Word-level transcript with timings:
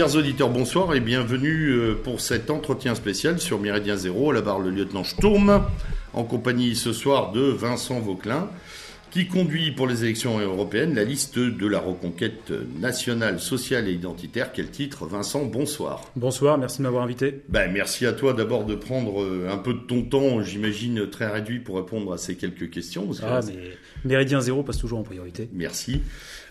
Chers 0.00 0.16
auditeurs, 0.16 0.48
bonsoir 0.48 0.94
et 0.94 1.00
bienvenue 1.00 1.72
euh, 1.72 1.94
pour 1.94 2.22
cet 2.22 2.48
entretien 2.48 2.94
spécial 2.94 3.38
sur 3.38 3.58
Méridien 3.58 3.96
Zéro, 3.96 4.30
à 4.30 4.32
la 4.32 4.40
barre 4.40 4.58
le 4.58 4.70
lieutenant 4.70 5.04
Sturm, 5.04 5.62
en 6.14 6.24
compagnie 6.24 6.74
ce 6.74 6.94
soir 6.94 7.32
de 7.32 7.42
Vincent 7.42 8.00
Vauclin, 8.00 8.48
qui 9.10 9.26
conduit 9.26 9.72
pour 9.72 9.86
les 9.86 10.04
élections 10.04 10.38
européennes 10.38 10.94
la 10.94 11.04
liste 11.04 11.38
de 11.38 11.66
la 11.66 11.80
reconquête 11.80 12.52
nationale, 12.78 13.40
sociale 13.40 13.88
et 13.88 13.92
identitaire. 13.92 14.52
Quel 14.52 14.70
titre 14.70 15.06
Vincent, 15.06 15.44
bonsoir. 15.44 16.10
Bonsoir, 16.16 16.58
merci 16.58 16.78
de 16.78 16.84
m'avoir 16.84 17.02
invité. 17.02 17.42
Ben, 17.48 17.70
merci 17.72 18.06
à 18.06 18.12
toi 18.12 18.32
d'abord 18.32 18.64
de 18.64 18.74
prendre 18.74 19.22
euh, 19.22 19.48
un 19.50 19.58
peu 19.58 19.74
de 19.74 19.80
ton 19.80 20.02
temps, 20.02 20.42
j'imagine 20.42 21.08
très 21.10 21.26
réduit, 21.26 21.58
pour 21.58 21.76
répondre 21.76 22.12
à 22.12 22.18
ces 22.18 22.36
quelques 22.36 22.70
questions. 22.70 23.08
ah, 23.22 23.40
mais 23.46 23.54
Méridien 24.04 24.40
Zéro 24.40 24.62
passe 24.62 24.78
toujours 24.78 24.98
en 24.98 25.02
priorité. 25.02 25.48
Merci. 25.52 26.00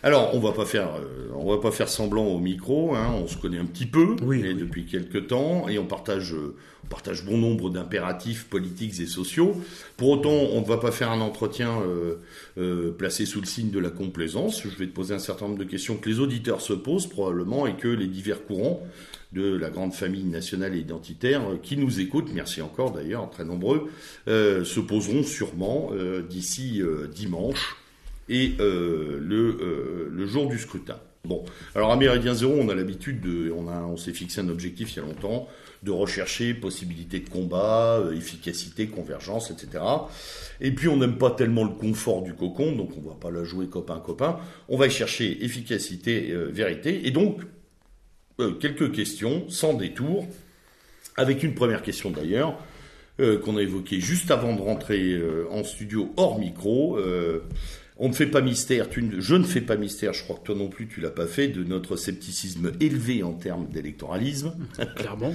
Alors, 0.04 0.34
on 0.34 0.40
va 0.40 0.54
pas 0.54 0.66
faire, 0.66 0.96
euh, 0.96 1.30
on 1.36 1.50
va 1.50 1.62
pas 1.62 1.72
faire 1.72 1.90
semblant 1.90 2.26
au 2.26 2.40
micro. 2.40 2.96
Hein, 2.96 3.12
on 3.22 3.28
se 3.28 3.38
connaît 3.38 3.58
un 3.58 3.66
petit 3.66 3.86
peu, 3.86 4.16
oui, 4.24 4.42
depuis 4.54 4.86
quelques 4.86 5.28
temps, 5.28 5.68
et 5.68 5.78
on 5.78 5.86
partage, 5.86 6.34
euh, 6.34 6.56
on 6.84 6.88
partage 6.88 7.26
bon 7.26 7.38
nombre 7.38 7.70
d'impératifs 7.70 8.46
politiques 8.46 9.00
et 9.00 9.06
sociaux. 9.06 9.62
Pour 9.98 10.10
autant, 10.10 10.32
on 10.32 10.62
ne 10.62 10.66
va 10.66 10.78
pas 10.78 10.92
faire 10.92 11.12
un 11.12 11.22
entretien 11.22 11.82
euh, 12.58 12.92
placé 12.92 13.26
sous 13.26 13.42
le 13.42 13.46
signe 13.46 13.70
de 13.70 13.80
la 13.80 13.90
complaisance. 13.90 14.64
Je 14.64 14.78
vais 14.78 14.88
te 14.88 14.94
poser 14.94 15.14
un 15.14 15.20
certain 15.20 15.48
nombre 15.48 15.60
de 15.60 15.66
questions 15.66 15.98
que 15.98 16.10
les 16.10 16.20
auditeurs 16.20 16.62
se 16.62 16.74
posent 16.74 17.08
probablement, 17.08 17.68
et 17.68 17.76
que 17.76 17.88
les 17.88 18.08
divers 18.08 18.46
courants 18.46 18.82
de 19.32 19.56
la 19.56 19.70
grande 19.70 19.94
famille 19.94 20.24
nationale 20.24 20.76
et 20.76 20.80
identitaire 20.80 21.42
qui 21.62 21.78
nous 21.78 22.00
écoutent, 22.00 22.32
merci 22.34 22.64
encore 22.64 22.92
d'ailleurs, 22.92 23.30
très 23.30 23.46
nombreux, 23.46 23.90
se 24.26 24.80
poseront 24.80 25.22
sûrement 25.22 25.92
d'ici 26.28 26.82
dimanche 27.14 27.78
et 28.30 28.56
euh, 28.60 29.20
euh, 29.30 30.10
le 30.12 30.28
jour 30.28 30.48
du 30.48 30.60
scrutin. 30.60 31.00
Bon, 31.26 31.44
alors 31.76 31.92
à 31.92 31.98
Méridien 31.98 32.34
Zéro, 32.34 32.54
on 32.58 32.70
a 32.70 32.76
l'habitude 32.76 33.20
de, 33.20 33.52
on, 33.52 33.68
on 33.68 33.98
s'est 33.98 34.14
fixé 34.14 34.40
un 34.40 34.48
objectif 34.48 34.94
il 34.94 34.98
y 34.98 35.00
a 35.00 35.06
longtemps, 35.06 35.50
de 35.84 35.92
rechercher 35.92 36.54
possibilité 36.54 37.20
de 37.20 37.30
combat, 37.30 37.98
euh, 38.00 38.16
efficacité, 38.16 38.88
convergence, 38.88 39.52
etc. 39.52 39.84
Et 40.62 40.72
puis 40.72 40.88
on 40.88 40.96
n'aime 40.96 41.18
pas 41.18 41.32
tellement 41.32 41.66
le 41.66 41.72
confort 41.72 42.22
du 42.22 42.34
cocon, 42.34 42.72
donc 42.72 42.92
on 42.98 43.08
va 43.08 43.16
pas 43.16 43.32
la 43.32 43.44
jouer 43.44 43.68
copain-copain. 43.68 44.40
On 44.70 44.78
va 44.78 44.88
y 44.88 44.92
chercher 44.92 45.44
efficacité, 45.44 46.34
vérité, 46.52 47.06
et 47.06 47.12
donc 47.12 47.42
quelques 48.62 48.94
questions 48.94 49.50
sans 49.50 49.74
détour, 49.74 50.26
avec 51.18 51.44
une 51.44 51.54
première 51.54 51.82
question 51.82 52.12
d'ailleurs 52.12 52.58
qu'on 53.18 53.58
a 53.58 53.62
évoquée 53.62 54.00
juste 54.00 54.32
avant 54.32 54.56
de 54.56 54.62
rentrer 54.62 55.22
en 55.52 55.66
studio 55.66 56.14
hors 56.16 56.40
micro. 56.40 56.98
On 58.02 58.08
ne 58.08 58.14
fait 58.14 58.28
pas 58.28 58.40
mystère, 58.40 58.90
tu 58.90 59.06
je 59.20 59.36
ne 59.36 59.44
fais 59.44 59.60
pas 59.60 59.76
mystère, 59.76 60.14
je 60.14 60.24
crois 60.24 60.38
que 60.38 60.46
toi 60.46 60.56
non 60.56 60.70
plus 60.70 60.88
tu 60.88 61.02
l'as 61.02 61.10
pas 61.10 61.28
fait, 61.28 61.50
de 61.50 61.66
notre 61.66 61.98
scepticisme 61.98 62.72
élevé 62.80 63.24
en 63.24 63.34
termes 63.34 63.68
d'électoralisme. 63.68 64.54
Clairement, 64.96 65.34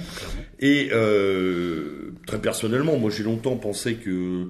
Et 0.59 0.89
euh, 0.91 2.11
très 2.25 2.41
personnellement, 2.41 2.97
moi 2.97 3.11
j'ai 3.11 3.23
longtemps 3.23 3.55
pensé 3.57 3.95
que 3.95 4.47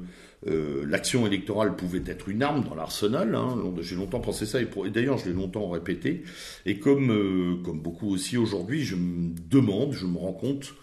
euh, 0.47 0.85
l'action 0.87 1.27
électorale 1.27 1.75
pouvait 1.75 2.03
être 2.05 2.29
une 2.29 2.41
arme 2.41 2.63
dans 2.63 2.75
l'arsenal. 2.75 3.35
Hein. 3.35 3.57
J'ai 3.81 3.95
longtemps 3.95 4.21
pensé 4.21 4.45
ça, 4.45 4.61
et, 4.61 4.67
et 4.85 4.89
d'ailleurs 4.91 5.17
je 5.17 5.25
l'ai 5.25 5.33
longtemps 5.33 5.69
répété. 5.69 6.23
Et 6.65 6.79
comme, 6.79 7.11
euh, 7.11 7.55
comme 7.63 7.81
beaucoup 7.81 8.09
aussi 8.09 8.37
aujourd'hui, 8.37 8.83
je 8.83 8.95
me 8.95 9.33
demande, 9.49 9.93
je 9.93 10.05
me 10.05 10.17
rends 10.17 10.33
compte 10.33 10.73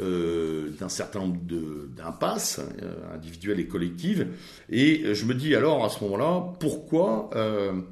euh, 0.00 0.70
d'un 0.78 0.88
certain 0.88 1.20
nombre 1.20 1.40
d'impasses 1.94 2.58
euh, 2.82 3.14
individuelles 3.14 3.60
et 3.60 3.66
collectives. 3.66 4.28
Et 4.70 5.14
je 5.14 5.24
me 5.26 5.34
dis 5.34 5.54
alors 5.54 5.84
à 5.84 5.90
ce 5.90 6.02
moment-là, 6.04 6.54
pourquoi, 6.58 7.28
euh, 7.34 7.82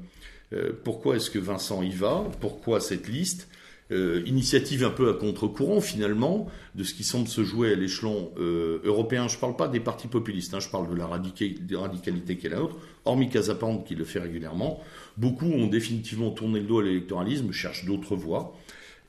pourquoi 0.83 1.17
est-ce 1.17 1.29
que 1.29 1.37
Vincent 1.37 1.83
y 1.83 1.91
va? 1.91 2.23
Pourquoi 2.39 2.79
cette 2.79 3.07
liste? 3.07 3.47
Initiative 3.91 4.83
un 4.83 4.91
peu 4.91 5.09
à 5.09 5.13
contre-courant 5.13 5.81
finalement 5.81 6.45
de 6.75 6.83
ce 6.83 6.93
qui 6.93 7.03
semble 7.03 7.27
se 7.27 7.43
jouer 7.43 7.71
à 7.73 7.75
l'échelon 7.75 8.31
européen. 8.37 9.27
Je 9.27 9.35
ne 9.35 9.41
parle 9.41 9.55
pas 9.55 9.67
des 9.67 9.79
partis 9.79 10.07
populistes, 10.07 10.53
hein, 10.53 10.59
je 10.59 10.69
parle 10.69 10.87
de 10.91 10.95
la 10.95 11.07
radicalité 11.07 12.37
qui 12.37 12.45
est 12.45 12.49
la 12.51 12.57
nôtre, 12.57 12.77
hormis 13.05 13.29
Casapande 13.29 13.83
qui 13.85 13.95
le 13.95 14.05
fait 14.05 14.19
régulièrement. 14.19 14.79
Beaucoup 15.17 15.47
ont 15.47 15.65
définitivement 15.65 16.29
tourné 16.29 16.59
le 16.59 16.67
dos 16.67 16.77
à 16.77 16.83
l'électoralisme, 16.83 17.51
cherchent 17.51 17.85
d'autres 17.85 18.15
voies. 18.15 18.55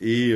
Et, 0.01 0.35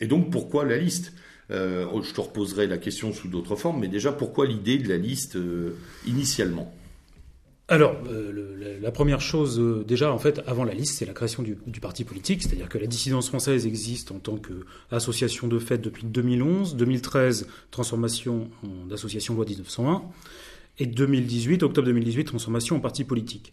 et, 0.00 0.06
donc 0.06 0.30
pourquoi 0.30 0.64
la 0.64 0.78
liste? 0.78 1.12
Euh, 1.50 1.86
je 2.02 2.12
te 2.12 2.20
reposerai 2.20 2.66
la 2.66 2.78
question 2.78 3.12
sous 3.12 3.28
d'autres 3.28 3.56
formes, 3.56 3.80
mais 3.80 3.88
déjà, 3.88 4.12
pourquoi 4.12 4.46
l'idée 4.46 4.78
de 4.78 4.88
la 4.88 4.96
liste 4.96 5.36
euh, 5.36 5.76
initialement? 6.06 6.72
Alors, 7.68 7.96
euh, 8.10 8.78
la 8.80 8.90
première 8.90 9.22
chose, 9.22 9.58
déjà, 9.86 10.12
en 10.12 10.18
fait, 10.18 10.42
avant 10.46 10.64
la 10.64 10.74
liste, 10.74 10.98
c'est 10.98 11.06
la 11.06 11.14
création 11.14 11.42
du, 11.42 11.80
parti 11.80 12.04
politique, 12.04 12.42
c'est-à-dire 12.42 12.68
que 12.68 12.76
la 12.76 12.86
dissidence 12.86 13.28
française 13.28 13.66
existe 13.66 14.10
en 14.10 14.18
tant 14.18 14.36
qu'association 14.36 15.48
de 15.48 15.58
fait 15.58 15.78
depuis 15.78 16.04
2011, 16.04 16.76
2013, 16.76 17.46
transformation 17.70 18.50
d'association 18.86 19.34
loi 19.34 19.46
1901, 19.46 20.02
et 20.78 20.86
2018, 20.86 21.62
octobre 21.62 21.86
2018, 21.86 22.24
transformation 22.24 22.76
en 22.76 22.80
parti 22.80 23.04
politique. 23.04 23.52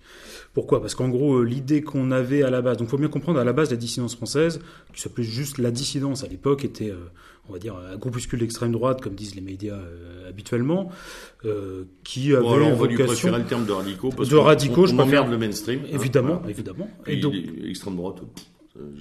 Pourquoi? 0.53 0.81
Parce 0.81 0.95
qu'en 0.95 1.09
gros, 1.09 1.43
l'idée 1.43 1.81
qu'on 1.81 2.11
avait 2.11 2.43
à 2.43 2.49
la 2.49 2.61
base, 2.61 2.77
donc 2.77 2.87
il 2.87 2.91
faut 2.91 2.97
bien 2.97 3.07
comprendre, 3.07 3.39
à 3.39 3.43
la 3.43 3.53
base, 3.53 3.71
la 3.71 3.77
dissidence 3.77 4.15
française, 4.15 4.59
qui 4.93 5.01
s'appelait 5.01 5.23
juste 5.23 5.57
la 5.57 5.71
dissidence 5.71 6.23
à 6.23 6.27
l'époque, 6.27 6.65
était 6.65 6.93
on 7.49 7.53
va 7.53 7.59
dire, 7.59 7.75
un 7.75 7.97
groupuscule 7.97 8.39
d'extrême 8.39 8.71
droite, 8.71 9.01
comme 9.01 9.15
disent 9.15 9.35
les 9.35 9.41
médias 9.41 9.75
euh, 9.75 10.29
habituellement, 10.29 10.89
euh, 11.45 11.83
qui 12.03 12.33
avait 12.33 12.41
bon, 12.41 12.53
alors 12.53 12.69
on 12.69 12.75
va 12.75 12.87
lui 12.87 12.95
préférer 12.95 13.37
le 13.37 13.45
terme 13.45 13.65
de 13.65 13.71
radicaux, 13.71 14.09
parce 14.09 14.29
de 14.29 14.35
radicaux, 14.35 14.85
je 14.85 14.95
préfère 14.95 15.27
le 15.27 15.37
mainstream. 15.37 15.81
Hein, 15.83 15.89
évidemment, 15.91 16.41
évidemment. 16.47 16.89
Et, 17.07 17.17
donc, 17.17 17.33
extrême 17.67 17.95
droite. 17.95 18.21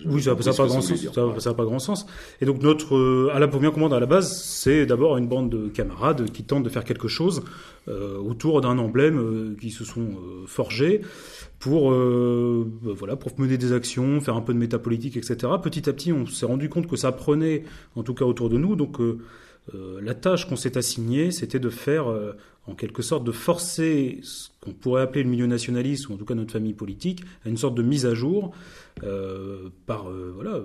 Oui, 0.07 0.23
ça 0.23 0.35
n'a 0.35 0.37
pas 0.37 0.67
grand 0.67 0.81
sens. 0.81 1.07
Ça, 1.39 1.55
pas 1.55 1.65
grand 1.65 1.79
sens. 1.79 2.07
Et 2.41 2.45
donc 2.45 2.61
notre, 2.63 3.31
à 3.33 3.39
la 3.39 3.49
première 3.49 3.73
commande 3.73 3.95
à 3.95 4.01
la 4.01 4.07
base, 4.07 4.43
c'est 4.43 4.85
d'abord 4.87 5.17
une 5.17 5.29
bande 5.29 5.51
de 5.51 5.69
camarades 5.69 6.31
qui 6.31 6.43
tentent 6.43 6.65
de 6.65 6.69
faire 6.69 6.85
quelque 6.85 7.07
chose 7.09 7.45
euh, 7.89 8.19
autour 8.19 8.61
d'un 8.61 8.79
emblème 8.79 9.57
qui 9.61 9.71
se 9.71 9.85
sont 9.85 10.17
forgés 10.47 11.03
pour 11.61 11.93
euh, 11.93 12.67
bah, 12.83 12.93
voilà 12.97 13.15
pour 13.15 13.39
mener 13.39 13.59
des 13.59 13.73
actions, 13.73 14.21
faire 14.21 14.35
un 14.35 14.41
peu 14.41 14.55
de 14.55 14.59
métapolitique, 14.59 15.17
etc. 15.17 15.37
Petit 15.63 15.89
à 15.89 15.93
petit, 15.93 16.13
on 16.13 16.27
s'est 16.27 16.47
rendu 16.47 16.69
compte 16.69 16.89
que 16.89 16.97
ça 16.97 17.13
prenait, 17.13 17.65
en 17.95 18.03
tout 18.03 18.15
cas 18.15 18.25
autour 18.25 18.49
de 18.49 18.57
nous. 18.57 18.75
Donc 18.77 18.99
euh, 18.99 19.19
euh, 19.75 20.01
la 20.03 20.15
tâche 20.15 20.49
qu'on 20.49 20.57
s'est 20.57 20.79
assignée, 20.79 21.31
c'était 21.31 21.59
de 21.59 21.69
faire, 21.69 22.07
en 22.67 22.75
quelque 22.75 23.03
sorte, 23.03 23.25
de 23.25 23.33
forcer 23.33 24.21
ce 24.23 24.49
qu'on 24.61 24.73
pourrait 24.73 25.03
appeler 25.03 25.23
le 25.23 25.31
milieu 25.31 25.47
nationaliste, 25.47 26.09
ou 26.09 26.15
en 26.15 26.17
tout 26.17 26.25
cas 26.25 26.35
notre 26.35 26.53
famille 26.53 26.75
politique, 26.75 27.23
à 27.45 27.49
une 27.49 27.57
sorte 27.57 27.75
de 27.75 27.83
mise 27.83 28.07
à 28.07 28.15
jour 28.15 28.53
par 29.87 30.11
voilà 30.35 30.61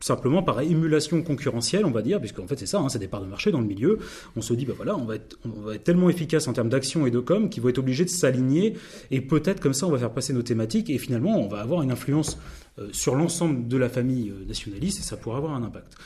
simplement 0.00 0.42
par 0.42 0.60
émulation 0.60 1.22
concurrentielle, 1.22 1.84
on 1.84 1.90
va 1.90 2.02
dire, 2.02 2.20
puisqu'en 2.20 2.46
fait 2.46 2.58
c'est 2.58 2.66
ça, 2.66 2.78
hein, 2.78 2.88
c'est 2.88 2.98
des 2.98 3.08
parts 3.08 3.22
de 3.22 3.26
marché 3.26 3.50
dans 3.50 3.60
le 3.60 3.66
milieu. 3.66 3.98
On 4.36 4.42
se 4.42 4.54
dit, 4.54 4.66
bah 4.66 4.74
voilà, 4.76 4.96
on 4.96 5.04
va 5.04 5.16
être, 5.16 5.38
on 5.44 5.60
va 5.62 5.74
être 5.74 5.84
tellement 5.84 6.10
efficace 6.10 6.48
en 6.48 6.52
termes 6.52 6.68
d'action 6.68 7.06
et 7.06 7.10
de 7.10 7.20
com 7.20 7.48
qu'ils 7.48 7.62
vont 7.62 7.70
être 7.70 7.78
obligés 7.78 8.04
de 8.04 8.10
s'aligner 8.10 8.74
et 9.10 9.20
peut-être 9.20 9.60
comme 9.60 9.74
ça 9.74 9.86
on 9.86 9.90
va 9.90 9.98
faire 9.98 10.12
passer 10.12 10.32
nos 10.32 10.42
thématiques 10.42 10.90
et 10.90 10.98
finalement 10.98 11.38
on 11.38 11.48
va 11.48 11.60
avoir 11.60 11.82
une 11.82 11.90
influence 11.90 12.36
euh, 12.36 12.65
sur 12.92 13.14
l'ensemble 13.14 13.68
de 13.68 13.76
la 13.76 13.88
famille 13.88 14.30
euh, 14.30 14.44
nationaliste 14.46 14.98
et 14.98 15.02
ça 15.02 15.16
pourrait 15.16 15.38
avoir 15.38 15.54
un 15.54 15.62
impact. 15.62 15.96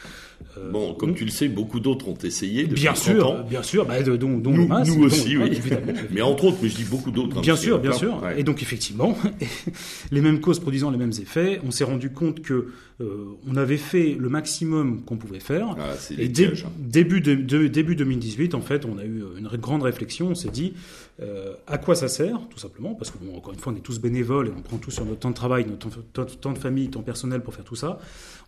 Euh, 0.56 0.70
bon, 0.70 0.94
comme 0.94 1.14
tu 1.14 1.24
le 1.24 1.30
sais, 1.30 1.48
beaucoup 1.48 1.80
d'autres 1.80 2.08
ont 2.08 2.16
essayé. 2.22 2.62
Depuis 2.62 2.82
bien 2.82 2.94
sûr, 2.94 3.44
bien 3.44 3.62
sûr, 3.62 3.84
bah, 3.84 4.02
dont, 4.02 4.38
dont 4.38 4.52
nous, 4.52 4.68
nous 4.68 5.04
aussi, 5.04 5.36
oui. 5.36 5.48
Évidemment, 5.52 5.92
Mais 6.10 6.22
entre 6.22 6.44
autres, 6.44 6.58
mais 6.62 6.68
je 6.68 6.76
dis 6.76 6.84
beaucoup 6.84 7.10
d'autres. 7.10 7.38
Hein, 7.38 7.42
bien 7.42 7.56
sûr, 7.56 7.78
bien 7.78 7.92
sûr. 7.92 8.22
Et 8.36 8.42
donc 8.42 8.62
effectivement, 8.62 9.16
les 10.12 10.20
mêmes 10.20 10.40
causes 10.40 10.60
produisant 10.60 10.90
les 10.90 10.96
mêmes 10.96 11.12
effets, 11.20 11.60
on 11.66 11.70
s'est 11.70 11.84
rendu 11.84 12.10
compte 12.10 12.40
que 12.40 12.68
euh, 13.00 13.36
on 13.48 13.56
avait 13.56 13.76
fait 13.76 14.16
le 14.18 14.28
maximum 14.28 15.02
qu'on 15.02 15.16
pouvait 15.16 15.40
faire. 15.40 15.76
Ah, 15.78 15.94
et 16.18 16.28
dé 16.28 16.52
début, 16.78 17.20
de, 17.20 17.66
début 17.66 17.96
2018, 17.96 18.54
en 18.54 18.60
fait, 18.60 18.84
on 18.84 18.98
a 18.98 19.04
eu 19.04 19.22
une 19.38 19.48
grande 19.58 19.82
réflexion. 19.82 20.28
On 20.28 20.34
s'est 20.34 20.50
dit 20.50 20.74
euh, 21.22 21.52
à 21.66 21.76
quoi 21.76 21.94
ça 21.94 22.08
sert, 22.08 22.40
tout 22.48 22.58
simplement, 22.58 22.94
parce 22.94 23.10
que 23.10 23.18
bon, 23.18 23.36
encore 23.36 23.52
une 23.52 23.58
fois, 23.58 23.72
on 23.72 23.76
est 23.76 23.80
tous 23.80 24.00
bénévoles 24.00 24.48
et 24.48 24.52
on 24.56 24.62
prend 24.62 24.78
tout 24.78 24.90
sur 24.90 25.04
notre 25.04 25.20
temps 25.20 25.30
de 25.30 25.34
travail, 25.34 25.66
notre 25.66 26.02
temps 26.36 26.52
de 26.52 26.58
famille, 26.60 26.88
temps 26.90 27.02
personnel 27.02 27.42
pour 27.42 27.54
faire 27.54 27.64
tout 27.64 27.76
ça. 27.76 27.98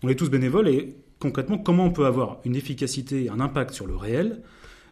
On 0.03 0.09
est 0.09 0.15
tous 0.15 0.31
bénévoles 0.31 0.69
et 0.69 0.97
concrètement, 1.19 1.59
comment 1.59 1.87
on 1.87 1.91
peut 1.93 2.07
avoir 2.07 2.41
une 2.45 2.57
efficacité, 2.57 3.29
un 3.29 3.41
impact 3.41 3.73
sur 3.73 3.87
le 3.87 3.97
réel, 3.97 4.43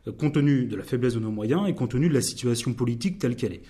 euh, 0.07 0.13
compte 0.13 0.35
tenu 0.35 0.67
de 0.67 0.77
la 0.77 0.85
faiblesse 0.85 1.15
de 1.15 1.21
nos 1.21 1.31
moyens 1.31 1.69
et 1.69 1.75
compte 1.75 1.91
tenu 1.91 2.09
de 2.09 2.15
la 2.15 2.23
situation 2.23 2.73
politique 2.73 3.19
telle 3.19 3.37
qu'elle 3.37 3.55
est. 3.55 3.63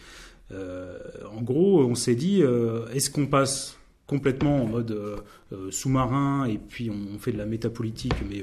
Euh, 0.52 0.98
en 1.32 1.42
gros, 1.42 1.84
on 1.84 1.94
s'est 1.94 2.14
dit, 2.14 2.42
euh, 2.42 2.86
est-ce 2.88 3.10
qu'on 3.10 3.26
passe 3.26 3.76
complètement 4.06 4.64
en 4.64 4.66
mode 4.66 5.22
sous-marin 5.70 6.44
et 6.46 6.58
puis 6.58 6.90
on, 6.90 7.16
fait 7.20 7.30
de 7.30 7.38
la 7.38 7.46
métapolitique 7.46 8.14
mais, 8.28 8.42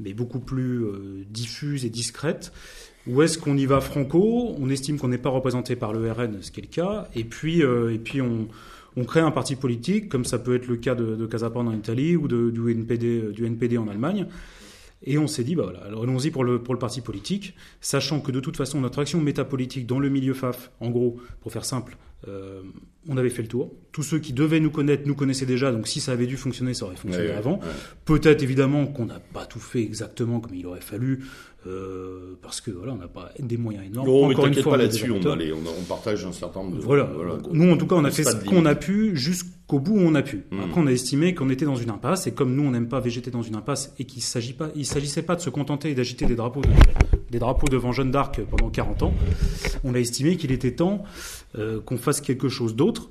mais 0.00 0.12
beaucoup 0.14 0.40
plus 0.40 0.84
diffuse 1.30 1.84
et 1.84 1.90
discrète 1.90 2.52
Ou 3.06 3.22
est-ce 3.22 3.38
qu'on 3.38 3.56
y 3.56 3.66
va 3.66 3.80
franco? 3.80 4.56
On 4.58 4.68
estime 4.68 4.98
qu'on 4.98 5.06
n'est 5.06 5.16
pas 5.16 5.28
représenté 5.28 5.76
par 5.76 5.92
le 5.92 6.10
RN, 6.10 6.42
ce 6.42 6.50
qui 6.50 6.58
est 6.58 6.64
le 6.64 6.68
cas, 6.68 7.08
et 7.14 7.22
puis, 7.22 7.60
et 7.60 7.98
puis 8.02 8.20
on, 8.20 8.48
on 8.96 9.04
crée 9.04 9.20
un 9.20 9.30
parti 9.30 9.56
politique, 9.56 10.08
comme 10.08 10.24
ça 10.24 10.38
peut 10.38 10.54
être 10.54 10.66
le 10.66 10.76
cas 10.76 10.94
de, 10.94 11.16
de 11.16 11.26
Casapan 11.26 11.66
en 11.66 11.72
Italie 11.72 12.16
ou 12.16 12.28
de, 12.28 12.50
du, 12.50 12.70
NPD, 12.70 13.32
du 13.32 13.44
NPD 13.44 13.78
en 13.78 13.88
Allemagne. 13.88 14.26
Et 15.02 15.18
on 15.18 15.26
s'est 15.26 15.44
dit, 15.44 15.54
bah 15.54 15.64
voilà, 15.64 15.80
allons-y 15.84 16.30
pour 16.30 16.42
le, 16.42 16.62
pour 16.62 16.72
le 16.72 16.80
parti 16.80 17.02
politique, 17.02 17.54
sachant 17.80 18.20
que 18.20 18.32
de 18.32 18.40
toute 18.40 18.56
façon, 18.56 18.80
notre 18.80 19.00
action 19.00 19.20
métapolitique 19.20 19.86
dans 19.86 19.98
le 19.98 20.08
milieu 20.08 20.32
FAF, 20.32 20.70
en 20.80 20.88
gros, 20.90 21.18
pour 21.42 21.52
faire 21.52 21.66
simple, 21.66 21.98
euh, 22.28 22.62
on 23.06 23.18
avait 23.18 23.30
fait 23.30 23.42
le 23.42 23.48
tour. 23.48 23.72
Tous 23.92 24.02
ceux 24.02 24.18
qui 24.18 24.32
devaient 24.32 24.58
nous 24.58 24.70
connaître 24.70 25.06
nous 25.06 25.14
connaissaient 25.14 25.46
déjà, 25.46 25.70
donc 25.70 25.86
si 25.86 26.00
ça 26.00 26.12
avait 26.12 26.26
dû 26.26 26.36
fonctionner, 26.36 26.72
ça 26.72 26.86
aurait 26.86 26.96
fonctionné 26.96 27.30
avant. 27.30 27.60
Peut-être 28.04 28.42
évidemment 28.42 28.86
qu'on 28.86 29.04
n'a 29.04 29.20
pas 29.20 29.44
tout 29.44 29.60
fait 29.60 29.82
exactement 29.82 30.40
comme 30.40 30.54
il 30.54 30.66
aurait 30.66 30.80
fallu, 30.80 31.24
euh, 31.66 32.38
parce 32.42 32.60
que 32.60 32.70
voilà, 32.70 32.92
on 32.92 32.96
n'a 32.96 33.08
pas 33.08 33.30
des 33.38 33.56
moyens 33.56 33.86
énormes. 33.86 34.06
Non, 34.06 34.30
Encore 34.30 34.46
une 34.46 34.54
fois, 34.54 34.72
pas 34.72 34.78
là-dessus, 34.78 35.10
on, 35.10 35.16
on, 35.16 35.84
partage 35.88 36.24
un 36.24 36.32
certain 36.32 36.60
nombre 36.62 36.76
de. 36.76 36.82
Voilà. 36.82 37.10
Nous, 37.50 37.70
en 37.70 37.76
tout 37.76 37.86
cas, 37.86 37.96
on 37.96 38.04
a 38.04 38.10
fait 38.10 38.24
ce 38.24 38.36
qu'on 38.44 38.66
a 38.66 38.74
pu 38.74 39.16
jusqu'au 39.16 39.80
bout 39.80 39.94
où 39.94 40.00
on 40.00 40.14
a 40.14 40.22
pu. 40.22 40.44
Hmm. 40.50 40.60
Après, 40.60 40.80
on 40.80 40.86
a 40.86 40.92
estimé 40.92 41.34
qu'on 41.34 41.50
était 41.50 41.64
dans 41.64 41.76
une 41.76 41.90
impasse, 41.90 42.26
et 42.26 42.32
comme 42.32 42.54
nous, 42.54 42.62
on 42.62 42.70
n'aime 42.70 42.88
pas 42.88 43.00
végéter 43.00 43.30
dans 43.30 43.42
une 43.42 43.56
impasse, 43.56 43.92
et 43.98 44.04
qu'il 44.04 44.22
s'agit 44.22 44.52
pas, 44.52 44.68
il 44.76 44.86
s'agissait 44.86 45.22
pas 45.22 45.34
de 45.34 45.40
se 45.40 45.50
contenter 45.50 45.92
d'agiter 45.94 46.26
des 46.26 46.36
drapeaux, 46.36 46.62
des 47.30 47.38
drapeaux 47.38 47.68
devant 47.68 47.90
Jeanne 47.90 48.10
d'Arc 48.12 48.40
pendant 48.42 48.70
40 48.70 49.02
ans. 49.02 49.14
On 49.82 49.94
a 49.94 49.98
estimé 49.98 50.36
qu'il 50.36 50.52
était 50.52 50.72
temps 50.72 51.02
euh, 51.58 51.80
qu'on 51.80 51.96
fasse 51.96 52.20
quelque 52.20 52.48
chose 52.48 52.76
d'autre. 52.76 53.10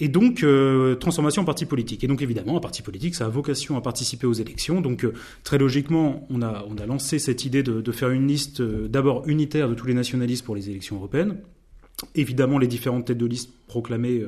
Et 0.00 0.08
donc, 0.08 0.42
euh, 0.42 0.94
transformation 0.96 1.42
en 1.42 1.44
parti 1.44 1.66
politique. 1.66 2.02
Et 2.02 2.06
donc, 2.06 2.22
évidemment, 2.22 2.56
un 2.56 2.60
parti 2.60 2.82
politique, 2.82 3.14
ça 3.14 3.26
a 3.26 3.28
vocation 3.28 3.76
à 3.76 3.82
participer 3.82 4.26
aux 4.26 4.32
élections. 4.32 4.80
Donc, 4.80 5.04
euh, 5.04 5.12
très 5.44 5.58
logiquement, 5.58 6.26
on 6.30 6.42
a, 6.42 6.64
lancé 6.86 7.18
cette 7.18 7.44
idée 7.44 7.62
de, 7.62 7.80
de 7.80 7.92
faire 7.92 8.10
une 8.10 8.26
liste 8.26 8.62
d'abord 8.62 9.28
unitaire 9.28 9.68
de 9.68 9.74
tous 9.74 9.86
les 9.86 9.94
nationalistes 9.94 10.44
pour 10.44 10.56
les 10.56 10.70
élections 10.70 10.96
européennes. 10.96 11.36
Évidemment, 12.14 12.58
les 12.58 12.66
différentes 12.66 13.06
têtes 13.06 13.18
de 13.18 13.26
liste 13.26 13.50
proclamées 13.66 14.24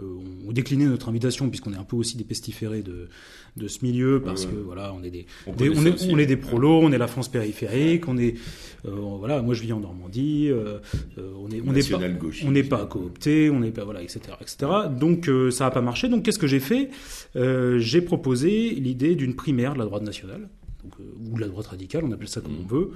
euh, 0.00 0.18
on 0.46 0.52
décliné 0.52 0.84
notre 0.86 1.08
invitation 1.08 1.48
puisqu'on 1.48 1.72
est 1.72 1.76
un 1.76 1.84
peu 1.84 1.96
aussi 1.96 2.16
des 2.16 2.24
pestiférés 2.24 2.82
de, 2.82 3.08
de 3.56 3.68
ce 3.68 3.84
milieu 3.84 4.20
parce 4.22 4.44
que 4.44 4.54
voilà 4.54 4.92
on 4.92 5.02
est 5.02 5.10
des, 5.10 5.26
on, 5.46 5.56
est, 5.56 6.06
on 6.10 6.18
est 6.18 6.26
des 6.26 6.36
prolos 6.36 6.80
on 6.82 6.92
est 6.92 6.98
la 6.98 7.06
France 7.06 7.28
périphérique 7.28 8.06
on 8.08 8.18
est 8.18 8.34
euh, 8.84 8.90
voilà 8.90 9.40
moi 9.40 9.54
je 9.54 9.62
vis 9.62 9.72
en 9.72 9.80
Normandie 9.80 10.48
euh, 10.50 10.78
on 11.16 11.50
est 11.50 11.62
on 11.66 11.72
n'est 11.72 11.82
pas 11.82 11.98
on 12.44 12.50
n'est 12.50 12.64
pas 12.64 12.84
coopté 12.86 13.50
on 13.50 13.60
n'est 13.60 13.70
pas 13.70 13.84
voilà 13.84 14.02
etc 14.02 14.20
etc 14.40 14.70
donc 14.90 15.30
ça 15.50 15.66
a 15.66 15.70
pas 15.70 15.80
marché. 15.80 16.08
Donc 16.08 16.24
qu'est-ce 16.24 16.38
que 16.38 16.46
j'ai 16.46 16.60
fait? 16.60 16.90
J'ai 17.34 18.00
proposé 18.00 18.70
l'idée 18.70 19.14
d'une 19.14 19.34
primaire 19.34 19.74
de 19.74 19.78
la 19.78 19.84
droite 19.86 20.02
nationale 20.02 20.48
donc, 20.82 20.94
ou 20.98 21.36
de 21.36 21.40
la 21.40 21.48
droite 21.48 21.68
radicale 21.68 22.04
on 22.04 22.12
appelle 22.12 22.28
ça 22.28 22.40
comme 22.40 22.52
mmh. 22.52 22.64
on 22.64 22.66
veut 22.66 22.90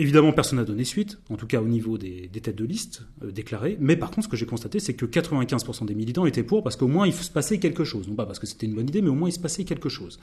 Évidemment, 0.00 0.32
personne 0.32 0.58
n'a 0.58 0.64
donné 0.64 0.84
suite, 0.84 1.18
en 1.28 1.36
tout 1.36 1.46
cas 1.46 1.60
au 1.60 1.66
niveau 1.66 1.98
des, 1.98 2.30
têtes 2.42 2.56
de 2.56 2.64
liste 2.64 3.02
euh, 3.22 3.30
déclarées. 3.30 3.76
Mais 3.80 3.96
par 3.96 4.10
contre, 4.10 4.24
ce 4.24 4.28
que 4.30 4.36
j'ai 4.36 4.46
constaté, 4.46 4.80
c'est 4.80 4.94
que 4.94 5.04
95% 5.04 5.84
des 5.84 5.94
militants 5.94 6.24
étaient 6.24 6.42
pour 6.42 6.62
parce 6.62 6.76
qu'au 6.76 6.88
moins 6.88 7.06
il 7.06 7.12
se 7.12 7.30
passait 7.30 7.58
quelque 7.58 7.84
chose. 7.84 8.08
Non 8.08 8.14
pas 8.14 8.24
parce 8.24 8.38
que 8.38 8.46
c'était 8.46 8.64
une 8.64 8.74
bonne 8.74 8.88
idée, 8.88 9.02
mais 9.02 9.10
au 9.10 9.14
moins 9.14 9.28
il 9.28 9.32
se 9.32 9.38
passait 9.38 9.64
quelque 9.64 9.90
chose. 9.90 10.18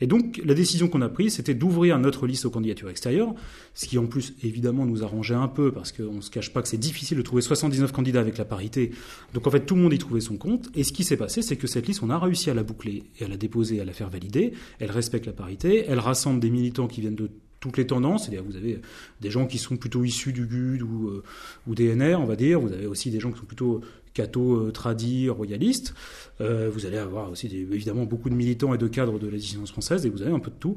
Et 0.00 0.08
donc, 0.08 0.42
la 0.44 0.54
décision 0.54 0.88
qu'on 0.88 1.02
a 1.02 1.08
prise, 1.08 1.34
c'était 1.34 1.54
d'ouvrir 1.54 2.00
notre 2.00 2.26
liste 2.26 2.46
aux 2.46 2.50
candidatures 2.50 2.90
extérieures, 2.90 3.32
ce 3.74 3.86
qui 3.86 3.96
en 3.96 4.06
plus, 4.06 4.34
évidemment, 4.42 4.86
nous 4.86 5.04
arrangeait 5.04 5.36
un 5.36 5.46
peu 5.46 5.70
parce 5.70 5.92
qu'on 5.92 6.14
ne 6.14 6.20
se 6.20 6.30
cache 6.30 6.52
pas 6.52 6.60
que 6.60 6.66
c'est 6.66 6.76
difficile 6.76 7.16
de 7.16 7.22
trouver 7.22 7.42
79 7.42 7.92
candidats 7.92 8.18
avec 8.18 8.38
la 8.38 8.44
parité. 8.44 8.90
Donc, 9.34 9.46
en 9.46 9.52
fait, 9.52 9.64
tout 9.64 9.76
le 9.76 9.82
monde 9.82 9.92
y 9.92 9.98
trouvait 9.98 10.20
son 10.20 10.36
compte. 10.36 10.68
Et 10.74 10.82
ce 10.82 10.92
qui 10.92 11.04
s'est 11.04 11.16
passé, 11.16 11.42
c'est 11.42 11.54
que 11.54 11.68
cette 11.68 11.86
liste, 11.86 12.02
on 12.02 12.10
a 12.10 12.18
réussi 12.18 12.50
à 12.50 12.54
la 12.54 12.64
boucler 12.64 13.04
et 13.20 13.24
à 13.26 13.28
la 13.28 13.36
déposer, 13.36 13.80
à 13.80 13.84
la 13.84 13.92
faire 13.92 14.10
valider. 14.10 14.52
Elle 14.80 14.90
respecte 14.90 15.26
la 15.26 15.32
parité. 15.32 15.84
Elle 15.86 16.00
rassemble 16.00 16.40
des 16.40 16.50
militants 16.50 16.88
qui 16.88 17.00
viennent 17.00 17.14
de 17.14 17.30
toutes 17.62 17.78
les 17.78 17.86
tendances. 17.86 18.24
C'est-à-dire 18.24 18.44
vous 18.44 18.56
avez 18.56 18.80
des 19.22 19.30
gens 19.30 19.46
qui 19.46 19.56
sont 19.56 19.76
plutôt 19.76 20.04
issus 20.04 20.34
du 20.34 20.44
GUD 20.46 20.82
ou, 20.82 21.08
euh, 21.08 21.22
ou 21.66 21.74
DNR, 21.74 22.16
on 22.16 22.26
va 22.26 22.36
dire. 22.36 22.60
Vous 22.60 22.72
avez 22.72 22.86
aussi 22.86 23.10
des 23.10 23.20
gens 23.20 23.32
qui 23.32 23.38
sont 23.38 23.46
plutôt 23.46 23.80
catho, 24.12 24.56
euh, 24.56 24.72
tradis, 24.72 25.30
royalistes. 25.30 25.94
Euh, 26.42 26.68
vous 26.70 26.84
allez 26.84 26.98
avoir 26.98 27.30
aussi 27.30 27.46
évidemment 27.46 28.04
beaucoup 28.04 28.28
de 28.28 28.34
militants 28.34 28.74
et 28.74 28.78
de 28.78 28.88
cadres 28.88 29.18
de 29.18 29.28
la 29.28 29.38
dissidence 29.38 29.70
française, 29.70 30.04
et 30.04 30.10
vous 30.10 30.20
avez 30.20 30.32
un 30.32 30.40
peu 30.40 30.50
de 30.50 30.56
tout 30.56 30.76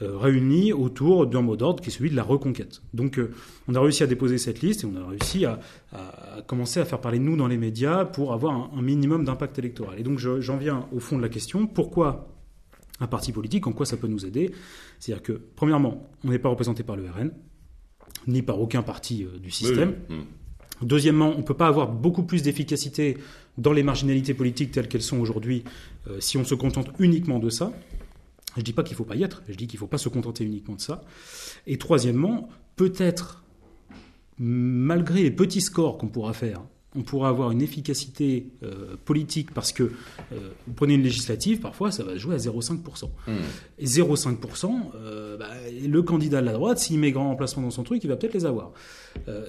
réunis 0.00 0.72
autour 0.72 1.28
d'un 1.28 1.42
mot 1.42 1.54
d'ordre 1.54 1.80
qui 1.80 1.90
est 1.90 1.92
celui 1.92 2.10
de 2.10 2.16
la 2.16 2.24
reconquête. 2.24 2.82
Donc 2.92 3.20
on 3.68 3.74
a 3.76 3.80
réussi 3.80 4.02
à 4.02 4.08
déposer 4.08 4.36
cette 4.36 4.60
liste 4.60 4.82
et 4.82 4.86
on 4.86 4.96
a 4.96 5.06
réussi 5.06 5.44
à, 5.44 5.60
commencer 6.48 6.80
à 6.80 6.84
faire 6.84 7.00
parler 7.00 7.20
de 7.20 7.22
nous 7.22 7.36
dans 7.36 7.46
les 7.46 7.56
médias 7.56 8.04
pour 8.04 8.32
avoir 8.32 8.72
un 8.76 8.82
minimum 8.82 9.24
d'impact 9.24 9.60
électoral. 9.60 10.00
Et 10.00 10.02
donc 10.02 10.18
j'en 10.18 10.56
viens 10.56 10.88
au 10.92 10.98
fond 10.98 11.18
de 11.18 11.22
la 11.22 11.28
question. 11.28 11.68
Pourquoi 11.68 12.31
un 13.02 13.06
parti 13.06 13.32
politique, 13.32 13.66
en 13.66 13.72
quoi 13.72 13.84
ça 13.84 13.96
peut 13.96 14.06
nous 14.06 14.24
aider 14.24 14.52
C'est-à-dire 14.98 15.22
que, 15.22 15.32
premièrement, 15.32 16.08
on 16.24 16.30
n'est 16.30 16.38
pas 16.38 16.48
représenté 16.48 16.82
par 16.82 16.96
le 16.96 17.04
RN, 17.10 17.32
ni 18.26 18.42
par 18.42 18.60
aucun 18.60 18.82
parti 18.82 19.24
euh, 19.24 19.38
du 19.38 19.50
système. 19.50 19.96
Mm. 20.08 20.86
Deuxièmement, 20.86 21.32
on 21.34 21.38
ne 21.38 21.42
peut 21.42 21.54
pas 21.54 21.66
avoir 21.66 21.92
beaucoup 21.92 22.22
plus 22.22 22.42
d'efficacité 22.42 23.18
dans 23.58 23.72
les 23.72 23.82
marginalités 23.82 24.34
politiques 24.34 24.72
telles 24.72 24.88
qu'elles 24.88 25.02
sont 25.02 25.20
aujourd'hui 25.20 25.64
euh, 26.08 26.18
si 26.20 26.38
on 26.38 26.44
se 26.44 26.54
contente 26.54 26.88
uniquement 26.98 27.38
de 27.38 27.50
ça. 27.50 27.72
Je 28.54 28.60
ne 28.60 28.64
dis 28.64 28.72
pas 28.72 28.82
qu'il 28.82 28.94
ne 28.94 28.98
faut 28.98 29.04
pas 29.04 29.16
y 29.16 29.22
être, 29.22 29.42
je 29.48 29.54
dis 29.54 29.66
qu'il 29.66 29.78
ne 29.78 29.80
faut 29.80 29.86
pas 29.86 29.98
se 29.98 30.08
contenter 30.08 30.44
uniquement 30.44 30.74
de 30.74 30.80
ça. 30.80 31.04
Et 31.66 31.78
troisièmement, 31.78 32.48
peut-être, 32.76 33.44
malgré 34.38 35.22
les 35.22 35.30
petits 35.30 35.60
scores 35.60 35.98
qu'on 35.98 36.08
pourra 36.08 36.32
faire, 36.32 36.62
on 36.94 37.02
pourra 37.02 37.28
avoir 37.28 37.50
une 37.50 37.62
efficacité 37.62 38.46
euh, 38.62 38.96
politique 39.04 39.52
parce 39.52 39.72
que 39.72 39.84
euh, 39.84 40.50
vous 40.66 40.74
prenez 40.74 40.94
une 40.94 41.02
législative, 41.02 41.60
parfois 41.60 41.90
ça 41.90 42.04
va 42.04 42.16
jouer 42.16 42.34
à 42.34 42.38
0,5%. 42.38 43.04
Hmm. 43.26 43.32
Et 43.78 43.86
0,5%, 43.86 44.70
euh, 44.94 45.36
bah, 45.38 45.48
le 45.86 46.02
candidat 46.02 46.40
de 46.40 46.46
la 46.46 46.52
droite, 46.52 46.78
s'il 46.78 46.98
met 46.98 47.10
grand 47.10 47.30
emplacement 47.30 47.62
dans 47.62 47.70
son 47.70 47.82
truc, 47.82 48.04
il 48.04 48.08
va 48.08 48.16
peut-être 48.16 48.34
les 48.34 48.46
avoir. 48.46 48.72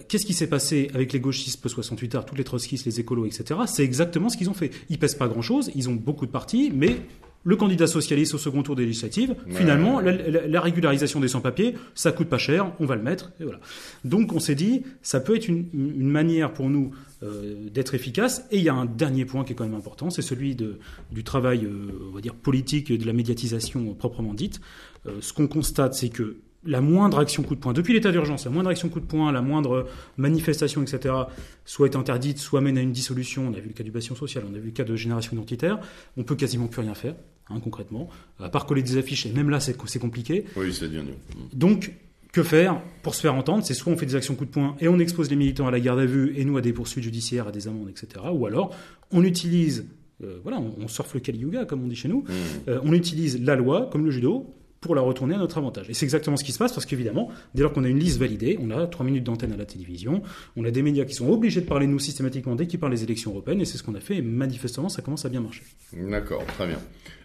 Qu'est-ce 0.10 0.26
qui 0.26 0.34
s'est 0.34 0.48
passé 0.48 0.90
avec 0.94 1.14
les 1.14 1.20
gauchistes 1.20 1.62
post-68 1.62 2.18
heures, 2.18 2.26
tous 2.26 2.36
les 2.36 2.44
trotskistes, 2.44 2.86
les 2.86 3.00
écolos, 3.00 3.26
etc. 3.26 3.62
C'est 3.66 3.84
exactement 3.84 4.30
ce 4.30 4.36
qu'ils 4.38 4.50
ont 4.50 4.54
fait. 4.54 4.72
Ils 4.90 5.00
pèsent 5.00 5.16
pas 5.16 5.28
grand-chose, 5.28 5.72
ils 5.74 5.90
ont 5.90 5.94
beaucoup 5.94 6.26
de 6.26 6.32
partis, 6.32 6.72
mais 6.74 6.98
le 7.44 7.56
candidat 7.56 7.88
socialiste 7.88 8.34
au 8.34 8.38
second 8.38 8.64
tour 8.64 8.76
des 8.76 8.86
législatives. 8.86 9.36
Finalement, 9.50 10.00
La, 10.00 10.62
régularisation 10.62 11.20
des 11.20 11.28
sans-papiers, 11.28 11.76
ça 11.94 12.12
coûte 12.12 12.30
pas 12.30 12.38
cher, 12.38 12.72
on 12.80 12.86
va 12.86 12.96
le 12.96 13.04
mettre. 13.04 13.32
Et 13.40 13.44
voilà. 13.44 13.60
Donc 14.06 14.34
on 14.34 14.40
s'est 14.40 14.56
dit, 14.56 14.84
ça 15.02 15.20
peut 15.20 15.36
être 15.36 15.48
une, 15.48 15.68
manière 16.14 16.54
pour 16.54 16.70
nous 16.70 16.92
euh, 17.24 17.70
d'être 17.70 17.96
efficace. 17.96 18.46
Et 18.52 18.58
il 18.58 18.64
y 18.64 18.70
a 18.70 18.74
un 18.74 18.86
dernier 18.86 19.26
point 19.26 19.44
qui 19.44 19.54
est 19.54 19.56
quand 19.56 19.66
même 19.66 19.76
important, 19.76 20.10
c'est 20.10 20.22
celui 20.22 20.56
de, 20.56 20.80
du 21.12 21.24
travail, 21.24 21.66
euh, 21.66 22.10
on 22.10 22.16
va 22.16 22.22
dire, 22.22 22.36
politique 22.36 22.92
et 22.92 22.98
de 22.98 23.06
la 23.06 23.14
médiatisation 23.14 23.94
proprement 23.94 24.34
dite. 24.34 24.62
Euh, 25.06 25.18
ce 25.22 25.34
qu'on 25.34 25.48
constate, 25.48 25.96
c'est 25.96 26.10
que 26.10 26.38
la 26.66 26.82
moindre 26.82 27.20
action 27.20 27.44
coup 27.44 27.56
de 27.56 27.60
poing, 27.60 27.74
depuis 27.74 27.94
l'état 27.94 28.12
d'urgence, 28.12 28.46
la 28.46 28.52
moindre 28.52 28.70
action 28.70 28.90
coup 28.90 29.00
de 29.00 29.06
poing, 29.06 29.32
la 29.32 29.42
moindre 29.42 29.88
manifestation, 30.18 30.82
etc., 30.82 31.14
soit 31.66 31.88
est 31.88 31.96
interdite, 31.96 32.38
soit 32.38 32.62
mène 32.62 32.78
à 32.78 32.82
une 32.82 32.92
dissolution. 32.92 33.48
On 33.48 33.54
a 33.54 33.60
vu 33.60 33.68
le 33.68 33.74
cas 33.74 33.84
du 33.84 33.92
bastion 33.92 34.16
social, 34.16 34.44
on 34.50 34.54
a 34.54 34.60
vu 34.60 34.68
le 34.68 34.72
cas 34.72 34.84
de 34.84 34.96
génération 34.96 35.34
identitaire. 35.34 35.80
On 36.18 36.24
peut 36.24 36.36
quasiment 36.36 36.68
plus 36.68 36.82
rien 36.82 36.94
faire, 36.94 37.16
hein, 37.50 37.60
concrètement, 37.64 38.10
à 38.40 38.50
part 38.50 38.66
coller 38.66 38.82
des 38.82 38.98
affiches. 38.98 39.26
Et 39.26 39.32
même 39.32 39.50
là, 39.50 39.60
c'est 39.60 40.00
compliqué. 40.00 40.46
Oui, 40.56 40.74
c'est 40.74 40.90
bien. 40.90 41.04
Donc, 41.54 41.92
que 42.34 42.44
faire 42.44 42.82
pour 43.04 43.16
se 43.16 43.22
faire 43.22 43.36
entendre? 43.36 43.64
C'est 43.64 43.76
soit 43.76 43.94
on 43.94 43.98
fait 43.98 44.08
des 44.08 44.16
actions 44.16 44.36
coup 44.36 44.46
de 44.46 44.50
poing 44.50 44.76
et 44.80 44.88
on 44.88 45.00
expose 45.00 45.30
les 45.30 45.36
militants 45.36 45.68
à 45.68 45.72
la 45.72 45.80
garde 45.80 46.00
à 46.00 46.06
vue 46.06 46.34
et 46.36 46.44
nous 46.44 46.58
à 46.58 46.62
des 46.62 46.74
poursuites 46.74 47.04
judiciaires, 47.04 47.48
à 47.48 47.52
des 47.52 47.68
amendes, 47.68 47.90
etc. 47.90 48.26
Ou 48.34 48.46
alors 48.48 48.76
on 49.12 49.24
utilise, 49.24 49.86
euh, 50.24 50.40
voilà, 50.42 50.60
on, 50.60 50.88
surfe 50.88 51.14
le 51.14 51.20
Kali 51.20 51.38
Yuga 51.38 51.66
comme 51.66 51.84
on 51.84 51.88
dit 51.88 51.96
chez 51.96 52.08
nous, 52.08 52.22
mmh. 52.22 52.70
euh, 52.70 52.80
on 52.84 52.94
utilise 52.94 53.40
la 53.40 53.56
loi 53.56 53.88
comme 53.92 54.04
le 54.04 54.10
judo 54.10 54.52
pour 54.84 54.96
la 54.96 55.02
retourner 55.02 55.36
à 55.36 55.38
notre 55.38 55.58
avantage. 55.58 55.90
Et 55.90 55.94
c'est 55.94 56.06
exactement 56.06 56.36
ce 56.36 56.44
qui 56.44 56.52
se 56.52 56.60
passe 56.60 56.74
parce 56.74 56.86
qu'évidemment, 56.86 57.30
dès 57.56 57.64
lors 57.64 57.72
qu'on 57.72 57.86
a 57.86 57.88
une 57.88 58.00
liste 58.00 58.20
validée, 58.20 58.60
on 58.62 58.70
a 58.70 58.86
trois 58.86 59.06
minutes 59.06 59.24
d'antenne 59.24 59.54
à 59.54 59.58
la 59.58 59.66
télévision, 59.66 60.22
on 60.58 60.66
a 60.66 60.72
des 60.72 60.82
médias 60.82 61.06
qui 61.06 61.14
sont 61.14 61.30
obligés 61.30 61.62
de 61.62 61.66
parler 61.66 61.88
de 61.88 61.92
nous 61.92 62.00
systématiquement 62.00 62.56
dès 62.56 62.68
qu'ils 62.68 62.80
parlent 62.80 62.92
des 62.92 63.04
élections 63.04 63.32
européennes, 63.32 63.62
et 63.62 63.66
c'est 63.66 63.78
ce 63.78 63.84
qu'on 63.84 63.96
a 63.96 64.02
fait, 64.02 64.18
et 64.18 64.22
manifestement, 64.22 64.90
ça 64.90 65.02
commence 65.02 65.26
à 65.26 65.30
bien 65.30 65.40
marcher. 65.40 65.64
D'accord, 65.94 66.46
très 66.46 66.68
bien. 66.68 66.80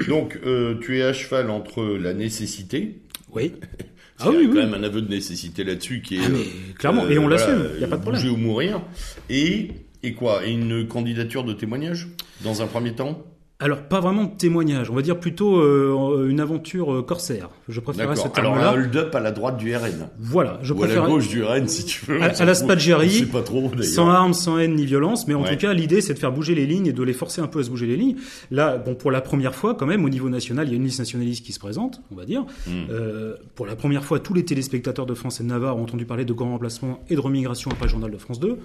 Donc, 0.07 0.39
euh, 0.47 0.79
tu 0.81 0.99
es 0.99 1.03
à 1.03 1.13
cheval 1.13 1.51
entre 1.51 1.83
la 1.83 2.15
nécessité. 2.15 3.01
Oui. 3.33 3.53
ah 4.21 4.31
oui, 4.31 4.47
quand 4.47 4.55
même 4.55 4.75
un 4.75 4.85
aveu 4.85 5.03
de 5.03 5.09
nécessité 5.09 5.65
là-dessus 5.65 6.01
qui 6.01 6.17
est. 6.17 6.25
Ah, 6.25 6.29
mais, 6.31 6.75
clairement, 6.75 7.09
et 7.09 7.19
on 7.19 7.27
euh, 7.27 7.31
l'assume, 7.31 7.71
il 7.75 7.79
n'y 7.79 7.85
a 7.85 7.89
pas 7.89 7.97
de 7.97 8.03
problème. 8.03 8.23
Bouger 8.23 8.33
ou 8.33 8.37
mourir. 8.37 8.81
Et, 9.29 9.73
et 10.05 10.15
quoi 10.15 10.47
Et 10.47 10.53
une 10.53 10.87
candidature 10.87 11.43
de 11.43 11.53
témoignage, 11.55 12.07
dans 12.45 12.63
un 12.63 12.69
premier 12.69 12.95
temps? 12.95 13.25
Alors, 13.61 13.83
pas 13.83 13.99
vraiment 13.99 14.23
de 14.23 14.37
témoignage, 14.37 14.89
on 14.89 14.95
va 14.95 15.03
dire 15.03 15.19
plutôt 15.19 15.59
euh, 15.59 16.29
une 16.29 16.39
aventure 16.39 16.95
euh, 16.95 17.03
corsaire. 17.03 17.51
Je 17.69 17.81
préfère 17.81 18.17
ce 18.17 18.29
terme-là. 18.29 18.53
Alors, 18.53 18.73
un 18.73 18.75
hold-up 18.75 19.13
à 19.13 19.19
la 19.19 19.33
droite 19.33 19.57
du 19.57 19.75
RN. 19.75 20.09
Voilà, 20.17 20.61
je 20.63 20.73
Ou 20.73 20.77
préfère. 20.77 21.03
à 21.03 21.07
la 21.07 21.13
gauche 21.13 21.27
du 21.27 21.43
RN, 21.43 21.67
si 21.67 21.85
tu 21.85 22.07
veux. 22.07 22.23
À, 22.23 22.45
la 22.45 22.55
Spaggiari, 22.55 23.27
pas 23.27 23.43
trop, 23.43 23.69
sans 23.83 24.11
armes, 24.11 24.33
sans 24.33 24.59
haine 24.59 24.77
ni 24.77 24.87
violence, 24.87 25.27
mais 25.27 25.35
en 25.35 25.43
tout 25.43 25.57
cas, 25.57 25.73
l'idée, 25.73 26.01
c'est 26.01 26.15
de 26.15 26.21
faire 26.21 26.31
bouger 26.31 26.55
les 26.55 26.67
lignes 26.67 26.87
et 26.87 26.93
de 26.93 27.03
les 27.03 27.13
forcer 27.13 27.41
un 27.41 27.49
peu 27.49 27.59
à 27.59 27.65
se 27.65 27.71
bouger 27.71 27.87
les 27.87 27.97
lignes. 27.97 28.15
Là, 28.53 28.77
bon, 28.77 28.95
pour 28.95 29.11
la 29.11 29.21
première 29.21 29.57
fois, 29.57 29.75
quand 29.75 29.87
même, 29.87 30.05
au 30.05 30.09
niveau 30.09 30.29
national, 30.29 30.69
il 30.69 30.71
y 30.71 30.75
a 30.75 30.77
une 30.77 30.85
liste 30.85 31.01
nationaliste 31.01 31.45
qui 31.45 31.53
se 31.53 31.59
présente, 31.59 32.01
on 32.13 32.15
va 32.15 32.27
dire. 32.27 32.43
Hmm. 32.69 32.85
Euh, 32.91 33.35
pour 33.57 33.67
la 33.67 33.75
première 33.75 34.05
fois, 34.05 34.21
tous 34.21 34.35
les 34.35 34.45
téléspectateurs 34.45 35.05
de 35.05 35.15
France 35.15 35.41
et 35.41 35.43
de 35.43 35.49
Navarre 35.49 35.79
ont 35.79 35.83
entendu 35.83 36.05
parler 36.05 36.25
de 36.25 36.33
grands 36.33 36.53
remplacements 36.53 37.01
et 37.09 37.17
de 37.17 37.21
remigration 37.21 37.73
après 37.73 37.87
le 37.87 37.91
journal 37.91 38.13
de 38.13 38.19
France 38.19 38.39
2. 38.39 38.57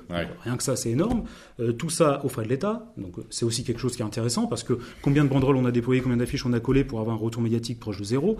rien 0.44 0.56
que 0.56 0.64
ça, 0.64 0.76
c'est 0.76 0.92
énorme. 0.92 1.24
Euh, 1.60 1.72
tout 1.72 1.90
ça 1.90 2.22
au 2.24 2.30
frais 2.30 2.44
de 2.44 2.50
l'État. 2.50 2.94
Donc, 2.98 3.16
c'est 3.32 3.44
aussi 3.44 3.64
quelque 3.64 3.80
chose 3.80 3.96
qui 3.96 4.04
est 4.04 4.06
intéressant 4.06 4.46
parce 4.46 4.62
que 4.62 4.78
combien 5.02 5.24
de 5.24 5.30
banderoles 5.30 5.58
on 5.58 5.66
a 5.66 5.72
déployé, 5.72 6.02
combien 6.02 6.18
d'affiches 6.18 6.46
on 6.46 6.54
a 6.54 6.60
collé 6.60 6.84
pour 6.84 7.00
avoir 7.00 7.16
un 7.16 7.20
retour 7.20 7.42
médiatique 7.42 7.80
proche 7.80 7.98
de 8.00 8.04
zéro. 8.04 8.38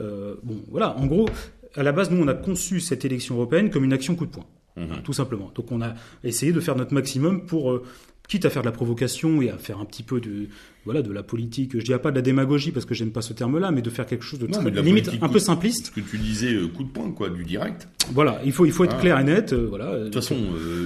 Euh, 0.00 0.34
bon, 0.42 0.56
voilà, 0.70 0.96
en 0.96 1.06
gros, 1.06 1.28
à 1.74 1.82
la 1.82 1.92
base, 1.92 2.10
nous, 2.10 2.22
on 2.22 2.28
a 2.28 2.34
conçu 2.34 2.80
cette 2.80 3.04
élection 3.04 3.36
européenne 3.36 3.70
comme 3.70 3.84
une 3.84 3.92
action 3.92 4.14
coup 4.14 4.26
de 4.26 4.30
poing, 4.30 4.46
mhm. 4.76 5.02
tout 5.04 5.12
simplement. 5.12 5.50
Donc, 5.54 5.70
on 5.72 5.80
a 5.82 5.94
essayé 6.24 6.52
de 6.52 6.60
faire 6.60 6.76
notre 6.76 6.94
maximum 6.94 7.46
pour, 7.46 7.72
euh, 7.72 7.84
quitte 8.28 8.44
à 8.44 8.50
faire 8.50 8.62
de 8.62 8.66
la 8.66 8.72
provocation 8.72 9.42
et 9.42 9.50
à 9.50 9.58
faire 9.58 9.78
un 9.80 9.84
petit 9.84 10.02
peu 10.02 10.20
de, 10.20 10.48
voilà, 10.84 11.02
de 11.02 11.12
la 11.12 11.22
politique. 11.22 11.78
Je 11.78 11.84
dirais 11.84 12.00
pas 12.00 12.10
de 12.10 12.16
la 12.16 12.22
démagogie 12.22 12.70
parce 12.70 12.86
que 12.86 12.94
j'aime 12.94 13.10
pas 13.10 13.22
ce 13.22 13.32
terme-là, 13.32 13.72
mais 13.72 13.82
de 13.82 13.90
faire 13.90 14.06
quelque 14.06 14.24
chose 14.24 14.38
de, 14.38 14.46
limite 14.80 15.10
un 15.20 15.28
peu 15.28 15.40
simpliste. 15.40 15.86
Ce 15.86 15.90
que 15.90 16.00
tu 16.00 16.18
disais, 16.18 16.54
euh, 16.54 16.68
coup 16.68 16.84
de 16.84 16.88
poing, 16.88 17.10
quoi, 17.10 17.28
du 17.28 17.44
direct. 17.44 17.88
Voilà, 18.12 18.40
il 18.44 18.52
faut, 18.52 18.66
il 18.66 18.72
faut 18.72 18.84
être 18.84 18.96
ah. 18.96 19.00
clair 19.00 19.18
et 19.18 19.24
net. 19.24 19.52
voilà. 19.52 19.98
De 19.98 20.04
toute 20.04 20.14
façon, 20.14 20.38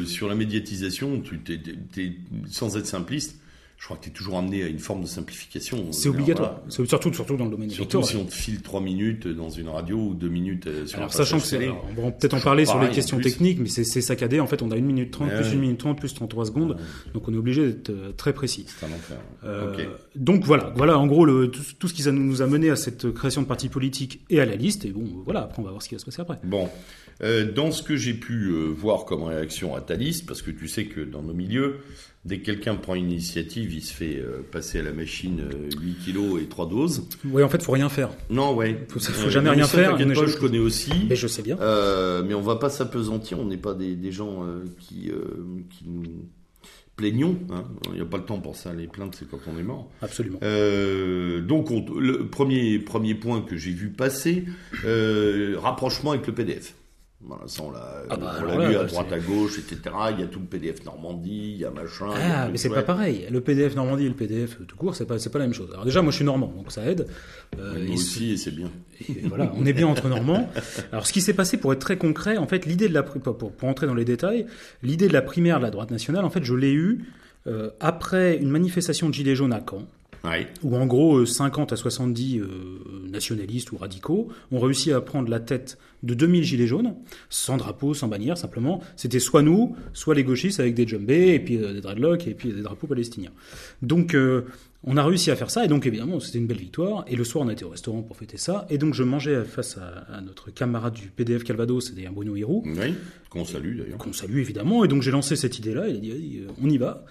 sur 0.06 0.28
la 0.28 0.34
médiatisation, 0.34 1.20
tu 1.20 1.40
es, 1.98 2.12
sans 2.46 2.76
être 2.76 2.86
simpliste 2.86 3.38
je 3.84 3.88
crois 3.88 3.98
que 3.98 4.04
tu 4.04 4.08
es 4.08 4.12
toujours 4.14 4.38
amené 4.38 4.62
à 4.62 4.66
une 4.66 4.78
forme 4.78 5.02
de 5.02 5.06
simplification. 5.06 5.92
C'est 5.92 6.08
obligatoire, 6.08 6.62
surtout, 6.70 7.12
surtout 7.12 7.36
dans 7.36 7.44
le 7.44 7.50
domaine 7.50 7.68
Surtout 7.68 8.02
si 8.02 8.16
on 8.16 8.24
te 8.24 8.32
file 8.32 8.62
3 8.62 8.80
minutes 8.80 9.28
dans 9.28 9.50
une 9.50 9.68
radio 9.68 9.98
ou 9.98 10.14
2 10.14 10.26
minutes 10.26 10.66
euh, 10.68 10.86
sur 10.86 10.96
alors, 10.96 11.12
sachant 11.12 11.38
que 11.38 11.44
c'est, 11.44 11.68
on 11.68 12.02
va 12.02 12.10
peut-être 12.10 12.32
en 12.32 12.40
parler 12.40 12.64
sur 12.64 12.80
les 12.80 12.88
questions 12.88 13.20
techniques, 13.20 13.58
mais 13.60 13.68
c'est, 13.68 13.84
saccadé. 14.00 14.40
En 14.40 14.46
fait, 14.46 14.62
on 14.62 14.70
a 14.70 14.76
1 14.76 14.80
minute 14.80 15.10
30, 15.10 15.28
plus 15.28 15.52
1 15.52 15.54
minute 15.56 15.78
30, 15.80 15.98
plus 15.98 16.14
33 16.14 16.46
secondes. 16.46 16.78
Donc 17.12 17.28
on 17.28 17.34
est 17.34 17.36
obligé 17.36 17.66
d'être 17.66 17.90
euh, 17.90 18.12
très 18.12 18.32
précis. 18.32 18.64
C'est 18.66 18.86
un 18.86 18.88
enfer. 18.88 19.18
Euh, 19.44 19.76
donc 20.16 20.44
voilà, 20.44 20.72
voilà 20.76 20.98
en 20.98 21.06
gros 21.06 21.26
le, 21.26 21.50
tout, 21.50 21.86
ce 21.86 21.92
qui 21.92 22.10
nous 22.10 22.40
a 22.40 22.46
mené 22.46 22.70
à 22.70 22.76
cette 22.76 23.12
création 23.12 23.42
de 23.42 23.46
parti 23.46 23.68
politique 23.68 24.24
et 24.30 24.40
à 24.40 24.46
la 24.46 24.56
liste. 24.56 24.86
Et 24.86 24.92
bon, 24.92 25.04
voilà, 25.26 25.42
après 25.42 25.60
on 25.60 25.62
va 25.62 25.72
voir 25.72 25.82
ce 25.82 25.90
qui 25.90 25.94
va 25.94 25.98
se 25.98 26.06
passer 26.06 26.22
après. 26.22 26.38
Bon. 26.42 26.70
dans 27.54 27.70
ce 27.70 27.82
que 27.82 27.96
j'ai 27.96 28.14
pu 28.14 28.50
voir 28.74 29.04
comme 29.04 29.24
réaction 29.24 29.76
à 29.76 29.82
ta 29.82 29.94
liste, 29.94 30.24
parce 30.24 30.40
que 30.40 30.50
tu 30.50 30.68
sais 30.68 30.86
que 30.86 31.02
dans 31.02 31.22
nos 31.22 31.34
milieux, 31.34 31.80
Dès 32.24 32.38
que 32.38 32.46
quelqu'un 32.46 32.74
prend 32.76 32.94
une 32.94 33.10
initiative, 33.10 33.74
il 33.74 33.82
se 33.82 33.92
fait 33.92 34.16
euh, 34.16 34.40
passer 34.50 34.78
à 34.78 34.82
la 34.82 34.92
machine 34.92 35.42
8 35.78 35.90
euh, 35.90 36.04
kilos 36.04 36.42
et 36.42 36.46
3 36.46 36.66
doses. 36.68 37.06
Oui, 37.26 37.42
en 37.42 37.50
fait, 37.50 37.62
faut 37.62 37.72
rien 37.72 37.90
faire. 37.90 38.08
Non, 38.30 38.54
ouais. 38.54 38.86
Faut, 38.88 38.98
faut 38.98 39.28
jamais 39.28 39.50
rien 39.50 39.66
faire. 39.66 39.94
Pas, 39.94 40.26
je 40.26 40.38
connais 40.38 40.58
aussi. 40.58 40.90
Mais 41.06 41.16
je 41.16 41.26
sais 41.26 41.42
bien. 41.42 41.58
Euh, 41.60 42.22
mais 42.26 42.32
on 42.32 42.40
va 42.40 42.56
pas 42.56 42.70
s'apesantir. 42.70 43.38
On 43.38 43.44
n'est 43.44 43.58
pas 43.58 43.74
des, 43.74 43.94
des 43.94 44.10
gens 44.10 44.42
qui, 44.78 45.10
qui 45.68 45.84
nous 45.86 46.02
plaignons. 46.96 47.38
Hein. 47.50 47.64
Il 47.88 47.96
n'y 47.96 48.00
a 48.00 48.06
pas 48.06 48.16
le 48.16 48.24
temps 48.24 48.40
pour 48.40 48.56
ça. 48.56 48.72
Les 48.72 48.86
plaintes, 48.86 49.16
c'est 49.18 49.28
quand 49.28 49.40
on 49.46 49.58
est 49.58 49.62
mort. 49.62 49.90
Absolument. 50.00 50.38
donc, 50.38 51.68
le 51.70 52.26
premier, 52.30 52.78
premier 52.78 53.14
point 53.14 53.42
que 53.42 53.58
j'ai 53.58 53.72
vu 53.72 53.90
passer, 53.90 54.46
rapprochement 55.58 56.12
avec 56.12 56.26
le 56.26 56.32
PDF. 56.32 56.74
Voilà, 57.26 57.44
ça, 57.46 57.62
on 57.62 57.70
l'a 57.70 58.02
ah 58.10 58.16
bah, 58.16 58.68
lu 58.68 58.76
à 58.76 58.84
droite, 58.84 59.12
à 59.12 59.18
gauche, 59.18 59.58
etc. 59.58 59.94
Il 60.12 60.20
y 60.20 60.22
a 60.22 60.26
tout 60.26 60.40
le 60.40 60.44
PDF 60.44 60.84
Normandie, 60.84 61.52
il 61.54 61.56
y 61.56 61.64
a 61.64 61.70
machin. 61.70 62.10
Ah, 62.14 62.48
mais 62.50 62.58
c'est 62.58 62.68
pas 62.68 62.82
pareil. 62.82 63.26
Le 63.30 63.40
PDF 63.40 63.74
Normandie 63.74 64.04
et 64.04 64.08
le 64.08 64.14
PDF 64.14 64.58
tout 64.66 64.76
court, 64.76 64.94
c'est 64.94 65.06
pas, 65.06 65.18
c'est 65.18 65.30
pas 65.30 65.38
la 65.38 65.46
même 65.46 65.54
chose. 65.54 65.70
Alors 65.72 65.86
déjà, 65.86 66.02
moi, 66.02 66.10
je 66.10 66.16
suis 66.16 66.24
normand, 66.24 66.52
donc 66.54 66.70
ça 66.70 66.84
aide. 66.84 67.06
Euh, 67.58 67.86
moi 67.86 67.94
aussi, 67.94 68.32
et 68.32 68.36
c'est 68.36 68.50
bien. 68.50 68.70
voilà, 69.24 69.50
on 69.56 69.64
est 69.64 69.72
bien 69.72 69.86
entre 69.86 70.08
normands. 70.08 70.50
Alors, 70.92 71.06
ce 71.06 71.12
qui 71.12 71.22
s'est 71.22 71.32
passé, 71.32 71.56
pour 71.56 71.72
être 71.72 71.78
très 71.78 71.96
concret, 71.96 72.36
en 72.36 72.46
fait, 72.46 72.66
l'idée 72.66 72.88
de 72.88 72.94
la, 72.94 73.02
pour, 73.02 73.36
pour 73.36 73.68
entrer 73.68 73.86
dans 73.86 73.94
les 73.94 74.04
détails, 74.04 74.46
l'idée 74.82 75.08
de 75.08 75.14
la 75.14 75.22
primaire 75.22 75.58
de 75.58 75.64
la 75.64 75.70
droite 75.70 75.90
nationale, 75.90 76.24
en 76.24 76.30
fait, 76.30 76.44
je 76.44 76.54
l'ai 76.54 76.72
eue 76.72 77.06
euh, 77.46 77.70
après 77.80 78.36
une 78.38 78.48
manifestation 78.48 79.08
de 79.08 79.14
Gilets 79.14 79.36
jaunes 79.36 79.52
à 79.52 79.62
Caen. 79.68 79.86
Où 80.62 80.76
en 80.76 80.86
gros 80.86 81.24
50 81.24 81.72
euh, 81.72 81.74
à 81.74 81.76
70 81.76 82.38
euh, 82.38 82.48
nationalistes 83.08 83.72
ou 83.72 83.76
radicaux 83.76 84.28
ont 84.50 84.60
réussi 84.60 84.92
à 84.92 85.00
prendre 85.00 85.28
la 85.28 85.40
tête 85.40 85.78
de 86.02 86.14
2000 86.14 86.42
gilets 86.44 86.66
jaunes, 86.66 86.94
sans 87.28 87.56
drapeau, 87.56 87.94
sans 87.94 88.08
bannière, 88.08 88.38
simplement. 88.38 88.82
C'était 88.96 89.20
soit 89.20 89.42
nous, 89.42 89.76
soit 89.92 90.14
les 90.14 90.24
gauchistes 90.24 90.60
avec 90.60 90.74
des 90.74 90.86
jumbés, 90.86 91.34
et 91.34 91.40
puis 91.40 91.58
euh, 91.58 91.72
des 91.72 91.80
dreadlocks, 91.80 92.26
et 92.26 92.34
puis 92.34 92.52
des 92.52 92.62
drapeaux 92.62 92.86
palestiniens. 92.86 93.32
Donc 93.82 94.16
on 94.86 94.96
a 94.96 95.04
réussi 95.04 95.30
à 95.30 95.36
faire 95.36 95.50
ça, 95.50 95.64
et 95.64 95.68
donc 95.68 95.86
évidemment 95.86 96.20
c'était 96.20 96.38
une 96.38 96.46
belle 96.46 96.58
victoire. 96.58 97.04
Et 97.08 97.16
le 97.16 97.24
soir 97.24 97.44
on 97.44 97.48
a 97.48 97.52
été 97.52 97.64
au 97.64 97.70
restaurant 97.70 98.02
pour 98.02 98.16
fêter 98.16 98.36
ça, 98.36 98.66
et 98.70 98.78
donc 98.78 98.94
je 98.94 99.02
mangeais 99.02 99.44
face 99.44 99.78
à, 99.78 100.20
notre 100.20 100.50
camarade 100.50 100.94
du 100.94 101.08
PDF 101.08 101.44
Calvados, 101.44 101.86
c'est-à-dire 101.86 102.12
Bruno 102.12 102.36
Hirou. 102.36 102.62
Oui, 102.66 102.94
qu'on 103.30 103.44
salue 103.44 103.78
d'ailleurs. 103.78 103.98
Qu'on 103.98 104.12
salue 104.12 104.38
évidemment, 104.38 104.84
et 104.84 104.88
donc 104.88 105.02
j'ai 105.02 105.10
lancé 105.10 105.36
cette 105.36 105.58
idée-là, 105.58 105.88
il 105.88 105.96
a 105.96 106.14
dit 106.14 106.42
on 106.62 106.68
y 106.68 106.78
va. 106.78 107.04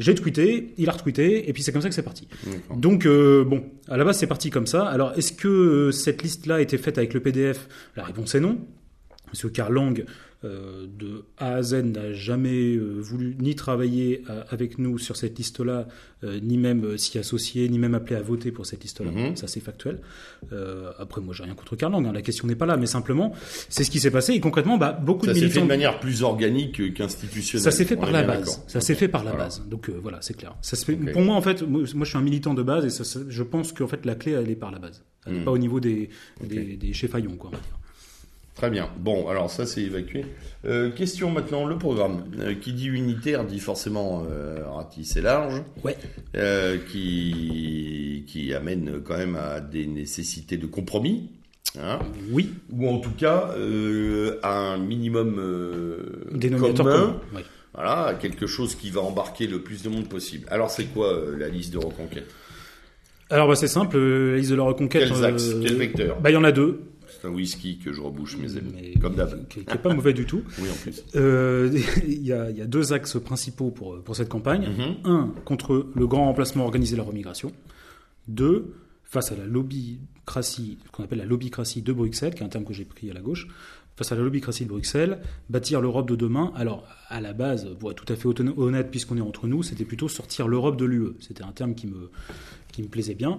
J'ai 0.00 0.14
tweeté, 0.14 0.72
il 0.78 0.88
a 0.88 0.92
retweeté, 0.92 1.48
et 1.48 1.52
puis 1.52 1.62
c'est 1.62 1.72
comme 1.72 1.82
ça 1.82 1.90
que 1.90 1.94
c'est 1.94 2.02
parti. 2.02 2.26
Donc, 2.74 3.04
euh, 3.04 3.44
bon, 3.44 3.64
à 3.86 3.98
la 3.98 4.04
base, 4.04 4.16
c'est 4.18 4.26
parti 4.26 4.48
comme 4.48 4.66
ça. 4.66 4.86
Alors, 4.86 5.12
est-ce 5.16 5.32
que 5.32 5.48
euh, 5.48 5.92
cette 5.92 6.22
liste-là 6.22 6.54
a 6.56 6.60
été 6.62 6.78
faite 6.78 6.96
avec 6.96 7.12
le 7.12 7.20
PDF 7.20 7.68
La 7.96 8.04
réponse 8.04 8.34
est 8.34 8.40
non. 8.40 8.58
Parce 9.26 9.42
que 9.42 9.48
Karl 9.48 9.74
Lang, 9.74 10.00
euh, 10.00 10.04
de 10.42 11.24
A 11.36 11.56
à 11.56 11.62
Z 11.62 11.82
n'a 11.84 12.12
jamais 12.12 12.74
euh, 12.74 12.98
voulu 12.98 13.36
ni 13.38 13.54
travailler 13.54 14.22
euh, 14.30 14.42
avec 14.48 14.78
nous 14.78 14.98
sur 14.98 15.16
cette 15.16 15.36
liste-là, 15.36 15.86
ni 16.22 16.58
même 16.58 16.98
s'y 16.98 17.18
associer, 17.18 17.66
ni 17.70 17.78
même 17.78 17.94
appeler 17.94 18.16
à 18.16 18.20
voter 18.22 18.52
pour 18.52 18.66
cette 18.66 18.82
liste-là. 18.82 19.10
Mhm. 19.10 19.36
Ça, 19.36 19.46
c'est 19.46 19.60
factuel. 19.60 20.00
après, 20.98 21.22
moi, 21.22 21.34
j'ai 21.34 21.44
rien 21.44 21.54
contre 21.54 21.76
Karl 21.76 21.92
Lang. 21.92 22.06
Hein. 22.06 22.12
la 22.12 22.20
question 22.20 22.46
n'est 22.46 22.54
pas 22.56 22.66
là, 22.66 22.76
mais 22.76 22.86
simplement, 22.86 23.32
c'est 23.70 23.84
ce 23.84 23.90
qui 23.90 24.00
s'est 24.00 24.10
passé. 24.10 24.34
Et 24.34 24.40
concrètement, 24.40 24.76
bah, 24.76 24.92
beaucoup 24.92 25.26
de 25.26 25.32
militants. 25.32 25.48
Ça 25.48 25.54
s'est 25.54 25.60
fait 25.60 25.66
de 25.66 25.68
manière 25.68 25.98
plus 25.98 26.22
organique 26.22 26.92
qu'institutionnelle. 26.94 27.64
Ça 27.64 27.70
s'est 27.70 27.86
fait 27.86 27.96
par 27.96 28.10
la 28.10 28.22
base. 28.22 28.62
Ça 28.66 28.80
s'est 28.80 28.94
fait 28.94 29.08
par 29.08 29.24
la 29.24 29.32
base. 29.32 29.62
Donc 29.66 29.88
voilà, 29.88 30.18
c'est 30.20 30.36
clair. 30.36 30.54
Ça 30.60 30.76
se 30.76 30.84
fait... 30.84 30.96
Pour 30.96 31.22
moi, 31.22 31.36
en 31.36 31.42
fait, 31.42 31.62
moi, 31.62 31.84
je 31.84 32.04
suis 32.04 32.18
un 32.18 32.22
militant 32.22 32.52
de 32.52 32.62
base 32.62 32.84
et 32.84 33.04
je 33.28 33.42
pense 33.42 33.72
qu'en 33.72 33.88
fait, 33.88 34.04
la 34.04 34.14
clé, 34.14 34.32
elle 34.32 34.50
est 34.50 34.56
par 34.56 34.70
la 34.70 34.78
base. 34.78 35.02
Elle 35.26 35.34
n'est 35.34 35.40
hmm. 35.40 35.44
pas 35.44 35.50
au 35.50 35.58
niveau 35.58 35.80
des, 35.80 36.08
des, 36.42 36.76
des 36.76 36.92
chefs 36.92 37.10
quoi, 37.10 37.20
on 37.22 37.56
va 37.56 37.58
dire. 37.58 37.79
Très 38.60 38.68
bien. 38.68 38.90
Bon, 38.98 39.26
alors 39.26 39.50
ça 39.50 39.64
c'est 39.64 39.80
évacué. 39.80 40.26
Euh, 40.66 40.90
question 40.90 41.30
maintenant, 41.30 41.64
le 41.64 41.78
programme. 41.78 42.24
Euh, 42.40 42.52
qui 42.52 42.74
dit 42.74 42.88
unitaire 42.88 43.46
dit 43.46 43.58
forcément 43.58 44.26
euh, 44.30 44.58
ratissé 44.70 45.22
large. 45.22 45.62
Ouais. 45.82 45.96
Euh, 46.36 46.76
qui, 46.92 48.24
qui 48.26 48.52
amène 48.52 49.00
quand 49.02 49.16
même 49.16 49.34
à 49.36 49.60
des 49.60 49.86
nécessités 49.86 50.58
de 50.58 50.66
compromis. 50.66 51.30
Hein 51.80 52.00
oui. 52.30 52.50
Ou 52.70 52.86
en 52.86 52.98
tout 52.98 53.12
cas 53.12 53.54
à 54.42 54.52
un 54.52 54.76
minimum 54.76 55.40
Dénominateur 56.30 56.84
commun. 56.84 57.16
Oui. 57.34 57.40
Voilà, 57.72 58.12
quelque 58.20 58.46
chose 58.46 58.74
qui 58.74 58.90
va 58.90 59.00
embarquer 59.00 59.46
le 59.46 59.62
plus 59.62 59.82
de 59.82 59.88
monde 59.88 60.06
possible. 60.10 60.46
Alors 60.50 60.70
c'est 60.70 60.84
quoi 60.84 61.18
la 61.38 61.48
liste 61.48 61.72
de 61.72 61.78
reconquête 61.78 62.28
alors 63.32 63.46
bah, 63.46 63.54
c'est 63.54 63.68
simple, 63.68 63.96
la 63.96 64.36
liste 64.38 64.50
de 64.50 64.56
la 64.56 64.64
reconquête. 64.64 65.08
Quels 65.08 65.24
axes? 65.24 65.54
Quel 65.62 65.76
vecteur 65.76 66.20
bah, 66.20 66.30
Il 66.30 66.34
y 66.34 66.36
en 66.36 66.42
a 66.42 66.50
deux 66.50 66.89
un 67.24 67.30
whisky 67.30 67.78
que 67.78 67.92
je 67.92 68.00
rebouche 68.00 68.36
mes 68.36 68.56
amis, 68.56 68.94
comme 69.00 69.14
d'hab. 69.14 69.48
Qui 69.48 69.60
n'est 69.60 69.64
pas 69.64 69.94
mauvais 69.94 70.12
du 70.12 70.26
tout. 70.26 70.42
Oui, 70.60 70.68
en 70.70 70.74
plus. 70.74 71.04
Euh, 71.16 71.70
il 72.06 72.22
y, 72.22 72.32
a, 72.32 72.52
deux 72.66 72.92
axes 72.92 73.18
principaux 73.18 73.70
pour, 73.70 74.02
pour 74.02 74.16
cette 74.16 74.28
campagne. 74.28 74.68
Mhm. 74.68 74.96
Un, 75.04 75.34
contre 75.44 75.90
le 75.94 76.06
grand 76.06 76.26
remplacement 76.26 76.64
organisé 76.64 76.92
de 76.92 76.98
la 76.98 77.06
remigration. 77.06 77.52
Deux, 78.28 78.74
face 79.04 79.32
à 79.32 79.36
la 79.36 79.46
lobbycratie, 79.46 80.78
ce 80.84 80.90
qu'on 80.90 81.04
appelle 81.04 81.18
la 81.18 81.24
lobbycratie 81.24 81.82
de 81.82 81.92
Bruxelles, 81.92 82.34
qui 82.34 82.42
est 82.42 82.46
un 82.46 82.50
terme 82.50 82.64
que 82.64 82.74
j'ai 82.74 82.84
pris 82.84 83.10
à 83.10 83.14
la 83.14 83.20
gauche, 83.20 83.48
face 83.96 84.12
à 84.12 84.14
la 84.14 84.22
lobbycratie 84.22 84.64
de 84.64 84.70
Bruxelles, 84.70 85.18
bâtir 85.48 85.80
l'Europe 85.80 86.08
de 86.08 86.16
demain. 86.16 86.52
Alors, 86.56 86.86
à 87.08 87.20
la 87.20 87.32
base, 87.32 87.68
pour 87.78 87.90
être 87.90 88.04
tout 88.04 88.12
à 88.12 88.16
fait 88.16 88.26
honnête, 88.26 88.90
puisqu'on 88.90 89.16
est 89.18 89.22
entre 89.22 89.46
nous, 89.46 89.62
c'était 89.62 89.84
plutôt 89.84 90.08
sortir 90.08 90.48
l'Europe 90.48 90.76
de 90.76 90.84
l'UE. 90.84 91.12
C'était 91.20 91.42
un 91.42 91.52
terme 91.52 91.74
qui 91.74 91.86
me, 91.86 92.10
qui 92.70 92.82
me 92.82 92.88
plaisait 92.88 93.14
bien. 93.14 93.38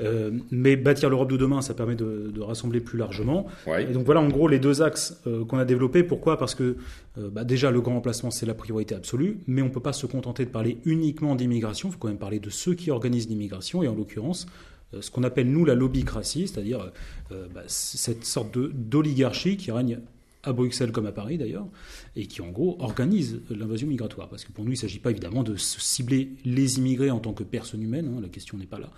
Euh, 0.00 0.30
mais 0.50 0.76
bâtir 0.76 1.10
l'Europe 1.10 1.30
de 1.30 1.36
demain, 1.36 1.62
ça 1.62 1.74
permet 1.74 1.94
de, 1.94 2.32
rassembler 2.40 2.80
plus 2.80 2.98
largement. 2.98 3.46
Et 3.78 3.92
donc 3.92 4.04
voilà 4.04 4.20
en 4.20 4.28
gros 4.28 4.46
les 4.46 4.60
deux 4.60 4.82
axes 4.82 5.20
euh, 5.26 5.44
qu'on 5.44 5.58
a 5.58 5.64
développés. 5.64 6.04
Pourquoi? 6.04 6.38
Parce 6.38 6.54
que 6.54 6.76
euh, 7.18 7.28
bah, 7.30 7.42
déjà 7.42 7.70
le 7.70 7.80
grand 7.80 7.96
emplacement 7.96 8.30
c'est 8.30 8.46
la 8.46 8.54
priorité 8.54 8.94
absolue, 8.94 9.38
mais 9.48 9.62
on 9.62 9.66
ne 9.66 9.70
peut 9.70 9.80
pas 9.80 9.92
se 9.92 10.06
contenter 10.06 10.44
de 10.44 10.50
parler 10.50 10.78
uniquement 10.84 11.34
d'immigration, 11.34 11.88
il 11.88 11.92
faut 11.92 11.98
quand 11.98 12.08
même 12.08 12.18
parler 12.18 12.38
de 12.38 12.50
ceux 12.50 12.74
qui 12.74 12.90
organisent 12.90 13.28
l'immigration, 13.28 13.82
et 13.82 13.88
en 13.88 13.94
l'occurrence 13.94 14.46
ce 15.00 15.10
qu'on 15.10 15.24
appelle 15.24 15.50
nous 15.50 15.64
la 15.64 15.74
lobbycratie, 15.74 16.48
c'est-à-dire 16.48 16.92
bah, 17.30 17.62
cette 17.66 18.24
sorte 18.24 18.56
d'oligarchie 18.56 19.56
qui 19.56 19.70
règne 19.70 20.00
à 20.46 20.52
Bruxelles 20.52 20.92
comme 20.92 21.06
à 21.06 21.12
Paris 21.12 21.36
d'ailleurs, 21.38 21.66
et 22.14 22.26
qui 22.26 22.40
en 22.40 22.48
gros 22.48 22.76
organise 22.80 23.40
l'invasion 23.50 23.88
migratoire. 23.88 24.28
Parce 24.28 24.44
que 24.44 24.52
pour 24.52 24.64
nous, 24.64 24.70
il 24.70 24.74
ne 24.74 24.80
s'agit 24.80 25.00
pas 25.00 25.10
évidemment 25.10 25.42
de 25.42 25.56
cibler 25.56 26.30
les 26.44 26.78
immigrés 26.78 27.10
en 27.10 27.18
tant 27.18 27.32
que 27.32 27.42
personnes 27.42 27.82
humaines, 27.82 28.14
hein, 28.16 28.20
la 28.22 28.28
question 28.28 28.56
n'est 28.56 28.66
pas 28.66 28.78
là. 28.78 28.90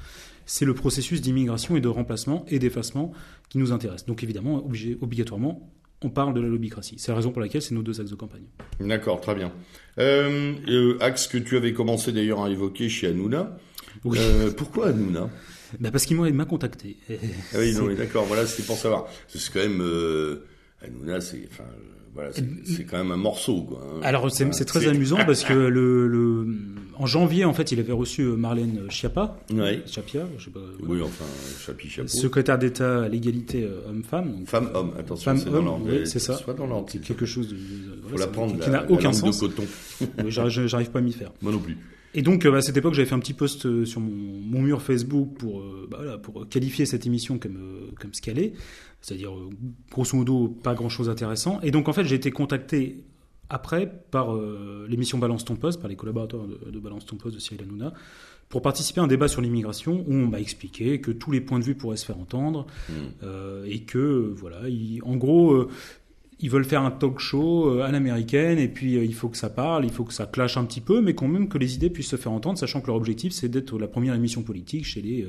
C'est 0.47 0.64
le 0.64 0.75
processus 0.75 1.21
d'immigration 1.21 1.76
et 1.76 1.80
de 1.80 1.88
remplacement 1.88 2.45
et 2.49 2.59
d'effacement 2.59 3.12
qui 3.49 3.59
nous 3.59 3.73
intéresse. 3.73 4.07
Donc 4.07 4.23
évidemment, 4.23 4.64
obligatoirement, 5.00 5.71
on 6.02 6.11
parle 6.11 6.33
de 6.35 6.40
la 6.40 6.49
lobbycratie. 6.49 6.97
C'est 6.99 7.11
la 7.11 7.16
raison 7.16 7.33
pour 7.33 7.40
laquelle 7.40 7.61
c'est 7.61 7.75
nos 7.75 7.83
deux 7.83 8.00
axes 8.00 8.11
de 8.11 8.14
campagne. 8.14 8.45
D'accord, 8.78 9.21
très 9.21 9.35
bien. 9.35 9.52
Euh, 9.99 10.54
euh, 10.68 10.97
axe 11.00 11.26
que 11.26 11.38
tu 11.38 11.57
avais 11.57 11.73
commencé 11.73 12.12
d'ailleurs 12.12 12.45
à 12.45 12.50
évoquer 12.50 12.88
chez 12.88 13.09
Hanouna, 13.09 13.59
Euh, 14.07 14.50
pourquoi 14.57 14.88
Hanouna? 14.88 15.28
Bah 15.81 15.90
Parce 15.90 16.07
qu'il 16.07 16.17
m'a 16.17 16.45
contacté. 16.45 16.97
Ah 17.11 17.59
oui, 17.59 17.75
non, 17.75 17.93
d'accord, 17.95 18.25
voilà, 18.25 18.47
c'est 18.47 18.64
pour 18.64 18.76
savoir. 18.76 19.07
C'est 19.28 19.52
quand 19.52 19.61
même. 19.61 19.81
Euh, 19.83 20.45
Hanouna, 20.83 21.21
c'est. 21.21 21.43
Enfin, 21.50 21.64
voilà, 22.14 22.31
c'est 22.64 22.85
quand 22.85 22.99
même 22.99 23.12
un 23.12 23.17
morceau. 23.17 23.62
Quoi, 23.62 23.78
hein. 23.81 24.00
Alors 24.02 24.28
c'est 24.33 24.64
très 24.64 24.88
amusant 24.88 25.19
parce 25.25 25.45
que 25.45 25.52
le, 25.69 26.09
le, 26.09 26.47
en 26.97 27.07
janvier 27.07 27.45
en 27.45 27.52
fait 27.55 27.71
il 27.71 27.78
avait 27.78 27.93
reçu 27.93 28.23
euh, 28.23 28.35
Marlène 28.35 28.90
Schiappa, 28.90 29.38
ouais. 29.52 29.83
Schiappa, 29.87 30.26
je 30.37 30.47
sais 30.47 30.50
pas. 30.50 30.59
Oui 30.81 31.00
enfin 31.00 31.25
Chapi 31.64 31.88
Chapeau. 31.88 32.09
Secrétaire 32.09 32.59
d'État 32.59 33.05
à 33.05 33.09
l'égalité 33.09 33.62
euh, 33.62 33.88
homme-femme. 33.88 34.45
Femme-homme, 34.47 34.95
attention. 34.99 35.37
Femme 35.37 35.55
homme, 35.55 35.83
oui, 35.85 36.00
c'est 36.07 36.19
ça. 36.19 36.35
Soit 36.35 36.55
dans. 36.55 36.83
Quelque 36.83 37.25
chose 37.25 37.49
de. 37.50 37.57
Faut 38.11 38.19
la 38.19 38.26
prendre. 38.26 38.59
Qui 38.59 38.71
n'a 38.71 38.90
aucun 38.90 39.12
sens. 39.12 39.40
De 39.40 39.47
coton. 39.47 39.64
J'arrive 40.26 40.90
pas 40.90 40.99
à 40.99 41.02
m'y 41.02 41.12
faire. 41.12 41.31
Moi 41.40 41.52
non 41.52 41.59
plus. 41.59 41.76
Et 42.14 42.22
donc, 42.22 42.46
euh, 42.46 42.54
à 42.54 42.62
cette 42.62 42.76
époque, 42.76 42.94
j'avais 42.94 43.08
fait 43.08 43.14
un 43.14 43.20
petit 43.20 43.34
post 43.34 43.84
sur 43.84 44.00
mon, 44.00 44.40
mon 44.40 44.62
mur 44.62 44.82
Facebook 44.82 45.34
pour, 45.38 45.62
bah, 45.88 45.98
voilà, 46.00 46.18
pour 46.18 46.48
qualifier 46.48 46.86
cette 46.86 47.06
émission 47.06 47.38
comme, 47.38 47.58
comme 48.00 48.14
ce 48.14 48.22
qu'elle 48.22 48.38
est. 48.38 48.52
C'est-à-dire, 49.00 49.32
grosso 49.90 50.16
modo, 50.16 50.48
pas 50.48 50.74
grand-chose 50.74 51.06
d'intéressant. 51.06 51.60
Et 51.62 51.70
donc, 51.70 51.88
en 51.88 51.92
fait, 51.92 52.04
j'ai 52.04 52.16
été 52.16 52.30
contacté 52.30 53.04
après 53.50 53.90
par 54.10 54.34
euh, 54.34 54.86
l'émission 54.88 55.18
Balance 55.18 55.44
ton 55.44 55.56
poste, 55.56 55.80
par 55.80 55.88
les 55.88 55.96
collaborateurs 55.96 56.46
de, 56.46 56.78
Balance 56.78 57.06
ton 57.06 57.16
poste 57.16 57.34
de 57.34 57.40
Cyril 57.40 57.62
Hanouna, 57.62 57.92
pour 58.48 58.62
participer 58.62 59.00
à 59.00 59.04
un 59.04 59.08
débat 59.08 59.28
sur 59.28 59.40
l'immigration 59.40 60.04
où 60.06 60.14
on 60.14 60.26
m'a 60.26 60.40
expliqué 60.40 61.00
que 61.00 61.10
tous 61.10 61.30
les 61.30 61.40
points 61.40 61.58
de 61.58 61.64
vue 61.64 61.74
pourraient 61.74 61.96
se 61.96 62.06
faire 62.06 62.18
entendre 62.18 62.66
mmh. 62.88 62.92
euh, 63.22 63.64
et 63.66 63.80
que, 63.80 64.32
voilà, 64.36 64.62
en 65.02 65.16
gros, 65.16 65.52
euh, 65.52 65.68
ils 66.40 66.50
veulent 66.50 66.64
faire 66.64 66.83
un 66.83 66.90
talk 66.90 67.18
show 67.18 67.80
à 67.80 67.90
l'américaine 67.90 68.59
et 68.59 68.68
puis 68.68 68.95
il 68.95 69.14
faut 69.14 69.28
que 69.28 69.37
ça 69.37 69.50
parle, 69.50 69.85
il 69.85 69.90
faut 69.90 70.04
que 70.04 70.12
ça 70.12 70.26
clash 70.26 70.57
un 70.57 70.64
petit 70.64 70.80
peu, 70.80 71.00
mais 71.00 71.14
quand 71.14 71.28
même 71.28 71.49
que 71.49 71.59
les 71.59 71.75
idées 71.75 71.90
puissent 71.90 72.11
se 72.11 72.16
faire 72.16 72.33
entendre, 72.33 72.59
sachant 72.59 72.80
que 72.80 72.87
leur 72.87 72.97
objectif 72.97 73.33
c'est 73.33 73.49
d'être 73.49 73.78
la 73.78 73.88
première 73.88 74.14
émission 74.14 74.42
politique 74.42 74.85
chez 74.85 75.02
les 75.02 75.26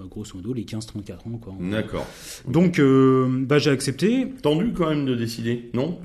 grosso 0.00 0.36
modo 0.36 0.52
les 0.52 0.64
15-34 0.64 1.12
ans. 1.28 1.58
D'accord. 1.60 2.06
Donc 2.48 2.80
bah, 2.80 3.58
j'ai 3.58 3.70
accepté. 3.70 4.28
Tendu 4.42 4.72
quand 4.72 4.88
même 4.88 5.06
de 5.06 5.14
décider, 5.14 5.70
non? 5.74 6.00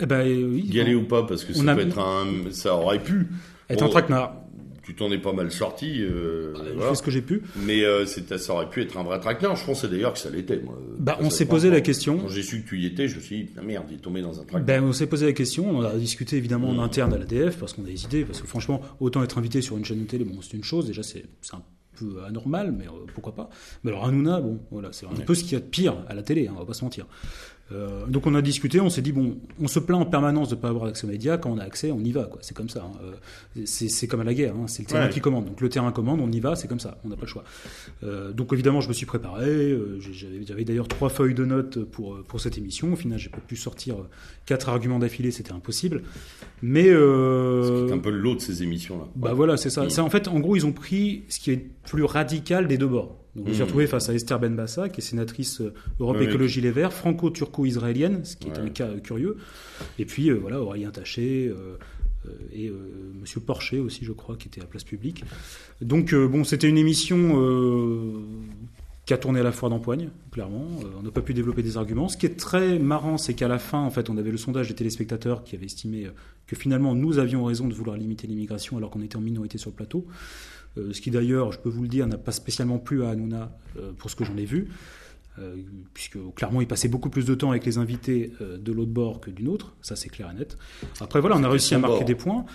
Eh 0.00 0.06
ben, 0.06 0.26
oui, 0.26 0.68
y 0.70 0.80
aller 0.80 0.94
ou 0.94 1.04
pas 1.04 1.22
parce 1.22 1.44
que 1.44 1.54
ça 1.54 1.74
peut 1.74 1.80
être 1.80 1.98
un, 1.98 2.50
ça 2.50 2.76
aurait 2.76 3.02
pu 3.02 3.28
être 3.70 3.82
un 3.82 3.88
traquenard. 3.88 4.42
Tu 4.86 4.94
t'en 4.94 5.10
es 5.10 5.18
pas 5.18 5.32
mal 5.32 5.50
sorti. 5.50 6.00
Euh, 6.00 6.52
bah, 6.54 6.60
voilà. 6.76 6.94
ce 6.94 7.02
que 7.02 7.10
j'ai 7.10 7.20
pu. 7.20 7.42
Mais 7.56 7.84
euh, 7.84 8.06
ça 8.06 8.52
aurait 8.52 8.70
pu 8.70 8.82
être 8.82 8.96
un 8.96 9.02
vrai 9.02 9.18
traquenard. 9.18 9.56
Je 9.56 9.66
pensais 9.66 9.88
d'ailleurs 9.88 10.12
que 10.12 10.18
ça 10.20 10.30
l'était. 10.30 10.62
Bah, 10.98 11.18
on 11.20 11.28
s'est 11.28 11.46
posé 11.46 11.70
la 11.70 11.80
question. 11.80 12.18
Quand 12.18 12.28
j'ai 12.28 12.44
su 12.44 12.62
que 12.62 12.68
tu 12.68 12.78
y 12.78 12.86
étais, 12.86 13.08
je 13.08 13.16
me 13.16 13.20
suis 13.20 13.44
dit, 13.44 13.50
ah, 13.58 13.62
merde, 13.62 13.86
il 13.90 13.96
est 13.96 14.00
tombé 14.00 14.22
dans 14.22 14.38
un 14.38 14.44
traquenard. 14.44 14.64
Ben, 14.64 14.84
on 14.84 14.92
s'est 14.92 15.08
posé 15.08 15.26
la 15.26 15.32
question. 15.32 15.68
On 15.68 15.82
a 15.82 15.96
discuté 15.96 16.36
évidemment 16.36 16.70
en 16.70 16.74
mmh. 16.74 16.80
interne 16.80 17.14
à 17.14 17.18
l'ADF 17.18 17.58
parce 17.58 17.72
qu'on 17.72 17.84
a 17.84 17.90
hésité. 17.90 18.24
Parce 18.24 18.40
que 18.40 18.46
franchement, 18.46 18.80
autant 19.00 19.24
être 19.24 19.38
invité 19.38 19.60
sur 19.60 19.76
une 19.76 19.84
chaîne 19.84 20.04
de 20.04 20.06
télé, 20.06 20.24
bon, 20.24 20.40
c'est 20.40 20.56
une 20.56 20.62
chose. 20.62 20.86
Déjà, 20.86 21.02
c'est 21.02 21.24
un 21.52 21.62
peu 21.96 22.22
anormal, 22.24 22.72
mais 22.72 22.86
euh, 22.86 23.06
pourquoi 23.12 23.34
pas. 23.34 23.48
Mais 23.82 23.90
alors, 23.90 24.04
Hanouna, 24.04 24.40
bon, 24.40 24.60
voilà, 24.70 24.90
c'est 24.92 25.06
un 25.06 25.10
peu 25.10 25.34
ce 25.34 25.42
qu'il 25.42 25.54
y 25.54 25.56
a 25.56 25.60
de 25.60 25.64
pire 25.64 25.96
à 26.08 26.14
la 26.14 26.22
télé, 26.22 26.46
hein, 26.46 26.52
on 26.54 26.60
va 26.60 26.66
pas 26.66 26.74
se 26.74 26.84
mentir. 26.84 27.06
Euh, 27.72 28.06
donc 28.06 28.26
on 28.26 28.34
a 28.34 28.42
discuté, 28.42 28.80
on 28.80 28.88
s'est 28.88 29.02
dit 29.02 29.12
bon, 29.12 29.36
on 29.60 29.66
se 29.66 29.80
plaint 29.80 30.00
en 30.00 30.06
permanence 30.06 30.48
de 30.48 30.54
ne 30.54 30.60
pas 30.60 30.68
avoir 30.68 30.84
accès 30.84 31.04
aux 31.06 31.10
médias. 31.10 31.36
Quand 31.36 31.50
on 31.50 31.58
a 31.58 31.64
accès, 31.64 31.90
on 31.90 32.00
y 32.00 32.12
va, 32.12 32.24
quoi. 32.24 32.38
C'est 32.42 32.56
comme 32.56 32.68
ça. 32.68 32.84
Hein. 32.84 32.98
Euh, 33.02 33.62
c'est 33.64 34.06
comme 34.06 34.20
à 34.20 34.24
la 34.24 34.34
guerre. 34.34 34.54
Hein. 34.54 34.66
C'est 34.68 34.82
le 34.82 34.88
terrain 34.88 35.08
qui 35.08 35.20
commande. 35.20 35.46
Donc 35.46 35.60
le 35.60 35.68
terrain 35.68 35.90
commande, 35.90 36.20
on 36.20 36.30
y 36.30 36.40
va. 36.40 36.54
C'est 36.54 36.68
comme 36.68 36.80
ça. 36.80 36.98
On 37.04 37.08
n'a 37.08 37.16
pas 37.16 37.22
le 37.22 37.28
choix. 37.28 37.44
Euh, 38.04 38.32
donc 38.32 38.52
évidemment, 38.52 38.80
je 38.80 38.88
me 38.88 38.92
suis 38.92 39.06
préparé. 39.06 39.76
J'avais 40.46 40.64
d'ailleurs 40.64 40.88
trois 40.88 41.08
feuilles 41.08 41.34
de 41.34 41.44
notes 41.44 41.84
pour 41.84 42.22
pour 42.24 42.40
cette 42.40 42.56
émission. 42.56 42.92
Au 42.92 42.96
final, 42.96 43.18
j'ai 43.18 43.30
pas 43.30 43.38
pu 43.38 43.56
sortir 43.56 43.96
quatre 44.44 44.68
arguments 44.68 44.98
d'affilée. 44.98 45.30
C'était 45.30 45.52
impossible. 45.52 46.02
Mais 46.62 46.84
c'est 46.84 47.92
un 47.92 47.98
peu 47.98 48.10
le 48.10 48.18
lot 48.18 48.36
de 48.36 48.40
ces 48.40 48.62
émissions 48.62 48.98
là. 48.98 49.04
Bah 49.16 49.32
voilà, 49.34 49.56
c'est 49.56 49.70
ça. 49.70 49.88
C'est 49.88 50.00
en 50.00 50.10
fait, 50.10 50.28
en 50.28 50.38
gros, 50.38 50.56
ils 50.56 50.66
ont 50.66 50.72
pris 50.72 51.24
ce 51.28 51.40
qui 51.40 51.50
est 51.50 51.68
plus 51.86 52.04
radical 52.04 52.68
des 52.68 52.78
deux 52.78 52.86
bords. 52.86 53.16
Donc, 53.36 53.44
je 53.44 53.50
me 53.50 53.54
suis 53.54 53.62
retrouvé 53.64 53.86
face 53.86 54.08
à 54.08 54.14
Esther 54.14 54.40
Benbassa, 54.40 54.88
qui 54.88 55.00
est 55.00 55.04
sénatrice 55.04 55.60
euh, 55.60 55.74
Europe 56.00 56.20
Écologie 56.22 56.62
Les 56.62 56.70
Verts, 56.70 56.92
franco-turco-israélienne, 56.92 58.24
ce 58.24 58.34
qui 58.34 58.48
est 58.48 58.58
un 58.58 58.68
cas 58.70 58.86
euh, 58.86 58.98
curieux. 58.98 59.36
Et 59.98 60.06
puis, 60.06 60.30
euh, 60.30 60.38
voilà, 60.40 60.62
Aurélien 60.62 60.90
Taché 60.90 61.52
et 62.52 62.72
Monsieur 63.20 63.38
Porcher 63.38 63.78
aussi, 63.78 64.04
je 64.04 64.10
crois, 64.10 64.36
qui 64.36 64.48
était 64.48 64.60
à 64.60 64.64
place 64.64 64.82
publique. 64.82 65.22
Donc, 65.80 66.12
bon, 66.12 66.42
c'était 66.42 66.68
une 66.68 66.78
émission 66.78 67.40
qui 69.04 69.14
a 69.14 69.18
tourné 69.18 69.38
à 69.38 69.42
la 69.44 69.52
fois 69.52 69.68
d'empoigne, 69.68 70.08
clairement. 70.32 70.66
on 70.98 71.02
n'a 71.02 71.12
pas 71.12 71.20
pu 71.20 71.34
développer 71.34 71.62
des 71.62 71.76
arguments. 71.76 72.08
Ce 72.08 72.16
qui 72.16 72.26
est 72.26 72.36
très 72.36 72.80
marrant, 72.80 73.16
c'est 73.16 73.34
qu'à 73.34 73.46
la 73.46 73.60
fin, 73.60 73.80
en 73.80 73.90
fait, 73.90 74.10
on 74.10 74.16
avait 74.16 74.32
le 74.32 74.38
sondage 74.38 74.66
des 74.66 74.74
téléspectateurs 74.74 75.44
qui 75.44 75.54
avait 75.54 75.66
estimé 75.66 76.08
que 76.48 76.56
finalement, 76.56 76.96
nous 76.96 77.20
avions 77.20 77.44
raison 77.44 77.68
de 77.68 77.74
vouloir 77.74 77.96
limiter 77.96 78.26
l'immigration 78.26 78.76
alors 78.76 78.90
qu'on 78.90 79.02
était 79.02 79.16
en 79.16 79.20
minorité 79.20 79.56
sur 79.58 79.70
le 79.70 79.76
plateau. 79.76 80.04
Euh, 80.78 80.92
ce 80.92 81.00
qui 81.00 81.10
d'ailleurs, 81.10 81.52
je 81.52 81.58
peux 81.58 81.68
vous 81.68 81.82
le 81.82 81.88
dire, 81.88 82.06
n'a 82.06 82.18
pas 82.18 82.32
spécialement 82.32 82.78
plu 82.78 83.04
à 83.04 83.10
Hanouna 83.10 83.50
euh, 83.78 83.92
pour 83.96 84.10
ce 84.10 84.16
que 84.16 84.24
j'en 84.24 84.36
ai 84.36 84.44
vu. 84.44 84.68
Euh, 85.38 85.54
puisque 85.92 86.16
clairement 86.34 86.62
il 86.62 86.66
passait 86.66 86.88
beaucoup 86.88 87.10
plus 87.10 87.26
de 87.26 87.34
temps 87.34 87.50
avec 87.50 87.66
les 87.66 87.76
invités 87.76 88.32
de 88.40 88.72
l'autre 88.72 88.90
bord 88.90 89.20
que 89.20 89.30
d'une 89.30 89.48
autre, 89.48 89.74
ça 89.82 89.94
c'est 89.94 90.08
clair 90.08 90.30
et 90.30 90.34
net. 90.34 90.56
Après 90.98 91.20
voilà, 91.20 91.36
on 91.36 91.44
a 91.44 91.48
réussi 91.50 91.74
à 91.74 91.78
marquer 91.78 92.04
des 92.04 92.14
points. 92.14 92.46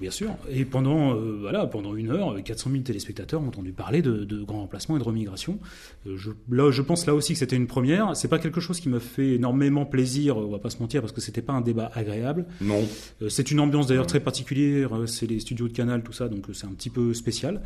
Bien 0.00 0.10
sûr. 0.10 0.36
Et 0.50 0.64
pendant, 0.64 1.14
euh, 1.14 1.38
voilà, 1.40 1.66
pendant 1.66 1.94
une 1.94 2.10
heure, 2.10 2.34
400 2.42 2.70
000 2.70 2.82
téléspectateurs 2.82 3.40
ont 3.40 3.48
entendu 3.48 3.72
parler 3.72 4.02
de, 4.02 4.24
de 4.24 4.42
grands 4.42 4.60
remplacements 4.60 4.96
et 4.96 4.98
de 4.98 5.04
remigration. 5.04 5.58
Euh, 6.06 6.16
je, 6.16 6.30
là, 6.50 6.70
je 6.70 6.82
pense 6.82 7.06
là 7.06 7.14
aussi 7.14 7.34
que 7.34 7.38
c'était 7.38 7.56
une 7.56 7.66
première. 7.66 8.16
C'est 8.16 8.28
pas 8.28 8.38
quelque 8.38 8.60
chose 8.60 8.80
qui 8.80 8.88
m'a 8.88 9.00
fait 9.00 9.34
énormément 9.34 9.86
plaisir, 9.86 10.36
on 10.36 10.50
va 10.50 10.58
pas 10.58 10.70
se 10.70 10.78
mentir, 10.80 11.00
parce 11.00 11.12
que 11.12 11.20
c'était 11.20 11.42
pas 11.42 11.52
un 11.52 11.60
débat 11.60 11.90
agréable. 11.94 12.46
Non. 12.60 12.82
Euh, 13.22 13.28
c'est 13.28 13.50
une 13.50 13.60
ambiance 13.60 13.86
d'ailleurs 13.86 14.06
très 14.06 14.20
particulière. 14.20 14.90
C'est 15.06 15.26
les 15.26 15.38
studios 15.40 15.68
de 15.68 15.72
Canal, 15.72 16.02
tout 16.02 16.12
ça, 16.12 16.28
donc 16.28 16.46
c'est 16.52 16.66
un 16.66 16.72
petit 16.72 16.90
peu 16.90 17.14
spécial. 17.14 17.62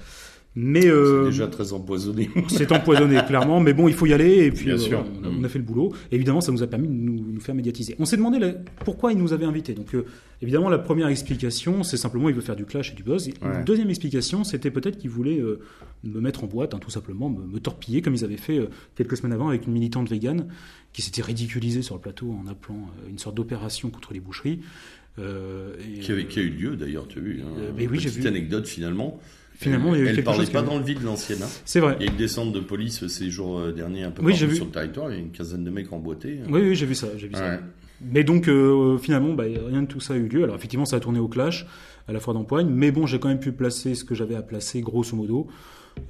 Mais 0.54 0.82
c'est 0.82 1.24
déjà 1.24 1.46
très 1.46 1.72
empoisonné. 1.72 2.30
c'est 2.48 2.72
empoisonné 2.72 3.20
clairement, 3.26 3.60
mais 3.60 3.72
bon, 3.72 3.86
il 3.86 3.94
faut 3.94 4.06
y 4.06 4.12
aller 4.12 4.46
et 4.46 4.50
puis 4.50 4.70
on, 4.72 5.44
a, 5.44 5.48
fait 5.48 5.58
le 5.58 5.64
boulot. 5.64 5.92
évidemment, 6.10 6.40
ça 6.40 6.50
nous 6.50 6.62
a 6.62 6.66
permis 6.66 6.88
de 6.88 6.92
nous, 6.92 7.32
nous 7.32 7.40
faire 7.40 7.54
médiatiser. 7.54 7.94
On 7.98 8.04
s'est 8.04 8.16
demandé 8.16 8.54
pourquoi 8.84 9.12
ils 9.12 9.18
nous 9.18 9.32
avaient 9.32 9.44
invités. 9.44 9.74
Donc 9.74 9.94
Évidemment, 10.40 10.68
la 10.68 10.78
première 10.78 11.08
explication, 11.08 11.82
c'est 11.82 11.96
simplement 11.96 12.28
il 12.28 12.34
veut 12.34 12.40
faire 12.40 12.54
du 12.54 12.64
clash 12.64 12.92
et 12.92 12.94
du 12.94 13.02
buzz. 13.02 13.28
Une 13.42 13.64
deuxième 13.64 13.90
explication, 13.90 14.44
c'était 14.44 14.70
peut-être 14.70 14.96
qu'il 14.96 15.10
voulait 15.10 15.40
euh, 15.40 15.60
me 16.04 16.20
mettre 16.20 16.44
en 16.44 16.46
boîte, 16.46 16.74
hein, 16.74 16.78
tout 16.78 16.90
simplement, 16.90 17.28
me, 17.28 17.58
torpiller, 17.58 18.02
comme 18.02 18.14
ils 18.14 18.24
avaient 18.24 18.36
fait 18.36 18.58
euh, 18.58 18.68
quelques 18.94 19.16
semaines 19.16 19.32
avant 19.32 19.48
avec 19.48 19.66
une 19.66 19.72
militante 19.72 20.08
végane 20.08 20.46
qui 20.92 21.02
s'était 21.02 21.22
ridiculisée 21.22 21.82
sur 21.82 21.96
le 21.96 22.00
plateau 22.00 22.32
en 22.32 22.46
appelant 22.46 22.76
euh, 22.76 23.10
une 23.10 23.18
sorte 23.18 23.34
d'opération 23.34 23.90
contre 23.90 24.12
les 24.12 24.20
boucheries. 24.20 24.60
qui, 25.16 26.12
avait, 26.12 26.26
qui, 26.26 26.38
a 26.38 26.42
eu 26.42 26.50
lieu 26.50 26.76
d'ailleurs, 26.76 27.08
tu 27.08 27.18
as 27.18 27.22
vu. 27.22 27.42
Hein, 27.42 27.72
mais 27.76 27.88
oui, 27.88 27.98
petite 27.98 28.26
anecdote 28.26 28.68
finalement. 28.68 29.20
Finalement, 29.60 29.94
il 29.94 29.98
y 29.98 30.08
a 30.08 30.12
eu 30.12 30.14
elle 30.16 30.24
parlait 30.24 30.46
pas 30.46 30.62
dans 30.62 30.78
le 30.78 30.84
vide 30.84 31.02
l'ancienne. 31.02 31.42
Hein. 31.42 31.48
C'est 31.64 31.80
vrai. 31.80 31.96
Il 31.98 32.06
y 32.06 32.08
a 32.08 32.10
eu 32.10 32.12
une 32.12 32.18
descente 32.18 32.52
de 32.52 32.60
police 32.60 33.06
ces 33.08 33.28
jours 33.28 33.72
derniers 33.72 34.04
un 34.04 34.10
peu 34.10 34.22
partout 34.22 34.54
sur 34.54 34.64
le 34.64 34.70
territoire. 34.70 35.10
Il 35.10 35.14
y 35.14 35.18
a 35.18 35.20
une 35.20 35.32
quinzaine 35.32 35.64
de 35.64 35.70
mecs 35.70 35.92
emboîtés. 35.92 36.38
Oui, 36.48 36.60
oui, 36.60 36.74
j'ai 36.76 36.86
vu 36.86 36.94
ça. 36.94 37.08
J'ai 37.16 37.26
vu 37.26 37.34
ça. 37.34 37.58
Mais 38.00 38.24
donc, 38.24 38.48
euh, 38.48 38.96
finalement, 38.98 39.34
bah, 39.34 39.44
rien 39.44 39.82
de 39.82 39.86
tout 39.86 40.00
ça 40.00 40.14
a 40.14 40.16
eu 40.16 40.28
lieu. 40.28 40.44
Alors, 40.44 40.56
effectivement, 40.56 40.84
ça 40.84 40.96
a 40.96 41.00
tourné 41.00 41.18
au 41.18 41.28
clash, 41.28 41.66
à 42.06 42.12
la 42.12 42.20
fois 42.20 42.34
d'empoigne, 42.34 42.68
mais 42.68 42.90
bon, 42.90 43.06
j'ai 43.06 43.18
quand 43.18 43.28
même 43.28 43.40
pu 43.40 43.52
placer 43.52 43.94
ce 43.94 44.04
que 44.04 44.14
j'avais 44.14 44.36
à 44.36 44.42
placer, 44.42 44.80
grosso 44.80 45.16
modo. 45.16 45.48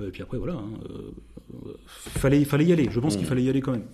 Euh, 0.00 0.08
et 0.08 0.10
puis 0.10 0.22
après, 0.22 0.38
voilà, 0.38 0.54
hein, 0.54 0.68
euh, 0.90 1.72
fallait, 1.88 2.44
fallait 2.44 2.66
y 2.66 2.72
aller. 2.72 2.88
Je 2.90 3.00
pense 3.00 3.16
qu'il 3.16 3.24
mmh. 3.24 3.28
fallait 3.28 3.42
y 3.42 3.48
aller 3.48 3.60
quand 3.60 3.72
même. 3.72 3.86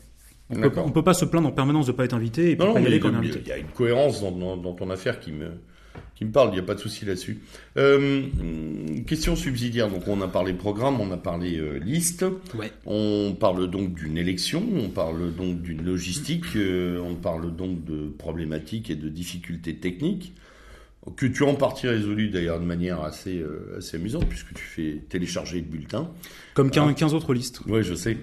On 0.51 0.57
peut, 0.57 0.71
peut 0.71 1.05
pas 1.05 1.15
se 1.15 1.25
plaindre 1.25 1.49
en 1.49 1.53
permanence 1.53 1.87
de 1.87 1.93
ne 1.93 1.97
pas 1.97 2.05
être 2.05 2.13
invité 2.13 2.51
et 2.51 2.57
puis 2.57 2.67
pas 2.71 2.81
y 2.81 2.87
aller 2.87 3.01
quand 3.01 3.11
on 3.11 3.15
est 3.15 3.17
invité. 3.17 3.41
Il 3.45 3.49
y 3.49 3.53
a 3.53 3.57
une 3.57 3.69
cohérence 3.69 4.21
dans, 4.21 4.57
dans 4.57 4.75
ton 4.75 4.91
affaire 4.91 5.19
qui 5.19 5.33
me, 5.33 5.53
qui 6.15 6.25
me 6.25 6.31
parle, 6.31 6.51
il 6.51 6.55
n'y 6.55 6.61
a 6.61 6.63
pas 6.63 6.75
de 6.75 6.81
souci 6.81 7.05
là-dessus. 7.05 7.39
Euh, 7.77 8.23
question 9.07 9.35
subsidiaire, 9.35 9.91
donc 9.91 10.07
on 10.07 10.21
a 10.23 10.29
parlé 10.29 10.53
programme, 10.53 11.01
on 11.01 11.11
a 11.11 11.17
parlé 11.17 11.59
euh, 11.59 11.79
liste, 11.79 12.25
on 12.87 13.37
parle 13.39 13.69
donc 13.69 13.95
d'une 13.95 14.17
élection, 14.17 14.63
on 14.77 14.89
parle 14.89 15.35
donc 15.35 15.61
d'une 15.61 15.83
logistique, 15.83 16.45
euh, 16.57 17.01
on 17.01 17.17
parle 17.17 17.55
donc 17.55 17.85
de 17.85 18.09
problématiques 18.09 18.91
et 18.91 18.97
de 18.97 19.09
difficultés 19.09 19.77
techniques 19.77 20.35
que 21.17 21.27
tu 21.27 21.45
as 21.45 21.47
en 21.47 21.55
partie 21.55 21.87
résolu 21.87 22.29
d'ailleurs 22.29 22.59
de 22.59 22.65
manière 22.65 23.03
assez, 23.03 23.39
euh, 23.39 23.77
assez 23.79 23.99
amusante, 23.99 24.27
puisque 24.27 24.55
tu 24.55 24.65
fais 24.65 25.03
télécharger 25.09 25.57
le 25.57 25.65
bulletin. 25.65 26.11
Comme 26.55 26.71
15, 26.71 27.15
autres 27.15 27.35
listes. 27.35 27.61
Oui, 27.67 27.83
je 27.83 27.95
sais. 27.95 28.17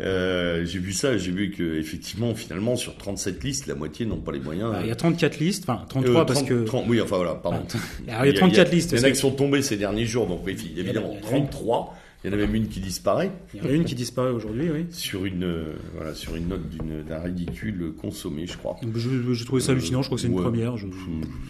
Euh, 0.00 0.64
j'ai 0.66 0.78
vu 0.78 0.92
ça, 0.92 1.16
j'ai 1.16 1.30
vu 1.30 1.50
que 1.50 1.78
effectivement, 1.78 2.34
finalement, 2.34 2.76
sur 2.76 2.96
37 2.96 3.42
listes, 3.44 3.66
la 3.66 3.74
moitié 3.74 4.04
n'ont 4.04 4.20
pas 4.20 4.32
les 4.32 4.40
moyens. 4.40 4.74
il 4.82 4.88
y 4.88 4.90
a 4.90 4.96
34 4.96 5.38
listes, 5.38 5.64
enfin 5.68 5.84
33 5.88 6.20
euh, 6.20 6.24
parce 6.24 6.42
que. 6.42 6.66
oui, 6.86 7.00
enfin 7.00 7.16
voilà, 7.16 7.34
pardon. 7.34 7.62
il 8.06 8.12
y 8.12 8.28
a 8.28 8.32
34 8.32 8.72
listes. 8.72 8.92
Il 8.92 8.98
y 8.98 9.00
en 9.00 9.04
a 9.04 9.10
qui 9.10 9.16
sont 9.16 9.30
tombés 9.30 9.62
ces 9.62 9.76
derniers 9.76 10.06
jours, 10.06 10.26
donc 10.26 10.46
évidemment, 10.46 11.16
33. 11.22 11.96
Il 12.24 12.30
y 12.30 12.34
en 12.34 12.36
a 12.36 12.40
même 12.40 12.54
une 12.54 12.66
qui 12.66 12.80
disparaît. 12.80 13.30
Il 13.54 13.62
y 13.62 13.62
en 13.62 13.70
a 13.70 13.72
une 13.72 13.84
qui 13.84 13.94
disparaît 13.94 14.30
aujourd'hui, 14.32 14.70
oui. 14.72 14.86
Sur 14.90 15.24
une, 15.24 15.44
euh, 15.44 15.76
voilà, 15.94 16.14
sur 16.14 16.34
une 16.34 16.48
note 16.48 16.62
d'un 17.08 17.20
ridicule 17.20 17.92
consommé, 18.00 18.46
je 18.48 18.58
crois. 18.58 18.76
Je, 18.82 19.32
je 19.34 19.44
trouvais 19.44 19.60
ça 19.60 19.70
hallucinant, 19.70 20.02
je 20.02 20.08
crois 20.08 20.16
que 20.16 20.22
c'est 20.22 20.28
une 20.28 20.34
première. 20.34 20.76
Je, 20.76 20.88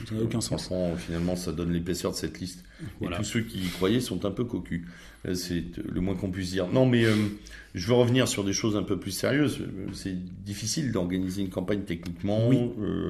ça 0.07 0.15
n'a 0.15 0.23
aucun 0.23 0.43
sens. 0.43 0.71
Finalement, 0.99 1.37
ça 1.37 1.53
donne 1.53 1.73
l'épaisseur 1.73 2.13
de 2.13 2.17
cette 2.17 2.39
liste. 2.39 2.65
Et 3.01 3.07
tous 3.07 3.25
ceux 3.25 3.41
qui 3.41 3.61
y 3.61 3.69
croyaient 3.69 4.01
sont 4.01 4.27
un 4.27 4.31
peu 4.31 4.45
cocus. 4.45 4.87
Euh, 5.27 5.35
c'est 5.35 5.65
le 5.85 6.01
moins 6.01 6.15
qu'on 6.15 6.31
puisse 6.31 6.51
dire. 6.51 6.69
Non, 6.69 6.87
mais 6.87 7.05
euh, 7.05 7.15
je 7.75 7.87
veux 7.89 7.95
revenir 7.95 8.29
sur 8.29 8.45
des 8.45 8.53
choses 8.53 8.77
un 8.77 8.83
peu 8.83 8.99
plus 8.99 9.11
sérieuses. 9.11 9.59
C'est 9.93 10.15
difficile 10.45 10.93
d'organiser 10.93 11.43
une 11.43 11.51
campagne 11.51 11.83
techniquement. 11.83 12.49
Oui. 12.49 12.59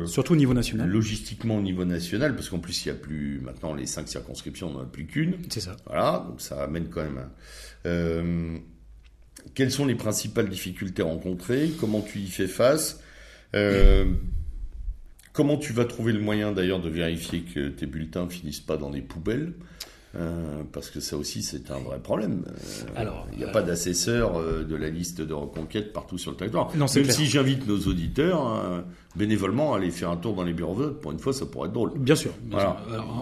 Surtout 0.07 0.33
au 0.33 0.37
niveau 0.37 0.55
national. 0.55 0.89
Logistiquement 0.89 1.57
au 1.57 1.63
niveau 1.63 1.85
national, 1.85 2.35
parce 2.35 2.49
qu'en 2.49 2.59
plus, 2.59 2.85
il 2.85 2.89
n'y 2.89 2.99
a 2.99 3.01
plus, 3.01 3.41
maintenant, 3.41 3.75
les 3.75 3.87
cinq 3.87 4.09
circonscriptions, 4.09 4.69
on 4.69 4.75
n'en 4.75 4.83
a 4.83 4.87
plus 4.87 5.07
qu'une. 5.07 5.35
C'est 5.51 5.61
ça. 5.61 5.77
Voilà, 5.87 6.25
donc 6.29 6.41
ça 6.41 6.63
amène 6.63 6.89
quand 6.89 7.03
même 7.03 7.29
euh, 7.87 8.59
quelles 9.55 9.71
sont 9.71 9.87
les 9.87 9.95
principales 9.95 10.49
difficultés 10.49 11.03
rencontrées 11.03 11.71
Comment 11.79 12.01
tu 12.01 12.19
y 12.19 12.29
fais 12.29 12.49
face? 12.49 13.01
Euh, 13.55 14.05
Comment 15.33 15.57
tu 15.57 15.73
vas 15.73 15.85
trouver 15.85 16.13
le 16.13 16.19
moyen 16.19 16.51
d'ailleurs 16.51 16.81
de 16.81 16.89
vérifier 16.89 17.43
que 17.43 17.69
tes 17.69 17.87
bulletins 17.87 18.29
finissent 18.29 18.59
pas 18.59 18.77
dans 18.77 18.91
des 18.91 19.03
poubelles? 19.03 19.53
Euh, 20.17 20.63
parce 20.73 20.91
que 20.91 21.01
ça 21.01 21.17
aussi, 21.17 21.43
c'est 21.43 21.71
un 21.71 21.79
vrai 21.79 21.99
problème. 21.99 22.45
Alors, 22.97 23.27
il 23.33 23.39
n'y 23.39 23.45
a 23.45 23.49
pas 23.49 23.63
d'assesseur 23.63 24.43
de 24.65 24.77
la 24.77 24.89
liste 24.89 25.21
de 25.21 25.35
reconquête 25.35 25.93
partout 25.93 26.19
sur 26.19 26.31
le 26.31 26.37
territoire. 26.37 26.75
Non, 26.77 26.87
Même 26.95 27.11
si 27.11 27.27
j'invite 27.27 27.67
nos 27.67 27.79
auditeurs, 27.79 28.47
hein, 28.47 28.85
bénévolement 29.19 29.75
aller 29.75 29.91
faire 29.91 30.11
un 30.11 30.17
tour 30.17 30.35
dans 30.35 30.45
les 30.45 30.53
bureaux 30.53 30.75
de 30.75 30.79
vote. 30.85 31.01
Pour 31.01 31.13
une 31.13 31.19
fois, 31.19 31.33
ça 31.33 31.45
pourrait 31.45 31.67
être 31.69 31.75
drôle. 31.75 31.93
Bien 31.99 32.15
sûr. 32.15 32.31
voilà. 32.51 32.77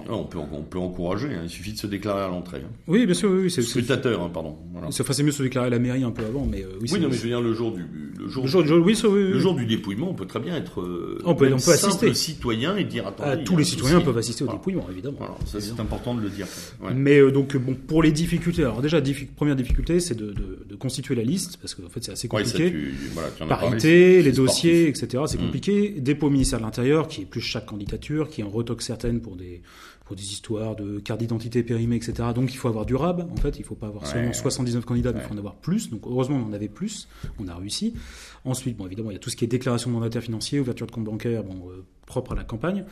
on, 0.09 0.25
peut, 0.25 0.39
on 0.39 0.63
peut 0.63 0.79
encourager, 0.79 1.29
hein. 1.29 1.41
il 1.45 1.49
suffit 1.49 1.73
de 1.73 1.79
se 1.79 1.87
déclarer 1.87 2.23
à 2.23 2.29
l'entrée. 2.29 2.63
Hein. 2.65 2.71
Oui, 2.87 3.07
bien 3.07 3.15
sûr. 3.15 3.31
Oui, 3.31 3.51
c'est 3.51 3.63
Scrutateur, 3.63 4.23
hein, 4.23 4.31
pardon. 4.33 4.57
Voilà. 4.73 4.89
C'est 4.91 5.23
mieux 5.23 5.31
de 5.31 5.35
se 5.35 5.43
déclarer 5.43 5.69
à 5.69 5.71
la 5.71 5.79
mairie 5.79 6.05
un 6.05 6.11
peu 6.11 6.25
avant, 6.25 6.47
mais 6.47 6.63
euh, 6.63 6.79
oui. 6.81 6.91
Oui, 6.93 7.01
non, 7.01 7.09
mais 7.09 7.17
je 7.17 7.23
veux 7.23 7.29
dire, 7.29 7.41
le 7.41 7.55
jour 7.55 7.73
du, 7.73 7.85
le 8.19 8.29
jour, 8.29 8.45
le 8.45 8.67
jour, 8.67 8.85
oui, 8.85 8.97
le 9.03 9.39
jour 9.39 9.55
du 9.55 9.65
dépouillement, 9.65 10.11
on 10.11 10.15
peut 10.15 10.27
très 10.27 10.41
bien 10.41 10.55
être 10.57 10.81
euh, 10.81 11.19
on 11.25 11.35
peut, 11.35 11.47
on 11.47 11.59
peut 11.59 11.73
assister. 11.73 12.13
citoyen 12.15 12.77
et 12.77 12.85
dire 12.85 13.07
attendez. 13.07 13.31
Ah, 13.33 13.37
tous 13.39 13.57
les 13.57 13.65
citoyens 13.65 14.01
peuvent 14.01 14.19
assister 14.19 14.45
au 14.45 14.49
dépouillement, 14.49 14.87
évidemment. 14.91 15.17
Voilà, 15.19 15.35
ça 15.47 15.61
c'est 15.61 15.81
important 15.81 16.15
de 16.15 16.21
le 16.21 16.29
dire. 16.29 16.47
Mais 16.95 17.19
euh, 17.19 17.31
donc, 17.31 17.57
bon, 17.57 17.75
pour 17.75 18.03
les 18.03 18.13
difficultés, 18.13 18.63
alors 18.63 18.83
déjà, 18.83 19.01
première 19.37 19.57
difficulté, 19.57 20.01
c'est 20.01 20.15
de, 20.15 20.27
de, 20.27 20.67
de, 20.69 20.77
constituer 20.77 21.15
la 21.15 21.23
liste, 21.23 21.57
parce 21.59 21.75
qu'en 21.75 21.89
fait, 21.89 22.05
c'est 22.05 22.13
assez 22.13 22.29
compliqué. 22.29 22.75
Parité, 23.49 24.23
les 24.23 24.33
dossiers, 24.33 24.89
etc. 24.89 25.25
C'est 25.27 25.41
mm. 25.41 25.47
Dépôt 25.91 26.27
au 26.27 26.31
ministère 26.31 26.59
de 26.59 26.65
l'Intérieur, 26.65 27.09
qui 27.09 27.23
est 27.23 27.27
plus 27.27 27.41
chaque 27.41 27.67
candidature, 27.67 28.29
qui 28.29 28.43
en 28.43 28.49
retoque 28.49 28.83
certaines 28.83 29.21
pour 29.21 29.37
des, 29.37 29.63
pour 30.07 30.15
des 30.15 30.23
histoires 30.23 30.77
de 30.77 31.01
carte 31.01 31.21
d'identité 31.21 31.63
périmée, 31.63 31.97
etc. 31.97 32.29
Donc 32.35 32.53
il 32.55 32.57
faut 32.57 32.69
avoir 32.69 32.87
du 32.87 32.95
RAB, 32.95 33.29
en 33.31 33.37
fait, 33.37 33.59
il 33.59 33.63
ne 33.63 33.67
faut 33.67 33.75
pas 33.75 33.89
avoir 33.89 34.07
seulement 34.07 34.33
79 34.33 34.85
candidats, 34.85 35.13
mais 35.13 35.21
il 35.21 35.27
faut 35.27 35.35
en 35.35 35.39
avoir 35.39 35.57
plus. 35.57 35.91
Donc 35.91 36.03
heureusement, 36.07 36.37
on 36.37 36.49
en 36.49 36.53
avait 36.53 36.69
plus, 36.69 37.09
on 37.41 37.49
a 37.49 37.55
réussi. 37.55 37.95
Ensuite, 38.45 38.77
bon, 38.77 38.87
évidemment, 38.87 39.11
il 39.11 39.15
y 39.15 39.17
a 39.17 39.21
tout 39.21 39.31
ce 39.31 39.37
qui 39.37 39.45
est 39.45 39.49
déclaration 39.49 39.91
de 39.91 39.95
mandataire 39.95 40.23
financier, 40.23 40.61
ouverture 40.61 40.87
de 40.87 40.93
compte 40.93 41.05
bancaire, 41.05 41.43
bon, 41.43 41.69
euh, 41.71 41.85
propre 42.07 42.33
à 42.33 42.35
la 42.37 42.45
campagne. 42.45 42.85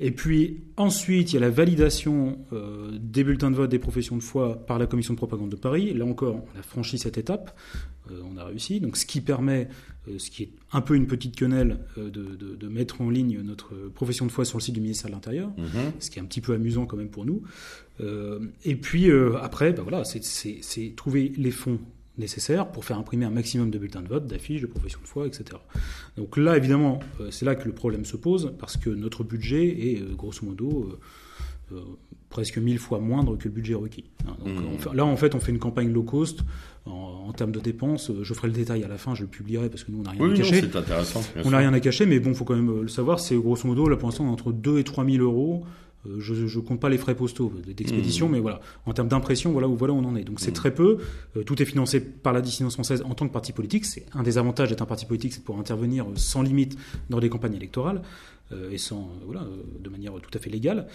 Et 0.00 0.10
puis 0.10 0.62
ensuite, 0.78 1.32
il 1.32 1.34
y 1.34 1.36
a 1.36 1.40
la 1.40 1.50
validation 1.50 2.38
euh, 2.54 2.90
des 2.98 3.22
bulletins 3.22 3.50
de 3.50 3.56
vote 3.56 3.70
des 3.70 3.78
professions 3.78 4.16
de 4.16 4.22
foi 4.22 4.56
par 4.66 4.78
la 4.78 4.86
commission 4.86 5.12
de 5.12 5.18
propagande 5.18 5.50
de 5.50 5.56
Paris. 5.56 5.92
Là 5.92 6.06
encore, 6.06 6.36
on 6.36 6.58
a 6.58 6.62
franchi 6.62 6.98
cette 6.98 7.18
étape, 7.18 7.54
euh, 8.10 8.22
on 8.32 8.38
a 8.38 8.44
réussi. 8.44 8.80
Donc 8.80 8.96
ce 8.96 9.04
qui 9.04 9.20
permet 9.20 9.68
ce 10.18 10.30
qui 10.30 10.44
est 10.44 10.50
un 10.72 10.80
peu 10.80 10.94
une 10.94 11.06
petite 11.06 11.36
quenelle 11.36 11.78
euh, 11.98 12.10
de, 12.10 12.68
mettre 12.68 13.00
en 13.00 13.10
ligne 13.10 13.40
notre 13.42 13.74
profession 13.94 14.26
de 14.26 14.32
foi 14.32 14.44
sur 14.44 14.58
le 14.58 14.62
site 14.62 14.74
du 14.74 14.80
ministère 14.80 15.10
de 15.10 15.14
l'Intérieur, 15.14 15.50
mhm. 15.58 15.92
ce 15.98 16.10
qui 16.10 16.18
est 16.18 16.22
un 16.22 16.24
petit 16.24 16.40
peu 16.40 16.54
amusant 16.54 16.86
quand 16.86 16.96
même 16.96 17.10
pour 17.10 17.24
nous. 17.24 17.42
Euh, 18.00 18.40
et 18.64 18.76
puis 18.76 19.10
après, 19.40 19.72
ben 19.72 19.82
voilà, 19.82 20.04
c'est 20.04 20.94
trouver 20.96 21.32
les 21.36 21.50
fonds 21.50 21.78
nécessaires 22.18 22.70
pour 22.70 22.84
faire 22.84 22.98
imprimer 22.98 23.24
un 23.24 23.30
maximum 23.30 23.70
de 23.70 23.78
bulletins 23.78 24.02
de 24.02 24.08
vote, 24.08 24.26
d'affiches, 24.26 24.60
de 24.60 24.66
profession 24.66 25.00
de 25.02 25.06
foi, 25.06 25.26
etc. 25.26 25.44
Donc 26.16 26.36
là, 26.36 26.56
évidemment, 26.56 27.00
c'est 27.30 27.44
là 27.44 27.54
que 27.54 27.66
le 27.66 27.74
problème 27.74 28.04
se 28.04 28.16
pose, 28.16 28.54
parce 28.58 28.76
que 28.76 28.90
notre 28.90 29.24
budget 29.24 29.66
est 29.66 30.16
grosso 30.16 30.44
modo 30.44 30.98
presque 32.32 32.58
mille 32.58 32.78
fois 32.78 32.98
moindre 32.98 33.36
que 33.36 33.44
le 33.44 33.50
budget 33.50 33.74
requis. 33.74 34.04
Hein, 34.26 34.34
mhm. 34.44 34.94
là, 34.94 35.04
en 35.04 35.16
fait, 35.16 35.34
on 35.36 35.40
fait 35.40 35.52
une 35.52 35.58
campagne 35.58 35.92
low 35.92 36.02
cost 36.02 36.40
en, 36.86 37.32
termes 37.32 37.52
de 37.52 37.60
dépenses. 37.60 38.10
Euh, 38.10 38.24
je 38.24 38.34
ferai 38.34 38.48
le 38.48 38.54
détail 38.54 38.82
à 38.82 38.88
la 38.88 38.98
fin, 38.98 39.14
je 39.14 39.22
le 39.22 39.28
publierai 39.28 39.68
parce 39.68 39.84
que 39.84 39.92
nous, 39.92 40.00
on 40.00 40.02
n'a 40.02 40.10
rien 40.10 40.32
à 40.32 40.36
cacher. 40.36 40.60
c'est 40.60 40.76
intéressant. 40.76 41.22
On 41.44 41.50
n'a 41.50 41.58
rien 41.58 41.72
à 41.72 41.80
cacher, 41.80 42.06
mais 42.06 42.18
bon, 42.18 42.30
il 42.30 42.34
faut 42.34 42.44
quand 42.44 42.56
même 42.56 42.70
euh, 42.70 42.82
le 42.82 42.88
savoir. 42.88 43.20
C'est 43.20 43.36
grosso 43.36 43.66
modo, 43.68 43.88
là, 43.88 43.96
pour 43.96 44.08
l'instant, 44.08 44.26
entre 44.26 44.50
2 44.52 44.78
et 44.78 44.84
3 44.84 45.04
000 45.04 45.22
euros. 45.22 45.64
Euh, 46.08 46.16
je 46.18 46.34
ne 46.34 46.64
compte 46.64 46.80
pas 46.80 46.88
les 46.88 46.98
frais 46.98 47.14
postaux 47.14 47.52
d'expédition, 47.64 48.28
mmh. 48.28 48.32
mais 48.32 48.40
voilà, 48.40 48.60
en 48.86 48.92
termes 48.92 49.06
d'impression, 49.06 49.52
voilà 49.52 49.68
où 49.68 49.76
voilà 49.76 49.94
on 49.94 50.04
en 50.04 50.16
est. 50.16 50.24
Donc 50.24 50.40
c'est 50.40 50.50
mmh. 50.50 50.54
très 50.54 50.74
peu. 50.74 50.98
tout 51.46 51.62
est 51.62 51.64
financé 51.64 52.00
par 52.00 52.32
la 52.32 52.40
dissidence 52.40 52.74
française 52.74 53.04
en 53.08 53.14
tant 53.14 53.28
que 53.28 53.32
parti 53.32 53.52
politique. 53.52 53.84
C'est 53.84 54.06
un 54.12 54.24
des 54.24 54.36
avantages 54.36 54.70
d'être 54.70 54.82
un 54.82 54.86
parti 54.86 55.06
politique, 55.06 55.32
c'est 55.32 55.38
de 55.38 55.44
pouvoir 55.44 55.60
intervenir 55.60 56.06
sans 56.16 56.42
limite 56.42 56.76
dans 57.08 57.20
des 57.20 57.28
campagnes 57.28 57.54
électorales 57.54 58.02
et 58.70 58.78
sans 58.78 59.10
voilà 59.24 59.46
de 59.80 59.88
manière 59.88 60.12
tout 60.20 60.30
à 60.34 60.38
fait 60.38 60.50
légale. 60.50 60.86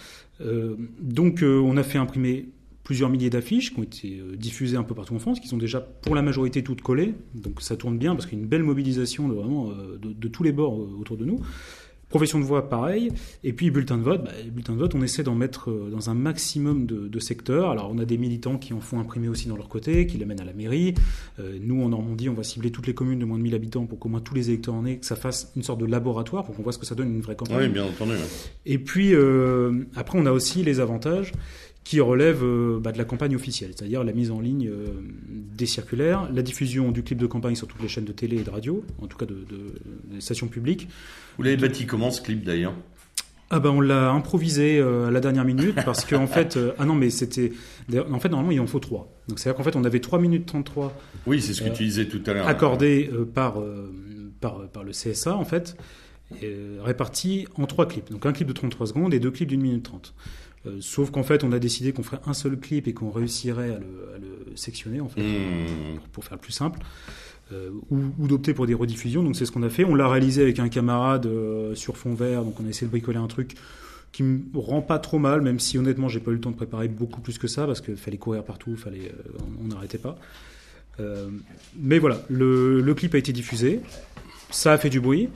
donc 1.00 1.42
on 1.42 1.76
a 1.76 1.82
fait 1.82 1.98
imprimer 1.98 2.48
plusieurs 2.88 3.10
milliers 3.10 3.28
d'affiches 3.28 3.74
qui 3.74 3.80
ont 3.80 3.82
été 3.82 4.18
euh, 4.18 4.34
diffusées 4.34 4.78
un 4.78 4.82
peu 4.82 4.94
partout 4.94 5.14
en 5.14 5.18
France, 5.18 5.40
qui 5.40 5.46
sont 5.46 5.58
déjà 5.58 5.78
pour 5.78 6.14
la 6.14 6.22
majorité 6.22 6.62
toutes 6.62 6.80
collées. 6.80 7.12
Donc 7.34 7.60
ça 7.60 7.76
tourne 7.76 7.98
bien 7.98 8.14
parce 8.14 8.24
qu'il 8.24 8.38
y 8.38 8.40
a 8.40 8.42
une 8.42 8.48
belle 8.48 8.62
mobilisation 8.62 9.28
de, 9.28 9.34
vraiment, 9.34 9.68
euh, 9.72 9.98
de, 10.00 10.28
tous 10.28 10.42
les 10.42 10.52
bords 10.52 10.80
euh, 10.80 10.96
autour 10.98 11.18
de 11.18 11.26
nous. 11.26 11.38
Profession 12.08 12.38
de 12.40 12.44
voix, 12.44 12.68
pareil. 12.68 13.10
Et 13.44 13.52
puis 13.52 13.70
bulletin 13.70 13.98
de 13.98 14.02
vote, 14.02 14.24
bah, 14.24 14.30
bulletin 14.50 14.74
de 14.74 14.78
vote, 14.78 14.94
on 14.94 15.02
essaie 15.02 15.22
d'en 15.22 15.34
mettre 15.34 15.70
dans 15.70 16.10
un 16.10 16.14
maximum 16.14 16.86
de, 16.86 17.18
secteurs. 17.18 17.70
Alors 17.70 17.90
on 17.92 17.98
a 17.98 18.04
des 18.04 18.16
militants 18.16 18.58
qui 18.58 18.72
en 18.72 18.80
font 18.80 19.00
imprimer 19.00 19.28
aussi 19.28 19.48
dans 19.48 19.56
leur 19.56 19.68
côté, 19.68 20.06
qui 20.06 20.18
l'amènent 20.18 20.40
à 20.40 20.44
la 20.44 20.52
mairie. 20.52 20.94
nous 21.38 21.82
en 21.82 21.88
Normandie, 21.88 22.28
on 22.28 22.34
va 22.34 22.44
cibler 22.44 22.70
toutes 22.70 22.86
les 22.86 22.94
communes 22.94 23.18
de 23.18 23.24
moins 23.24 23.38
de 23.38 23.42
1000 23.42 23.54
habitants 23.54 23.86
pour 23.86 23.98
qu'au 23.98 24.08
moins 24.08 24.20
tous 24.20 24.34
les 24.34 24.50
électeurs 24.50 24.74
en 24.74 24.86
aient, 24.86 24.98
que 24.98 25.06
ça 25.06 25.16
fasse 25.16 25.52
une 25.56 25.64
sorte 25.64 25.80
de 25.80 25.86
laboratoire 25.86 26.44
pour 26.44 26.54
qu'on 26.54 26.62
voit 26.62 26.72
ce 26.72 26.78
que 26.78 26.86
ça 26.86 26.94
donne 26.94 27.12
une 27.12 27.20
vraie 27.20 27.34
campagne. 27.34 27.58
Oui, 27.58 27.68
bien 27.68 27.84
entendu. 27.84 28.12
Et 28.66 28.78
puis 28.78 29.14
après, 29.96 30.18
on 30.18 30.26
a 30.26 30.32
aussi 30.32 30.62
les 30.62 30.80
avantages 30.80 31.32
qui 31.88 32.02
relève 32.02 32.44
euh, 32.44 32.78
bah, 32.78 32.92
de 32.92 32.98
la 32.98 33.06
campagne 33.06 33.34
officielle, 33.34 33.70
c'est-à-dire 33.74 34.04
la 34.04 34.12
mise 34.12 34.30
en 34.30 34.40
ligne 34.40 34.68
euh, 34.68 34.88
des 35.56 35.64
circulaires, 35.64 36.28
la 36.30 36.42
diffusion 36.42 36.90
du 36.90 37.02
clip 37.02 37.16
de 37.16 37.24
campagne 37.24 37.54
sur 37.54 37.66
toutes 37.66 37.80
les 37.80 37.88
chaînes 37.88 38.04
de 38.04 38.12
télé 38.12 38.36
et 38.36 38.42
de 38.42 38.50
radio, 38.50 38.84
en 39.00 39.06
tout 39.06 39.16
cas 39.16 39.24
de, 39.24 39.38
des 40.04 40.20
stations 40.20 40.48
publiques. 40.48 40.86
Vous 41.38 41.44
l'avez 41.44 41.56
bâti 41.56 41.86
comment 41.86 42.10
ce 42.10 42.20
clip 42.20 42.44
d'ailleurs? 42.44 42.74
Ah 43.48 43.58
ben 43.58 43.70
on 43.70 43.80
l'a 43.80 44.10
improvisé 44.10 44.78
euh, 44.78 45.06
à 45.06 45.10
la 45.10 45.20
dernière 45.20 45.46
minute 45.46 45.76
parce 45.76 46.04
qu'en 46.04 46.24
en 46.24 46.26
fait 46.26 46.58
ah 46.78 46.84
non 46.84 46.94
mais 46.94 47.08
c'était 47.08 47.52
en 48.10 48.18
fait 48.18 48.28
normalement 48.28 48.52
il 48.52 48.60
en 48.60 48.66
faut 48.66 48.80
trois. 48.80 49.10
Donc 49.28 49.38
c'est 49.38 49.48
à 49.48 49.52
dire 49.52 49.56
qu'en 49.56 49.64
fait 49.64 49.74
on 49.74 49.84
avait 49.84 50.00
3 50.00 50.18
minutes 50.18 50.44
33 50.44 50.94
oui 51.26 51.40
c'est 51.40 51.54
ce 51.54 51.62
que 51.62 51.70
tu 51.70 51.84
disais 51.84 52.04
tout 52.04 52.20
à 52.26 52.34
l'heure. 52.34 52.46
accordé 52.46 53.10
par, 53.32 53.62
par 54.42 54.68
par 54.68 54.84
le 54.84 54.92
CSA 54.92 55.34
en 55.34 55.46
fait 55.46 55.74
répartis 56.84 57.46
en 57.54 57.64
trois 57.64 57.88
clips. 57.88 58.10
Donc 58.10 58.26
un 58.26 58.34
clip 58.34 58.46
de 58.46 58.52
33 58.52 58.88
secondes 58.88 59.14
et 59.14 59.20
deux 59.20 59.30
clips 59.30 59.48
d'une 59.48 59.62
minute 59.62 59.84
30 59.84 60.12
euh, 60.68 60.78
sauf 60.80 61.10
qu'en 61.10 61.22
fait, 61.22 61.44
on 61.44 61.52
a 61.52 61.58
décidé 61.58 61.92
qu'on 61.92 62.02
ferait 62.02 62.20
un 62.26 62.34
seul 62.34 62.58
clip 62.58 62.88
et 62.88 62.94
qu'on 62.94 63.10
réussirait 63.10 63.70
à 63.70 63.78
le, 63.78 64.56
sectionner, 64.56 65.00
en 65.00 65.08
fait, 65.08 65.22
mmh. 65.22 66.00
pour, 66.12 66.24
faire 66.24 66.38
plus 66.38 66.52
simple. 66.52 66.80
Euh, 67.52 67.70
ou, 67.90 68.26
d'opter 68.26 68.52
pour 68.54 68.66
des 68.66 68.74
rediffusions. 68.74 69.22
Donc 69.22 69.36
c'est 69.36 69.46
ce 69.46 69.52
qu'on 69.52 69.62
a 69.62 69.70
fait. 69.70 69.84
On 69.84 69.94
l'a 69.94 70.08
réalisé 70.08 70.42
avec 70.42 70.58
un 70.58 70.68
camarade 70.68 71.26
euh, 71.26 71.74
sur 71.74 71.96
fond 71.96 72.14
vert. 72.14 72.44
Donc 72.44 72.58
on 72.60 72.66
a 72.66 72.68
essayé 72.68 72.86
de 72.86 72.90
bricoler 72.90 73.18
un 73.18 73.26
truc 73.26 73.54
qui 74.10 74.22
me 74.22 74.40
rend 74.54 74.82
pas 74.82 74.98
trop 74.98 75.18
mal, 75.18 75.42
même 75.42 75.60
si 75.60 75.78
honnêtement 75.78 76.08
j'ai 76.08 76.18
pas 76.18 76.30
eu 76.30 76.34
le 76.34 76.40
temps 76.40 76.50
de 76.50 76.56
préparer 76.56 76.88
beaucoup 76.88 77.20
plus 77.20 77.38
que 77.38 77.46
ça 77.46 77.66
parce 77.66 77.80
qu'il 77.80 77.96
fallait 77.96 78.16
courir 78.16 78.42
partout, 78.42 78.76
fallait, 78.76 79.12
on 79.62 79.68
n'arrêtait 79.68 79.98
pas. 79.98 80.18
mais 81.78 81.98
voilà, 81.98 82.20
le, 82.28 82.80
le, 82.80 82.94
clip 82.94 83.14
a 83.14 83.18
été 83.18 83.32
diffusé. 83.32 83.80
Ça 84.50 84.72
a 84.72 84.78
fait 84.78 84.90
du 84.90 85.00
bruit. 85.00 85.28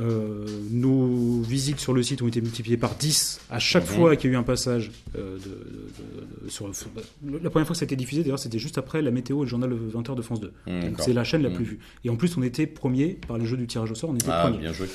Euh, 0.00 0.46
nos 0.70 1.40
visites 1.42 1.80
sur 1.80 1.92
le 1.92 2.02
site 2.02 2.22
ont 2.22 2.28
été 2.28 2.40
multipliées 2.40 2.76
par 2.76 2.94
10 2.94 3.40
à 3.50 3.58
chaque 3.58 3.88
mhm. 3.88 3.96
fois 3.96 4.16
qu'il 4.16 4.30
y 4.30 4.32
a 4.32 4.36
eu 4.36 4.38
un 4.38 4.44
passage. 4.44 4.90
Euh, 5.16 5.38
de, 5.38 6.48
sur, 6.48 6.68
la 6.68 7.50
première 7.50 7.66
fois 7.66 7.74
que 7.74 7.78
ça 7.78 7.82
a 7.82 7.86
été 7.86 7.96
diffusé, 7.96 8.22
d'ailleurs, 8.22 8.38
c'était 8.38 8.58
juste 8.58 8.78
après 8.78 9.02
la 9.02 9.10
météo 9.10 9.38
et 9.38 9.42
le 9.42 9.48
journal 9.48 9.70
20h 9.70 10.14
de 10.14 10.22
France 10.22 10.40
2. 10.40 10.52
Mhm, 10.66 10.94
c'est 10.98 11.12
la 11.12 11.24
chaîne 11.24 11.42
la 11.42 11.50
plus 11.50 11.64
mhm. 11.64 11.70
vue. 11.70 11.78
Et 12.04 12.10
en 12.10 12.16
plus, 12.16 12.36
on 12.36 12.42
était 12.42 12.66
premier 12.66 13.18
par 13.26 13.38
le 13.38 13.44
jeu 13.44 13.56
du 13.56 13.66
tirage 13.66 13.90
au 13.90 13.94
sort, 13.94 14.10
on 14.10 14.14
était 14.14 14.26
ah, 14.30 14.42
premier. 14.42 14.58
Bien 14.58 14.72
joué. 14.72 14.86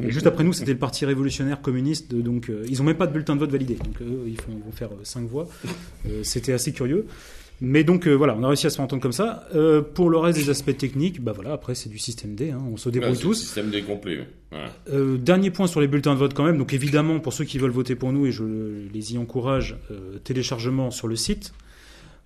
Et 0.00 0.10
juste 0.10 0.26
après 0.26 0.44
nous, 0.44 0.52
c'était 0.52 0.72
le 0.72 0.78
Parti 0.78 1.04
révolutionnaire 1.04 1.60
communiste. 1.60 2.14
Donc, 2.14 2.48
euh, 2.48 2.64
ils 2.68 2.78
n'ont 2.78 2.84
même 2.84 2.96
pas 2.96 3.06
de 3.06 3.12
bulletin 3.12 3.34
de 3.34 3.40
vote 3.40 3.50
validé. 3.50 3.74
Donc, 3.74 4.00
eux, 4.02 4.24
ils, 4.26 4.40
font, 4.40 4.52
vont 4.52 4.72
faire 4.72 4.90
5 5.02 5.28
voix. 5.28 5.48
c'était 6.22 6.52
assez 6.52 6.72
curieux. 6.72 7.06
Mais 7.60 7.84
donc 7.84 8.06
euh, 8.06 8.14
voilà, 8.14 8.34
on 8.38 8.42
a 8.42 8.48
réussi 8.48 8.66
à 8.66 8.70
se 8.70 8.76
faire 8.76 8.84
entendre 8.84 9.02
comme 9.02 9.12
ça. 9.12 9.46
Euh, 9.54 9.82
pour 9.82 10.08
le 10.08 10.16
reste 10.16 10.38
des 10.38 10.48
aspects 10.48 10.76
techniques, 10.76 11.22
bah 11.22 11.32
voilà, 11.32 11.52
après 11.52 11.74
c'est 11.74 11.90
du 11.90 11.98
système 11.98 12.34
D, 12.34 12.50
hein, 12.50 12.62
on 12.72 12.76
se 12.76 12.88
débrouille 12.88 13.18
tous. 13.18 13.34
Système 13.34 13.70
D 13.70 13.82
complet. 13.82 14.26
Euh, 14.90 15.18
dernier 15.18 15.50
point 15.50 15.66
sur 15.66 15.80
les 15.80 15.86
bulletins 15.86 16.14
de 16.14 16.18
vote 16.18 16.32
quand 16.32 16.44
même. 16.44 16.56
Donc 16.56 16.72
évidemment, 16.72 17.20
pour 17.20 17.32
ceux 17.32 17.44
qui 17.44 17.58
veulent 17.58 17.70
voter 17.70 17.94
pour 17.94 18.12
nous, 18.12 18.26
et 18.26 18.32
je 18.32 18.44
les 18.92 19.14
y 19.14 19.18
encourage, 19.18 19.76
téléchargement 20.24 20.90
sur 20.90 21.06
le 21.06 21.16
site 21.16 21.52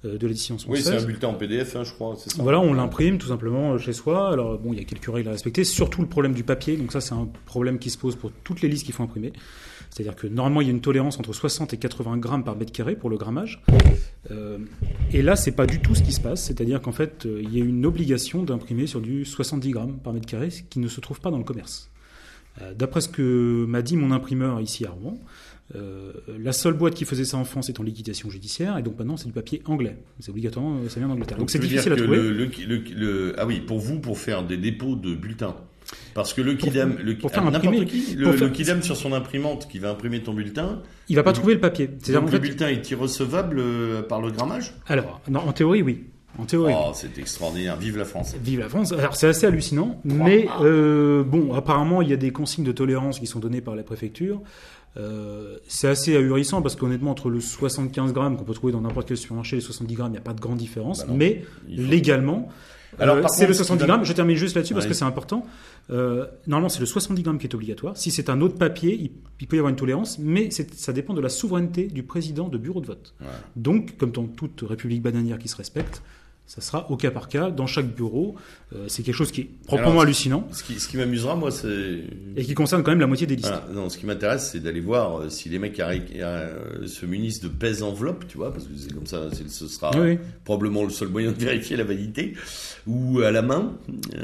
de 0.04 0.26
l'édition. 0.26 0.56
Oui, 0.68 0.82
c'est 0.82 0.96
un 0.96 1.02
bulletin 1.02 1.28
en 1.28 1.34
PDF, 1.34 1.76
hein, 1.76 1.82
je 1.82 1.92
crois. 1.92 2.14
Ça 2.16 2.42
voilà, 2.42 2.60
on 2.60 2.72
l'imprime 2.72 3.18
tout 3.18 3.28
simplement 3.28 3.76
chez 3.78 3.92
soi. 3.92 4.30
Alors 4.30 4.58
bon, 4.58 4.72
il 4.72 4.78
y 4.78 4.82
a 4.82 4.84
quelques 4.84 5.12
règles 5.12 5.28
à 5.28 5.32
respecter, 5.32 5.64
surtout 5.64 6.02
le 6.02 6.08
problème 6.08 6.34
du 6.34 6.44
papier. 6.44 6.76
Donc 6.76 6.92
ça, 6.92 7.00
c'est 7.00 7.14
un 7.14 7.28
problème 7.46 7.78
qui 7.78 7.90
se 7.90 7.98
pose 7.98 8.14
pour 8.14 8.30
toutes 8.44 8.60
les 8.60 8.68
listes 8.68 8.84
qu'il 8.84 8.94
faut 8.94 9.02
imprimer. 9.02 9.32
C'est-à-dire 9.94 10.16
que 10.16 10.26
normalement, 10.26 10.60
il 10.60 10.66
y 10.66 10.70
a 10.70 10.72
une 10.72 10.80
tolérance 10.80 11.20
entre 11.20 11.32
60 11.32 11.72
et 11.72 11.76
80 11.76 12.16
grammes 12.16 12.42
par 12.42 12.56
mètre 12.56 12.72
carré 12.72 12.96
pour 12.96 13.10
le 13.10 13.16
grammage. 13.16 13.62
Euh, 14.32 14.58
Et 15.12 15.22
là, 15.22 15.36
c'est 15.36 15.52
pas 15.52 15.66
du 15.66 15.80
tout 15.80 15.94
ce 15.94 16.02
qui 16.02 16.10
se 16.10 16.20
passe. 16.20 16.42
C'est-à-dire 16.42 16.82
qu'en 16.82 16.90
fait, 16.90 17.26
euh, 17.26 17.40
il 17.40 17.56
y 17.56 17.62
a 17.62 17.64
une 17.64 17.86
obligation 17.86 18.42
d'imprimer 18.42 18.88
sur 18.88 19.00
du 19.00 19.24
70 19.24 19.70
grammes 19.70 19.98
par 20.02 20.12
mètre 20.12 20.26
carré, 20.26 20.48
qui 20.68 20.80
ne 20.80 20.88
se 20.88 21.00
trouve 21.00 21.20
pas 21.20 21.30
dans 21.30 21.38
le 21.38 21.44
commerce. 21.44 21.92
Euh, 22.60 22.74
d'après 22.74 23.02
ce 23.02 23.08
que 23.08 23.64
m'a 23.68 23.82
dit 23.82 23.96
mon 23.96 24.10
imprimeur 24.10 24.60
ici 24.60 24.84
à 24.84 24.90
Rouen, 24.90 25.16
euh, 25.76 26.12
la 26.42 26.52
seule 26.52 26.74
boîte 26.74 26.94
qui 26.94 27.04
faisait 27.04 27.24
ça 27.24 27.36
en 27.36 27.44
France 27.44 27.68
est 27.68 27.78
en 27.78 27.84
liquidation 27.84 28.28
judiciaire, 28.30 28.76
et 28.76 28.82
donc 28.82 28.98
maintenant 28.98 29.16
c'est 29.16 29.26
du 29.26 29.32
papier 29.32 29.62
anglais. 29.64 29.96
C'est 30.18 30.30
obligatoirement, 30.30 30.80
ça 30.88 30.98
vient 30.98 31.08
d'Angleterre. 31.08 31.38
Donc 31.38 31.50
c'est 31.50 31.60
difficile 31.60 31.92
à 31.92 31.96
trouver. 31.96 32.16
Le, 32.16 33.34
ah 33.38 33.46
oui, 33.46 33.60
pour 33.60 33.78
vous, 33.78 34.00
pour 34.00 34.18
faire 34.18 34.44
des 34.44 34.56
dépôts 34.56 34.96
de 34.96 35.14
bulletins. 35.14 35.56
Parce 36.14 36.32
que 36.32 36.40
le 36.40 36.54
Kidam, 36.54 36.96
le, 37.02 37.16
pour 37.18 37.30
faire 37.30 37.44
imprimer, 37.44 37.84
qui, 37.86 38.14
le, 38.14 38.48
Kidam 38.48 38.82
sur 38.82 38.96
son 38.96 39.12
imprimante 39.12 39.68
qui 39.68 39.80
va 39.80 39.90
imprimer 39.90 40.22
ton 40.22 40.32
bulletin, 40.32 40.80
il 41.08 41.16
va 41.16 41.24
pas 41.24 41.32
trouver 41.32 41.54
le 41.54 41.60
papier. 41.60 41.88
Donc 41.88 42.30
le 42.30 42.38
bulletin 42.38 42.68
est 42.68 42.88
irrecevable 42.90 43.58
euh, 43.58 44.02
par 44.02 44.20
le 44.20 44.30
grammage? 44.30 44.74
Alors, 44.86 45.20
en 45.34 45.52
théorie, 45.52 45.82
oui. 45.82 46.04
En 46.38 46.44
théorie. 46.46 46.74
Oh, 46.76 46.90
c'est 46.94 47.16
extraordinaire. 47.18 47.76
Vive 47.76 47.96
la 47.96 48.04
France. 48.04 48.34
Vive 48.42 48.60
la 48.60 48.68
France. 48.68 48.92
Alors, 48.92 49.14
c'est 49.14 49.28
assez 49.28 49.46
hallucinant. 49.46 50.00
Mais, 50.04 50.48
euh, 50.60 51.22
bon, 51.22 51.52
apparemment, 51.54 52.02
il 52.02 52.08
y 52.08 52.12
a 52.12 52.16
des 52.16 52.32
consignes 52.32 52.64
de 52.64 52.72
tolérance 52.72 53.20
qui 53.20 53.26
sont 53.26 53.38
données 53.38 53.60
par 53.60 53.76
la 53.76 53.82
préfecture. 53.82 54.40
Euh, 54.96 55.56
c'est 55.66 55.88
assez 55.88 56.16
ahurissant 56.16 56.62
parce 56.62 56.76
qu'honnêtement, 56.76 57.10
entre 57.10 57.28
le 57.28 57.40
75 57.40 58.12
grammes 58.12 58.36
qu'on 58.36 58.44
peut 58.44 58.54
trouver 58.54 58.72
dans 58.72 58.80
n'importe 58.80 59.08
quel 59.08 59.16
supermarché 59.16 59.56
et 59.56 59.60
les 59.60 59.64
70 59.64 59.94
grammes, 59.94 60.08
il 60.08 60.12
n'y 60.12 60.18
a 60.18 60.22
pas 60.22 60.34
de 60.34 60.40
grande 60.40 60.58
différence. 60.58 61.06
Bah 61.06 61.12
mais, 61.16 61.44
légalement, 61.68 62.48
alors, 62.98 63.16
euh, 63.16 63.24
c'est 63.28 63.46
le 63.46 63.54
70 63.54 63.86
grammes. 63.86 64.04
Je 64.04 64.12
termine 64.12 64.36
juste 64.36 64.54
là-dessus 64.56 64.74
parce 64.74 64.86
que 64.86 64.94
c'est 64.94 65.04
important. 65.04 65.46
Euh, 65.90 66.26
normalement, 66.46 66.68
c'est 66.68 66.80
le 66.80 66.86
70 66.86 67.22
grammes 67.22 67.38
qui 67.38 67.46
est 67.46 67.54
obligatoire. 67.54 67.96
Si 67.96 68.10
c'est 68.10 68.30
un 68.30 68.40
autre 68.40 68.56
papier, 68.56 68.94
il, 69.38 69.46
peut 69.46 69.56
y 69.56 69.58
avoir 69.58 69.70
une 69.70 69.76
tolérance, 69.76 70.18
mais 70.18 70.50
ça 70.50 70.92
dépend 70.92 71.14
de 71.14 71.20
la 71.20 71.28
souveraineté 71.28 71.86
du 71.86 72.02
président 72.02 72.48
de 72.48 72.58
bureau 72.58 72.80
de 72.80 72.86
vote. 72.86 73.14
Donc, 73.56 73.96
comme 73.96 74.12
dans 74.12 74.26
toute 74.26 74.62
république 74.62 75.02
bananière 75.02 75.38
qui 75.38 75.48
se 75.48 75.56
respecte, 75.56 76.02
ça 76.46 76.60
sera 76.60 76.90
au 76.90 76.96
cas 76.96 77.10
par 77.10 77.28
cas 77.28 77.50
dans 77.50 77.66
chaque 77.66 77.86
bureau. 77.86 78.34
Euh, 78.74 78.84
c'est 78.88 79.02
quelque 79.02 79.14
chose 79.14 79.32
qui 79.32 79.42
est 79.42 79.48
proprement 79.66 80.00
hallucinant. 80.00 80.46
Ce 80.52 80.62
qui, 80.62 80.78
ce 80.78 80.88
qui 80.88 80.96
m'amusera, 80.96 81.36
moi, 81.36 81.50
c'est. 81.50 82.02
Et 82.36 82.44
qui 82.44 82.54
concerne 82.54 82.82
quand 82.82 82.90
même 82.90 83.00
la 83.00 83.06
moitié 83.06 83.26
des 83.26 83.36
listes. 83.36 83.52
non, 83.72 83.88
ce 83.88 83.96
qui 83.96 84.04
m'intéresse, 84.04 84.50
c'est 84.52 84.60
d'aller 84.60 84.80
voir 84.80 85.20
euh, 85.20 85.28
si 85.30 85.48
les 85.48 85.58
mecs 85.58 85.80
euh, 85.80 86.86
se 86.86 87.06
munissent 87.06 87.40
de 87.40 87.48
pèse 87.48 87.82
enveloppe, 87.82 88.26
tu 88.28 88.36
vois, 88.36 88.52
parce 88.52 88.64
que 88.64 88.72
c'est 88.76 88.92
comme 88.92 89.06
ça, 89.06 89.28
ce 89.48 89.68
sera 89.68 89.92
probablement 90.44 90.84
le 90.84 90.90
seul 90.90 91.08
moyen 91.08 91.32
de 91.32 91.38
vérifier 91.38 91.76
la 91.76 91.84
validité, 91.84 92.34
ou 92.86 93.20
à 93.20 93.30
la 93.30 93.42
main. 93.42 93.72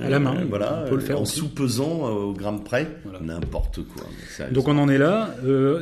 à 0.02 0.10
la 0.10 0.18
main, 0.18 0.44
voilà. 0.48 0.82
On 0.86 0.90
peut 0.90 0.96
le 0.96 1.02
faire. 1.02 1.20
En 1.20 1.24
sous-pesant 1.24 2.10
au 2.10 2.32
gramme 2.34 2.64
près, 2.64 2.88
n'importe 3.22 3.80
quoi. 3.86 4.04
Donc 4.50 4.68
on 4.68 4.76
en 4.76 4.88
est 4.88 4.98
là. 4.98 5.34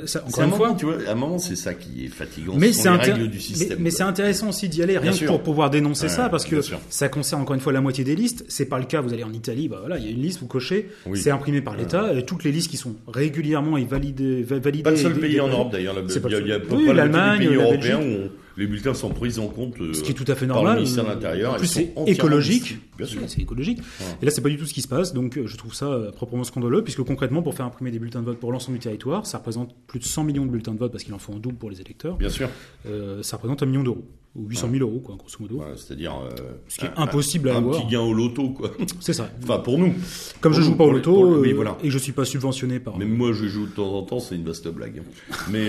Ça, 0.07 0.25
encore 0.27 0.45
une 0.45 0.53
fois. 0.53 0.77
tu 0.79 0.87
vois, 0.87 0.97
à 1.09 1.13
un 1.13 1.15
moment, 1.15 1.39
c'est 1.39 1.57
ça 1.57 1.75
qui 1.75 2.05
est 2.05 2.09
fatigant. 2.09 2.55
Mais 2.57 2.73
c'est 2.73 2.91
Mais, 2.91 3.77
mais 3.79 3.91
c'est 3.91 4.03
intéressant 4.03 4.51
aussi 4.51 4.69
d'y 4.69 4.83
aller, 4.83 4.99
rien 4.99 5.13
que 5.13 5.25
pour 5.25 5.43
pouvoir 5.43 5.71
dénoncer 5.71 6.09
ça 6.09 6.28
parce 6.29 6.45
que 6.45 6.61
ça 6.89 7.09
concerne 7.09 7.43
encore 7.43 7.55
une 7.55 7.61
fois 7.61 7.73
la 7.73 7.81
moitié 7.81 8.05
des 8.05 8.17
listes. 8.17 8.45
C'est 8.49 8.67
pas 8.67 8.79
le 8.79 8.85
cas. 8.85 9.01
Vous 9.01 9.13
allez 9.13 9.25
en 9.25 9.33
Italie, 9.33 9.69
bah 9.69 9.79
voilà, 9.81 9.99
il 9.99 10.05
y 10.05 10.09
a 10.09 10.11
une 10.11 10.23
liste, 10.23 10.41
vous 10.41 10.47
cochez, 10.47 10.89
c'est 11.15 11.31
imprimé 11.31 11.61
par 11.61 11.77
l'État. 11.77 12.13
Et 12.15 12.25
toutes 12.25 12.45
les 12.45 12.53
listes 12.53 12.71
qui 12.71 12.77
sont 12.77 12.97
régulièrement 13.07 13.77
et 13.77 13.85
validées, 13.85 14.43
validées. 14.43 14.83
Pas 14.83 14.91
le 14.91 14.97
seul 14.97 15.19
pays 15.19 15.41
en 15.41 15.49
Europe 15.49 15.73
d'ailleurs. 15.73 15.95
Il 15.99 16.47
y 16.47 16.53
a, 16.53 16.61
pas 16.61 16.75
oui, 16.75 16.93
l'Allemagne, 16.93 17.49
la 17.49 17.71
Belgique 17.71 18.31
les 18.59 18.67
bulletins 18.67 18.93
sont 18.93 19.11
pris 19.11 19.39
en 19.39 19.47
compte 19.47 19.77
ce 19.95 20.03
qui 20.03 20.11
est 20.11 20.15
tout 20.15 20.25
à 20.27 20.35
fait 20.35 20.47
normal 20.47 20.65
par 20.65 20.75
le 20.75 20.81
ministère 20.81 21.05
de 21.05 21.11
l'Intérieur. 21.11 21.55
En 21.55 21.57
plus, 21.57 21.69
c'est 21.69 21.95
écologique. 22.07 22.77
Bien 22.97 23.07
sûr. 23.07 23.23
C'est 23.29 23.41
écologique. 23.41 23.79
Et 24.21 24.25
là, 24.25 24.33
c'est 24.33 24.41
pas 24.41 24.49
du 24.49 24.57
tout 24.57 24.67
ce 24.67 24.75
qui 24.75 24.83
se 24.83 24.89
passe. 24.89 25.15
Donc, 25.15 25.39
je 25.43 25.57
trouve 25.57 25.75
ça 25.75 25.87
euh, 25.87 26.11
proprement 26.11 26.43
scandaleux, 26.43 26.83
puisque 26.83 27.03
concrètement, 27.05 27.41
pour 27.41 27.55
faire 27.55 27.67
imprimer 27.67 27.93
des 27.93 28.01
bulletins 28.01 28.21
de 28.21 28.27
vote 28.27 28.39
pour 28.39 28.51
l'ensemble 28.51 28.79
du 28.79 28.83
territoire, 28.83 29.27
ça 29.27 29.39
représente 29.39 29.75
plus 29.87 30.01
de 30.01 30.05
100 30.05 30.25
millions 30.25 30.45
de 30.45 30.51
bulletins 30.51 30.75
de 30.75 30.79
vote, 30.79 30.91
parce 30.91 31.05
qu'il 31.05 31.15
en 31.15 31.19
faut 31.19 31.33
un 31.33 31.39
double 31.39 31.57
pour 31.57 31.71
les 31.71 31.81
électeurs. 31.81 32.17
Bien 32.17 32.29
sûr. 32.29 32.49
Euh, 32.87 33.23
ça 33.23 33.37
représente 33.37 33.63
un 33.63 33.67
million 33.67 33.85
d'euros. 33.85 34.05
Ou 34.39 34.49
800 34.49 34.69
000 34.73 34.89
euros, 34.89 35.01
quoi, 35.01 35.17
grosso 35.17 35.37
modo. 35.41 35.63
C'est-à-dire. 35.77 36.15
Euh, 36.15 36.53
ce 36.69 36.79
qui 36.79 36.87
est 36.87 36.91
impossible 36.97 37.51
à 37.51 37.57
avoir. 37.57 37.77
Un 37.77 37.81
petit 37.81 37.91
gain 37.91 38.01
au 38.01 38.15
loto, 38.15 38.51
quoi. 38.51 38.71
C'est 39.01 39.13
ça. 39.13 39.31
enfin, 39.43 39.59
pour 39.59 39.79
nous. 39.79 39.93
Comme 40.41 40.53
je 40.53 40.63
joue 40.63 40.77
pas 40.77 40.85
au 40.85 40.93
loto, 40.93 41.43
voilà. 41.55 41.77
et 41.83 41.91
je 41.91 41.99
suis 41.99 42.13
pas 42.13 42.25
subventionné 42.25 42.81
par. 42.81 42.97
Même 42.97 43.15
moi, 43.15 43.33
je 43.33 43.47
joue 43.47 43.67
de 43.67 43.73
temps 43.73 43.93
en 43.95 44.03
temps, 44.03 44.21
c'est 44.21 44.37
une 44.37 44.45
vaste 44.45 44.69
blague. 44.69 45.03
mais, 45.51 45.67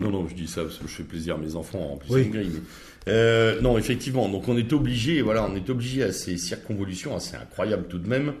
non, 0.00 0.10
non, 0.10 0.26
je 0.28 0.34
dis 0.34 0.46
ça 0.46 0.62
parce 0.62 0.78
que 0.78 0.86
je 0.86 0.94
fais 0.94 1.04
plaisir 1.04 1.36
à 1.36 1.38
mes 1.38 1.56
enfants, 1.56 1.92
en 1.94 1.96
plus, 1.96 2.12
oui. 2.12 2.30
Euh, 3.08 3.60
non, 3.60 3.78
effectivement. 3.78 4.28
Donc 4.28 4.48
on 4.48 4.56
est 4.56 4.72
obligé, 4.72 5.22
voilà, 5.22 5.44
on 5.44 5.54
est 5.54 5.68
obligé 5.70 6.02
à 6.02 6.12
ces 6.12 6.36
circonvolutions, 6.36 7.14
assez 7.16 7.36
incroyables 7.36 7.86
tout 7.88 7.98
de 7.98 8.08
même. 8.08 8.34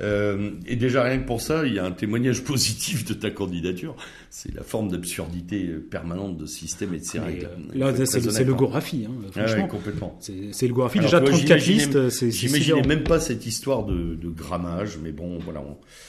Euh, 0.00 0.50
et 0.66 0.76
déjà 0.76 1.02
rien 1.04 1.18
que 1.18 1.26
pour 1.26 1.40
ça, 1.40 1.64
il 1.64 1.74
y 1.74 1.78
a 1.78 1.84
un 1.84 1.92
témoignage 1.92 2.42
positif 2.44 3.04
de 3.04 3.14
ta 3.14 3.30
candidature. 3.30 3.94
C'est 4.30 4.54
la 4.54 4.62
forme 4.62 4.90
d'absurdité 4.90 5.64
permanente 5.90 6.38
de 6.38 6.46
ce 6.46 6.58
système 6.58 6.94
et 6.94 6.98
de 6.98 7.04
ces 7.04 7.18
règles. 7.18 7.48
Euh, 7.74 7.92
là, 7.92 8.06
c'est 8.06 8.44
le 8.44 8.54
Gorafi, 8.54 9.06
hein, 9.08 9.14
ah 9.36 9.46
franchement. 9.46 9.68
complètement. 9.68 10.18
C'est 10.20 10.66
le 10.66 10.74
Gorafi. 10.74 11.00
Déjà 11.00 11.20
34 11.20 11.66
listes, 11.66 12.10
c'est. 12.10 12.30
J'imaginais 12.30 12.82
même 12.82 13.04
pas 13.04 13.20
cette 13.20 13.46
histoire 13.46 13.84
de, 13.84 14.14
de 14.14 14.28
grammage, 14.28 14.98
mais 15.02 15.12
bon, 15.12 15.38
voilà. 15.38 15.62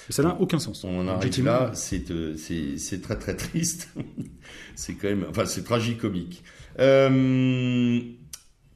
ça 0.10 0.24
n'a 0.24 0.38
aucun 0.40 0.60
sens. 0.60 0.84
On 0.84 1.00
en 1.00 1.08
arrive 1.08 1.44
là, 1.44 1.72
euh, 2.12 2.34
c'est 2.38 3.02
très 3.02 3.18
très 3.18 3.36
triste. 3.36 3.90
c'est 4.76 4.94
quand 4.94 5.10
même, 5.10 5.26
enfin, 5.30 5.46
c'est 5.46 5.64
tragicomique. 5.64 6.44
Euh, 6.80 8.00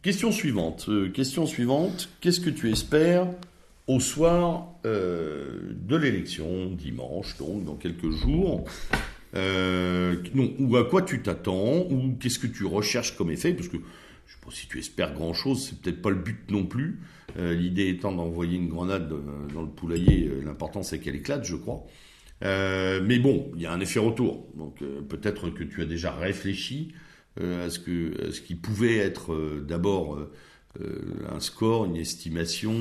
question 0.02 0.32
suivante. 0.32 0.86
Euh, 0.90 1.10
question 1.10 1.46
suivante. 1.46 2.10
Qu'est-ce 2.22 2.40
que 2.40 2.50
tu 2.50 2.70
espères 2.70 3.28
au 3.88 4.00
soir 4.00 4.74
euh, 4.86 5.74
de 5.74 5.96
l'élection, 5.96 6.72
dimanche, 6.72 7.38
donc 7.38 7.64
dans 7.64 7.76
quelques 7.76 8.12
jours 8.12 8.66
non, 9.34 10.54
Ou 10.60 10.76
à 10.78 10.86
quoi 10.86 11.04
tu 11.04 11.22
t'attends 11.22 11.86
Ou 11.90 12.16
qu'est-ce 12.20 12.40
que 12.40 12.48
tu 12.48 12.66
recherches 12.66 13.16
comme 13.16 13.32
effet? 13.32 13.54
Parce 13.54 13.70
que 13.70 13.78
je 13.78 14.34
sais 14.34 14.40
pas 14.44 14.52
si 14.52 14.68
tu 14.68 14.80
espères 14.80 15.14
grand-chose, 15.14 15.68
c'est 15.70 15.80
peut-être 15.80 16.02
pas 16.02 16.10
le 16.10 16.18
but 16.18 16.50
non 16.50 16.66
plus. 16.66 17.00
L'idée 17.38 17.88
étant 17.88 18.12
d'envoyer 18.12 18.58
une 18.58 18.68
grenade 18.68 19.14
dans 19.54 19.62
le 19.62 19.70
poulailler, 19.70 20.32
l'important 20.44 20.82
c'est 20.82 21.00
qu'elle 21.00 21.16
éclate, 21.16 21.46
je 21.46 21.56
crois. 21.56 21.86
mais 22.42 23.20
bon, 23.20 23.52
il 23.56 23.62
y 23.62 23.68
a 23.68 23.72
un 23.72 23.80
effet 23.80 24.00
retour. 24.00 24.48
Donc 24.58 24.80
peut-être 25.08 25.50
que 25.52 25.64
tu 25.64 25.82
as 25.82 25.86
déjà 25.86 26.12
réfléchi 26.12 26.94
à 27.42 27.70
ce 27.70 27.80
que 27.80 28.32
ce 28.32 28.42
qui 28.42 28.56
pouvait 28.56 28.98
être 28.98 29.34
euh, 29.34 29.66
d'abord 29.68 30.16
euh, 30.16 30.32
un 31.34 31.40
score, 31.40 31.86
une 31.86 31.96
estimation. 31.96 32.74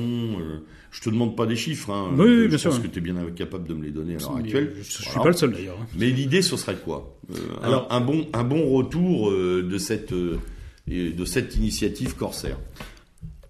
je 0.91 1.01
te 1.01 1.09
demande 1.09 1.35
pas 1.35 1.47
des 1.47 1.55
chiffres. 1.55 1.89
Hein, 1.91 2.11
oui, 2.17 2.47
bien 2.47 2.57
sûr. 2.57 2.69
Parce 2.69 2.81
que 2.81 2.87
tu 2.87 2.99
es 2.99 3.01
bien 3.01 3.15
capable 3.35 3.67
de 3.67 3.73
me 3.73 3.83
les 3.83 3.91
donner 3.91 4.15
à 4.15 4.19
l'heure 4.19 4.37
actuelle. 4.37 4.73
Je, 4.75 4.79
ne 4.79 4.83
suis 4.83 5.19
pas 5.19 5.27
le 5.27 5.33
seul 5.33 5.53
d'ailleurs. 5.53 5.79
Hein. 5.81 5.87
Mais 5.97 6.11
l'idée, 6.11 6.43
ce 6.43 6.57
serait 6.57 6.75
quoi 6.75 7.17
Alors, 7.63 7.87
un, 7.91 8.01
bon, 8.01 8.27
un 8.33 8.43
bon 8.43 8.69
retour 8.69 9.31
de 9.31 9.77
cette, 9.79 10.13
de 10.13 11.25
cette 11.25 11.55
initiative 11.55 12.15
Corsair? 12.15 12.57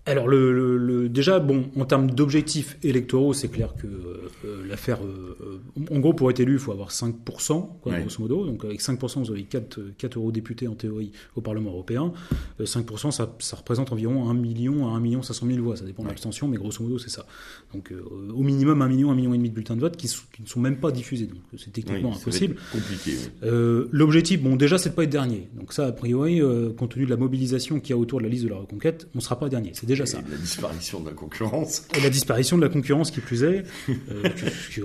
Alors 0.07 0.27
le, 0.27 1.09
déjà 1.09 1.39
bon 1.39 1.65
en 1.77 1.83
termes 1.83 2.09
d'objectifs 2.09 2.77
électoraux 2.81 3.33
c'est 3.33 3.49
clair 3.49 3.73
que 3.75 3.87
euh, 3.87 4.65
l'affaire 4.67 4.99
euh, 5.03 5.59
en 5.91 5.99
gros 5.99 6.13
pour 6.13 6.31
être 6.31 6.39
élu 6.39 6.53
il 6.53 6.59
faut 6.59 6.71
avoir 6.71 6.91
5% 6.91 7.67
quoi, 7.81 7.99
grosso 7.99 8.21
modo. 8.21 8.45
Donc 8.45 8.63
avec 8.63 8.81
5% 8.81 9.25
vous 9.25 9.31
avez 9.31 9.43
4, 9.43 9.79
4 9.97 10.17
eurodéputés 10.17 10.67
en 10.69 10.75
théorie 10.75 11.11
au 11.35 11.41
Parlement 11.41 11.71
européen. 11.71 12.13
5% 12.61 13.07
euh, 13.07 13.11
ça, 13.11 13.35
ça, 13.39 13.57
représente 13.57 13.91
environ 13.91 14.29
1 14.29 14.33
million 14.33 14.87
à 14.87 14.95
1 14.95 14.99
million 15.01 15.21
500 15.21 15.45
000 15.45 15.61
voix. 15.61 15.75
Ça 15.75 15.83
dépend 15.83 16.03
de 16.03 16.07
l'abstention 16.07 16.47
mais 16.47 16.57
grosso 16.57 16.81
modo 16.81 16.97
c'est 16.99 17.09
ça. 17.09 17.25
Donc 17.73 17.93
au 18.33 18.43
minimum 18.43 18.81
1 18.81 18.87
million 18.87 19.11
1 19.11 19.15
million 19.15 19.33
et 19.33 19.37
demi 19.37 19.49
de 19.49 19.55
bulletins 19.55 19.75
de 19.75 19.81
vote 19.81 19.97
qui, 19.97 20.07
ne 20.39 20.47
sont 20.47 20.61
même 20.61 20.77
pas 20.77 20.91
diffusés. 20.91 21.25
Donc 21.25 21.41
c'est 21.57 21.73
techniquement 21.73 22.15
impossible. 22.15 22.55
compliqué 22.71 23.11
l'objectif 23.91 24.41
bon 24.41 24.55
déjà 24.55 24.77
c'est 24.77 24.89
de 24.89 24.95
pas 24.95 25.03
être 25.03 25.09
dernier. 25.09 25.49
Donc 25.53 25.73
ça 25.73 25.87
a 25.87 25.91
priori 25.91 26.41
compte 26.77 26.91
tenu 26.91 27.03
de 27.03 27.09
la 27.09 27.17
mobilisation 27.17 27.81
qu'il 27.81 27.89
y 27.89 27.93
a 27.93 27.97
autour 27.97 28.19
de 28.19 28.23
la 28.23 28.29
liste 28.29 28.45
de 28.45 28.49
la 28.49 28.55
reconquête 28.55 29.09
on 29.13 29.19
sera 29.19 29.37
pas 29.37 29.49
dernier. 29.49 29.71
C'est 29.73 29.96
la 29.97 30.37
disparition 30.37 30.99
de 30.99 31.07
la 31.07 31.13
concurrence. 31.13 31.87
Et 31.97 32.01
la 32.01 32.09
disparition 32.09 32.57
de 32.57 32.61
la 32.61 32.69
concurrence 32.69 33.11
qui 33.11 33.19
plus 33.19 33.43
est. 33.43 33.63
Euh, 34.09 34.29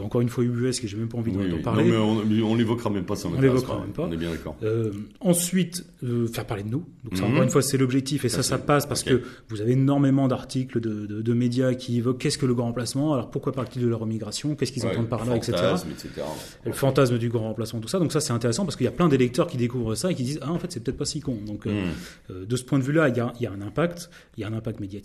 encore 0.03 0.21
une 0.21 0.29
fois 0.29 0.45
UBS, 0.45 0.81
que 0.81 0.87
j'ai 0.87 0.97
même 0.97 1.09
pas 1.09 1.19
envie 1.19 1.33
d'en 1.33 1.63
parler. 1.63 1.91
Non, 1.91 2.25
mais 2.25 2.43
on, 2.43 2.55
l'évoquera 2.55 2.91
même 2.91 3.05
pas, 3.05 3.17
ça 3.17 3.29
On 3.29 3.41
l'évoquera 3.41 3.81
même 3.81 3.93
pas. 3.93 4.05
On 4.05 4.13
est 4.13 4.17
bien 4.17 4.31
d'accord. 4.31 4.57
Euh, 4.63 4.93
ensuite, 5.21 5.85
euh, 6.03 6.27
faire 6.27 6.47
parler 6.47 6.63
de 6.63 6.69
nous. 6.69 6.85
Donc 7.05 7.17
ça, 7.17 7.25
mhm. 7.25 7.33
encore 7.33 7.43
une 7.43 7.51
fois, 7.51 7.63
c'est 7.63 7.79
l'objectif 7.79 8.25
et 8.25 8.29
ça, 8.29 8.43
ça, 8.43 8.59
passe 8.59 8.87
parce 8.87 9.03
que 9.03 9.23
vous 9.49 9.61
avez 9.61 9.73
énormément 9.73 10.29
d'articles 10.29 10.81
de, 10.81 11.07
de, 11.07 11.33
médias 11.33 11.75
qui 11.75 11.99
évoquent 11.99 12.19
qu'est-ce 12.19 12.39
que 12.39 12.47
le 12.47 12.55
grand 12.55 12.67
remplacement, 12.67 13.15
alors 13.15 13.31
pourquoi 13.31 13.53
parler 13.53 13.71
de 13.75 13.87
leur 13.87 14.01
remigration, 14.01 14.55
qu'est-ce 14.55 14.73
qu'ils 14.73 14.87
entendent 14.87 15.09
par 15.09 15.25
là, 15.25 15.37
etc. 15.37 15.57
Le 16.65 16.73
fantasme 16.73 17.19
du 17.19 17.29
grand 17.29 17.49
remplacement, 17.49 17.81
tout 17.81 17.89
ça. 17.89 17.99
Donc 17.99 18.13
ça, 18.13 18.21
c'est 18.21 18.33
intéressant 18.33 18.65
parce 18.65 18.77
qu'il 18.77 18.85
y 18.85 18.89
a 18.89 18.93
plein 18.93 19.09
d'électeurs 19.09 19.47
qui 19.47 19.57
découvrent 19.57 19.95
ça 19.95 20.11
et 20.11 20.15
qui 20.15 20.23
disent 20.23 20.41
ah 20.43 20.53
en 20.53 20.59
fait 20.59 20.71
c'est 20.73 20.81
peut-être 20.81 20.99
pas 20.99 21.05
si 21.05 21.21
con. 21.21 21.39
Donc 21.47 21.67
mhm. 21.67 22.47
de 22.47 22.57
ce 22.57 22.65
point 22.65 22.79
de 22.79 22.85
vue-là, 22.85 23.09
il 23.09 23.17
y 23.17 23.21
a, 23.21 23.33
y 23.41 23.47
a 23.47 23.53
un 23.53 23.63
impact, 23.63 24.11
il 24.37 24.41
y 24.41 24.45
a 24.45 24.49
un 24.49 24.53
impact 24.53 24.81
médiatique 24.81 25.02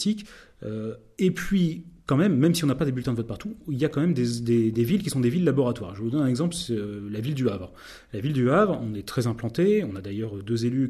euh, 0.64 0.96
et 1.20 1.32
puis, 1.32 1.86
quand 2.06 2.16
même, 2.16 2.38
même 2.38 2.56
si 2.56 2.64
on 2.64 2.68
n'a 2.68 2.76
pas 2.76 2.86
des 2.86 2.92
bulletins 2.92 3.12
de 3.12 3.18
vote 3.18 3.28
partout, 3.28 3.56
il 3.70 3.78
y 3.78 3.86
a 3.86 3.90
quand 3.90 4.00
même 4.00 4.14
des, 4.14 4.24
villes 4.24 5.04
qui 5.04 5.10
sont 5.10 5.20
des 5.20 5.30
villes 5.30 5.44
laboratoires. 5.44 5.94
Je 5.94 6.02
vous 6.02 6.10
donne 6.10 6.22
un 6.22 6.28
exemple, 6.28 6.56
c'est 6.56 6.74
euh, 6.74 7.08
la 7.12 7.20
ville 7.20 7.36
du 7.36 7.50
Havre. 7.50 7.74
La 8.14 8.22
ville 8.22 8.34
du 8.34 8.50
Havre, 8.50 8.80
on 8.82 8.96
est 8.96 9.06
très 9.06 9.28
implanté. 9.28 9.84
On 9.84 9.96
a 9.96 10.02
d'ailleurs 10.02 10.36
deux 10.38 10.66
élus 10.66 10.90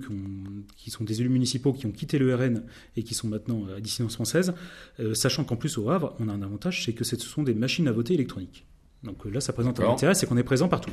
qui, 0.78 0.92
sont 0.92 1.04
des 1.04 1.20
élus 1.22 1.30
municipaux 1.30 1.74
qui 1.74 1.88
ont 1.88 1.92
quitté 1.92 2.20
le 2.20 2.34
RN 2.36 2.64
et 2.96 3.04
qui 3.04 3.16
sont 3.16 3.28
maintenant 3.28 3.66
à 3.76 3.82
dissidence 3.82 4.14
française. 4.14 4.54
Euh, 5.00 5.16
sachant 5.16 5.44
qu'en 5.44 5.56
plus 5.56 5.78
au 5.80 5.90
Havre, 5.90 6.16
on 6.20 6.30
a 6.30 6.34
un 6.34 6.44
avantage, 6.44 6.86
c'est 6.86 6.94
que 6.94 7.04
ce 7.04 7.18
sont 7.18 7.44
des 7.44 7.56
machines 7.56 7.88
à 7.88 7.92
voter 7.92 8.14
électroniques. 8.14 8.66
Donc 9.04 9.26
là, 9.26 9.42
ça 9.42 9.54
présente 9.54 9.80
un 9.80 9.90
intérêt, 9.90 10.14
c'est 10.14 10.28
qu'on 10.28 10.38
est 10.38 10.44
présent 10.44 10.68
partout. 10.68 10.92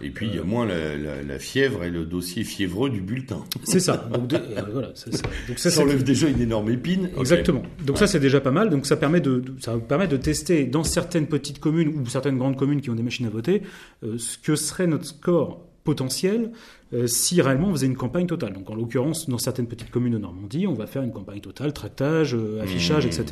Et 0.00 0.10
puis, 0.10 0.26
il 0.26 0.36
y 0.36 0.38
a 0.38 0.42
moins 0.42 0.66
la, 0.66 1.38
fièvre 1.38 1.84
et 1.84 1.90
le 1.90 2.04
dossier 2.04 2.44
fiévreux 2.44 2.90
du 2.90 3.00
bulletin. 3.00 3.44
C'est 3.64 3.80
ça. 3.80 4.08
Donc, 4.12 4.32
voilà, 4.72 4.92
ça, 4.94 5.80
enlève 5.80 6.04
déjà 6.04 6.28
une 6.28 6.40
énorme 6.40 6.70
épine. 6.70 7.10
Exactement. 7.18 7.62
Donc 7.84 7.98
ça, 7.98 8.06
c'est 8.06 8.20
déjà 8.20 8.40
pas 8.40 8.50
mal. 8.50 8.70
Donc 8.70 8.86
ça 8.86 8.96
permet 8.96 9.20
de, 9.20 9.42
ça 9.60 9.76
permet 9.78 10.08
de 10.08 10.16
tester 10.16 10.64
dans 10.64 10.84
certaines 10.84 11.26
petites 11.26 11.60
communes 11.60 11.88
ou 11.88 12.06
certaines 12.06 12.38
grandes 12.38 12.56
communes 12.56 12.80
qui 12.80 12.90
ont 12.90 12.94
des 12.94 13.02
machines 13.02 13.26
à 13.26 13.30
voter 13.30 13.62
ce 14.02 14.38
que 14.38 14.56
serait 14.56 14.86
notre 14.86 15.06
score 15.06 15.73
potentiel 15.84 16.50
euh, 16.94 17.06
si 17.06 17.40
réellement 17.42 17.68
on 17.68 17.72
faisait 17.72 17.86
une 17.86 17.96
campagne 17.96 18.26
totale. 18.26 18.52
Donc 18.52 18.70
en 18.70 18.74
l'occurrence, 18.74 19.28
dans 19.28 19.38
certaines 19.38 19.66
petites 19.66 19.90
communes 19.90 20.14
de 20.14 20.18
Normandie, 20.18 20.66
on 20.66 20.74
va 20.74 20.86
faire 20.86 21.02
une 21.02 21.12
campagne 21.12 21.40
totale, 21.40 21.72
tractage, 21.72 22.34
euh, 22.34 22.62
affichage, 22.62 23.04
mmh. 23.04 23.08
etc. 23.08 23.24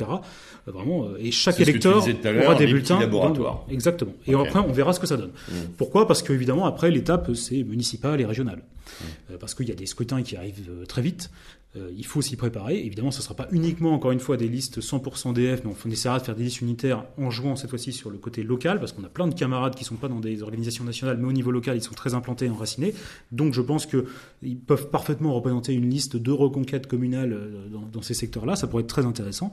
Euh, 0.67 0.71
vraiment, 0.71 1.07
et 1.17 1.31
chaque 1.31 1.59
électeur 1.59 2.05
aura 2.43 2.55
des 2.55 2.67
bulletins. 2.67 2.99
Laboratoire. 2.99 3.65
exactement. 3.69 4.13
Et 4.27 4.33
après, 4.33 4.59
on 4.59 4.71
verra 4.71 4.93
ce 4.93 4.99
que 4.99 5.07
ça 5.07 5.17
donne. 5.17 5.31
Mmh. 5.49 5.53
Pourquoi? 5.77 6.07
Parce 6.07 6.21
qu'évidemment, 6.21 6.65
après, 6.65 6.91
l'étape, 6.91 7.33
c'est 7.35 7.63
municipal 7.63 8.19
et 8.19 8.25
régional. 8.25 8.61
Mmh. 9.01 9.35
parce 9.39 9.55
qu'il 9.55 9.67
y 9.67 9.71
a 9.71 9.75
des 9.75 9.85
scrutins 9.85 10.21
qui 10.21 10.35
arrivent 10.35 10.69
très 10.87 11.01
vite. 11.01 11.31
Euh, 11.75 11.91
il 11.95 12.05
faut 12.05 12.21
s'y 12.21 12.35
préparer. 12.35 12.79
Évidemment, 12.85 13.09
ce 13.09 13.17
ne 13.19 13.23
sera 13.23 13.35
pas 13.35 13.47
uniquement, 13.51 13.93
encore 13.93 14.11
une 14.11 14.19
fois, 14.19 14.37
des 14.37 14.47
listes 14.47 14.79
100% 14.79 15.33
DF, 15.33 15.63
mais 15.65 15.71
on 15.85 15.89
essaiera 15.89 16.19
de 16.19 16.23
faire 16.23 16.35
des 16.35 16.43
listes 16.43 16.61
unitaires 16.61 17.05
en 17.17 17.31
jouant 17.31 17.55
cette 17.55 17.69
fois-ci 17.69 17.91
sur 17.91 18.11
le 18.11 18.17
côté 18.17 18.43
local, 18.43 18.79
parce 18.79 18.91
qu'on 18.91 19.03
a 19.03 19.09
plein 19.09 19.27
de 19.27 19.33
camarades 19.33 19.73
qui 19.73 19.83
ne 19.83 19.87
sont 19.87 19.95
pas 19.95 20.07
dans 20.07 20.19
des 20.19 20.43
organisations 20.43 20.83
nationales, 20.83 21.17
mais 21.17 21.27
au 21.27 21.31
niveau 21.31 21.51
local, 21.51 21.75
ils 21.75 21.83
sont 21.83 21.95
très 21.95 22.13
implantés 22.13 22.45
et 22.45 22.49
enracinés. 22.49 22.93
Donc 23.31 23.53
je 23.53 23.61
pense 23.61 23.87
qu'ils 23.87 24.59
peuvent 24.65 24.89
parfaitement 24.89 25.33
représenter 25.33 25.73
une 25.73 25.89
liste 25.89 26.15
de 26.15 26.31
reconquête 26.31 26.85
communale 26.87 27.33
euh, 27.33 27.67
dans 27.91 28.01
ces 28.01 28.13
secteurs-là. 28.13 28.55
Ça 28.55 28.67
pourrait 28.67 28.83
être 28.83 28.89
très 28.89 29.05
intéressant. 29.05 29.51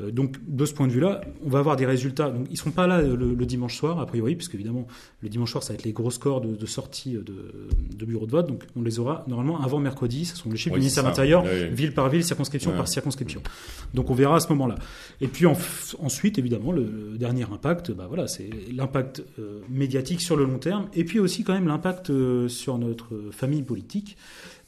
Euh, 0.00 0.10
donc, 0.10 0.36
de 0.46 0.64
ce 0.64 0.74
point 0.74 0.86
de 0.86 0.92
vue-là, 0.92 1.20
on 1.44 1.48
va 1.48 1.58
avoir 1.58 1.76
des 1.76 1.86
résultats. 1.86 2.30
Donc, 2.30 2.46
ils 2.48 2.52
ne 2.52 2.56
seront 2.56 2.70
pas 2.70 2.86
là 2.86 3.02
le, 3.02 3.46
dimanche 3.46 3.76
soir, 3.76 3.98
a 3.98 4.06
priori, 4.06 4.36
puisque 4.36 4.54
évidemment, 4.54 4.86
le 5.22 5.28
dimanche 5.28 5.50
soir, 5.50 5.62
ça 5.62 5.72
va 5.72 5.78
être 5.78 5.84
les 5.84 5.92
gros 5.92 6.10
scores 6.10 6.40
de, 6.40 6.66
sortie 6.66 7.12
de, 7.12 7.24
de 7.96 8.04
bureaux 8.04 8.26
de 8.26 8.32
vote. 8.32 8.46
Donc, 8.46 8.64
on 8.76 8.82
les 8.82 8.98
aura 8.98 9.24
normalement 9.28 9.60
avant 9.60 9.78
mercredi. 9.78 10.24
Ce 10.24 10.36
sont 10.36 10.50
les 10.50 10.56
chiffres 10.56 10.74
du 10.74 10.80
ministère 10.80 11.04
de 11.04 11.08
l'Intérieur, 11.08 11.44
ville 11.44 11.94
par 11.94 12.08
ville, 12.08 12.24
circonscription 12.24 12.72
par 12.72 12.88
circonscription. 12.88 13.42
Donc, 13.94 14.10
on 14.10 14.14
verra 14.14 14.36
à 14.36 14.40
ce 14.40 14.48
moment-là. 14.48 14.76
Et 15.20 15.28
puis, 15.28 15.46
ensuite, 15.46 16.38
évidemment, 16.38 16.72
le, 16.72 17.16
dernier 17.18 17.44
impact, 17.52 17.90
bah, 17.90 18.06
voilà, 18.08 18.26
c'est 18.26 18.48
l'impact 18.72 19.22
euh, 19.38 19.60
médiatique 19.68 20.20
sur 20.20 20.36
le 20.36 20.44
long 20.44 20.58
terme, 20.58 20.88
et 20.94 21.04
puis 21.04 21.18
aussi 21.18 21.44
quand 21.44 21.52
même 21.52 21.68
l'impact 21.68 22.10
euh, 22.10 22.48
sur 22.48 22.78
notre 22.78 23.08
famille 23.30 23.62
politique 23.62 24.16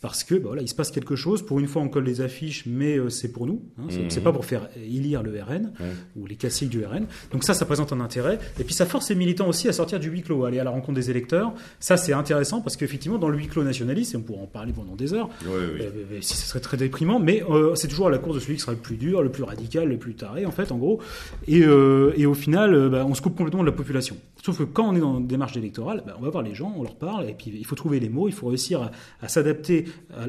parce 0.02 0.24
que 0.24 0.34
bah 0.34 0.48
voilà, 0.48 0.62
il 0.62 0.68
se 0.68 0.74
passe 0.74 0.90
quelque 0.90 1.14
chose. 1.14 1.42
Pour 1.42 1.60
une 1.60 1.68
fois, 1.68 1.80
on 1.80 1.88
colle 1.88 2.04
les 2.04 2.20
affiches, 2.20 2.64
mais 2.66 2.98
euh, 2.98 3.08
c'est 3.08 3.30
pour 3.30 3.46
nous. 3.46 3.62
Hein, 3.78 3.84
c'est 3.88 4.18
mhm. 4.18 4.24
pas 4.24 4.32
pour 4.32 4.44
faire 4.44 4.68
élire 4.76 5.22
le 5.22 5.30
RN 5.40 5.72
ou 6.16 6.26
les 6.26 6.34
classiques 6.34 6.70
du 6.70 6.84
RN. 6.84 7.06
Donc 7.30 7.44
ça, 7.44 7.54
ça 7.54 7.64
présente 7.66 7.92
un 7.92 8.00
intérêt. 8.00 8.40
Et 8.58 8.64
puis 8.64 8.74
ça 8.74 8.84
force 8.84 9.10
les 9.10 9.14
militants 9.14 9.48
aussi 9.48 9.68
à 9.68 9.72
sortir 9.72 10.00
du 10.00 10.08
huis 10.08 10.22
clos, 10.22 10.44
à 10.44 10.48
aller 10.48 10.58
à 10.58 10.64
la 10.64 10.70
rencontre 10.70 10.94
des 10.94 11.08
électeurs. 11.08 11.54
Ça, 11.78 11.96
c'est 11.96 12.12
intéressant 12.12 12.60
parce 12.60 12.76
qu'effectivement, 12.76 13.16
dans 13.16 13.28
le 13.28 13.38
huis 13.38 13.46
clos 13.46 13.62
nationaliste, 13.62 14.14
et 14.14 14.16
on 14.16 14.22
pourra 14.22 14.42
en 14.42 14.46
parler 14.46 14.72
pendant 14.72 14.96
des 14.96 15.14
heures, 15.14 15.30
euh, 15.46 15.78
si 16.20 16.36
ce 16.36 16.48
serait 16.48 16.60
très 16.60 16.76
déprimant, 16.76 17.20
mais 17.20 17.44
euh, 17.48 17.76
c'est 17.76 17.86
toujours 17.86 18.08
à 18.08 18.10
la 18.10 18.18
course 18.18 18.34
de 18.34 18.40
celui 18.40 18.56
qui 18.56 18.60
sera 18.60 18.72
le 18.72 18.78
plus 18.78 18.96
dur, 18.96 19.22
le 19.22 19.30
plus 19.30 19.44
radical, 19.44 19.88
le 19.88 19.98
plus 19.98 20.14
taré, 20.14 20.46
en 20.46 20.50
fait, 20.50 20.72
en 20.72 20.78
gros. 20.78 21.00
Et, 21.46 21.60
et 21.60 22.26
au 22.26 22.34
final, 22.34 22.88
bah, 22.88 23.06
on 23.08 23.14
se 23.14 23.22
coupe 23.22 23.36
complètement 23.36 23.62
de 23.62 23.68
la 23.68 23.72
population. 23.72 24.16
Sauf 24.44 24.58
que 24.58 24.64
quand 24.64 24.88
on 24.88 24.96
est 24.96 25.00
dans 25.00 25.18
une 25.18 25.28
démarche 25.28 25.56
électorale, 25.56 26.02
bah, 26.04 26.16
on 26.18 26.22
va 26.22 26.30
voir 26.30 26.42
les 26.42 26.52
gens, 26.52 26.74
on 26.76 26.82
leur 26.82 26.96
parle, 26.96 27.30
et 27.30 27.34
puis 27.34 27.52
il 27.54 27.64
faut 27.64 27.76
trouver 27.76 28.00
les 28.00 28.08
mots, 28.08 28.26
il 28.26 28.34
faut 28.34 28.48
réussir 28.48 28.90
à, 29.20 29.28
s'adapter 29.28 29.84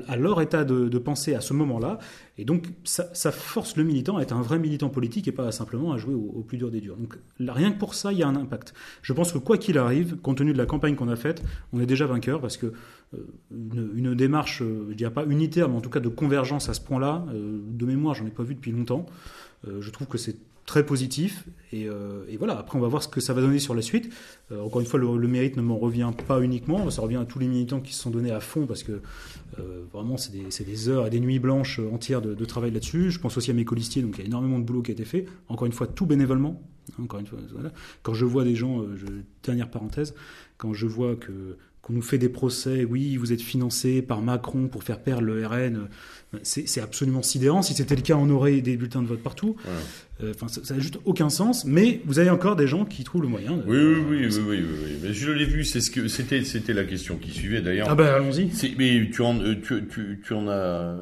à, 0.07 0.15
leur 0.15 0.41
état 0.41 0.63
de, 0.63 0.97
pensée 0.97 1.35
à 1.35 1.41
ce 1.41 1.53
moment-là. 1.53 1.99
Et 2.37 2.45
donc, 2.45 2.67
ça, 2.83 3.31
force 3.31 3.75
le 3.77 3.83
militant 3.83 4.17
à 4.17 4.21
être 4.21 4.33
un 4.33 4.41
vrai 4.41 4.59
militant 4.59 4.89
politique 4.89 5.27
et 5.27 5.31
pas 5.31 5.51
simplement 5.51 5.93
à 5.93 5.97
jouer 5.97 6.13
au, 6.13 6.41
plus 6.41 6.57
dur 6.57 6.71
des 6.71 6.81
durs. 6.81 6.97
Donc, 6.97 7.17
rien 7.39 7.71
que 7.71 7.79
pour 7.79 7.93
ça, 7.93 8.11
il 8.11 8.19
y 8.19 8.23
a 8.23 8.27
un 8.27 8.35
impact. 8.35 8.73
Je 9.01 9.13
pense 9.13 9.31
que 9.31 9.37
quoi 9.37 9.57
qu'il 9.57 9.77
arrive, 9.77 10.17
compte 10.17 10.37
tenu 10.37 10.53
de 10.53 10.57
la 10.57 10.65
campagne 10.65 10.95
qu'on 10.95 11.09
a 11.09 11.15
faite, 11.15 11.43
on 11.73 11.79
est 11.79 11.85
déjà 11.85 12.05
vainqueur 12.05 12.41
parce 12.41 12.57
que 12.57 12.73
euh, 13.13 13.93
une, 13.95 14.15
démarche, 14.15 14.61
euh, 14.61 14.87
je 14.89 14.95
dirais 14.95 15.13
pas 15.13 15.25
unitaire, 15.25 15.69
mais 15.69 15.75
en 15.75 15.81
tout 15.81 15.89
cas 15.89 15.99
de 15.99 16.09
convergence 16.09 16.69
à 16.69 16.73
ce 16.73 16.81
point-là, 16.81 17.25
euh, 17.33 17.59
de 17.67 17.85
mémoire, 17.85 18.15
j'en 18.15 18.25
ai 18.25 18.31
pas 18.31 18.43
vu 18.43 18.55
depuis 18.55 18.71
longtemps. 18.71 19.05
je 19.65 19.89
trouve 19.91 20.07
que 20.07 20.17
c'est 20.17 20.35
très 20.65 20.85
positif. 20.85 21.45
Euh, 21.73 22.23
et, 22.29 22.37
voilà, 22.37 22.57
après 22.57 22.77
on 22.77 22.81
va 22.81 22.87
voir 22.87 23.01
ce 23.01 23.07
que 23.07 23.19
ça 23.19 23.33
va 23.33 23.41
donner 23.41 23.59
sur 23.59 23.73
la 23.73 23.81
suite. 23.81 24.13
Euh, 24.51 24.61
encore 24.61 24.81
une 24.81 24.87
fois, 24.87 24.99
le, 24.99 25.27
mérite 25.27 25.57
ne 25.57 25.61
m'en 25.61 25.77
revient 25.77 26.11
pas 26.27 26.41
uniquement, 26.41 26.89
ça 26.89 27.01
revient 27.01 27.17
à 27.17 27.25
tous 27.25 27.39
les 27.39 27.47
militants 27.47 27.79
qui 27.79 27.93
se 27.93 28.01
sont 28.01 28.11
donnés 28.11 28.31
à 28.31 28.39
fond 28.39 28.65
parce 28.65 28.83
que 28.83 29.01
euh, 29.59 29.83
vraiment 29.91 30.17
c'est 30.17 30.31
des, 30.31 30.89
heures 30.89 31.07
et 31.07 31.09
des 31.09 31.19
nuits 31.19 31.39
blanches 31.39 31.79
entières 31.91 32.21
de, 32.21 32.45
travail 32.45 32.71
là-dessus. 32.71 33.11
Je 33.11 33.19
pense 33.19 33.37
aussi 33.37 33.51
à 33.51 33.53
mes 33.53 33.65
colistiers, 33.65 34.01
donc 34.01 34.15
il 34.17 34.21
y 34.21 34.23
a 34.23 34.27
énormément 34.27 34.59
de 34.59 34.63
boulot 34.63 34.81
qui 34.81 34.91
a 34.91 34.93
été 34.93 35.05
fait. 35.05 35.25
Encore 35.47 35.65
une 35.65 35.73
fois, 35.73 35.87
tout 35.87 36.05
bénévolement. 36.05 36.61
Encore 37.01 37.21
une 37.21 37.25
fois, 37.25 37.39
Quand 38.01 38.13
je 38.13 38.25
vois 38.25 38.43
des 38.43 38.55
gens, 38.55 38.83
dernière 39.41 39.71
parenthèse, 39.71 40.13
quand 40.57 40.73
je 40.73 40.85
vois 40.85 41.15
que 41.15 41.57
qu'on 41.83 41.93
nous 41.93 42.01
fait 42.01 42.17
des 42.17 42.29
procès, 42.29 42.85
oui, 42.85 43.17
vous 43.17 43.33
êtes 43.33 43.41
financé 43.41 44.01
par 44.01 44.21
Macron 44.21 44.69
pour 44.69 44.83
faire 44.83 45.03
perdre 45.03 45.23
le 45.23 45.45
RN, 45.45 45.89
c'est 46.41 46.81
absolument 46.81 47.21
sidérant. 47.21 47.61
Si 47.61 47.73
c'était 47.73 47.95
le 47.95 48.01
cas, 48.01 48.15
on 48.15 48.29
aurait 48.29 48.61
des 48.61 48.77
bulletins 48.77 49.01
de 49.01 49.07
vote 49.07 49.21
partout. 49.21 49.55
Euh, 50.21 50.33
enfin, 50.35 50.47
ça 50.47 50.73
n'a 50.73 50.79
juste 50.79 50.99
aucun 51.05 51.29
sens. 51.29 51.65
Mais 51.65 52.01
vous 52.05 52.19
avez 52.19 52.29
encore 52.29 52.55
des 52.55 52.67
gens 52.67 52.85
qui 52.85 53.03
trouvent 53.03 53.21
le 53.21 53.27
moyen. 53.27 53.61
Oui, 53.67 53.77
oui, 53.77 53.95
oui, 54.09 54.27
oui, 54.27 54.41
oui, 54.47 54.65
oui, 54.83 54.97
Mais 55.01 55.13
je 55.13 55.31
l'ai 55.31 55.45
vu. 55.45 55.63
C'est 55.63 55.81
ce 55.81 55.91
que 55.91 56.07
c'était, 56.07 56.43
c'était 56.43 56.73
la 56.73 56.83
question 56.83 57.17
qui 57.17 57.31
suivait 57.31 57.61
d'ailleurs. 57.61 57.87
Ah 57.89 57.95
ben 57.95 58.05
allons-y. 58.05 58.49
Mais 58.77 59.09
tu 59.11 59.21
en, 59.21 59.39
euh, 59.39 59.55
tu, 59.55 59.85
tu, 59.87 60.21
tu, 60.25 60.33
en 60.33 60.47
as, 60.47 60.95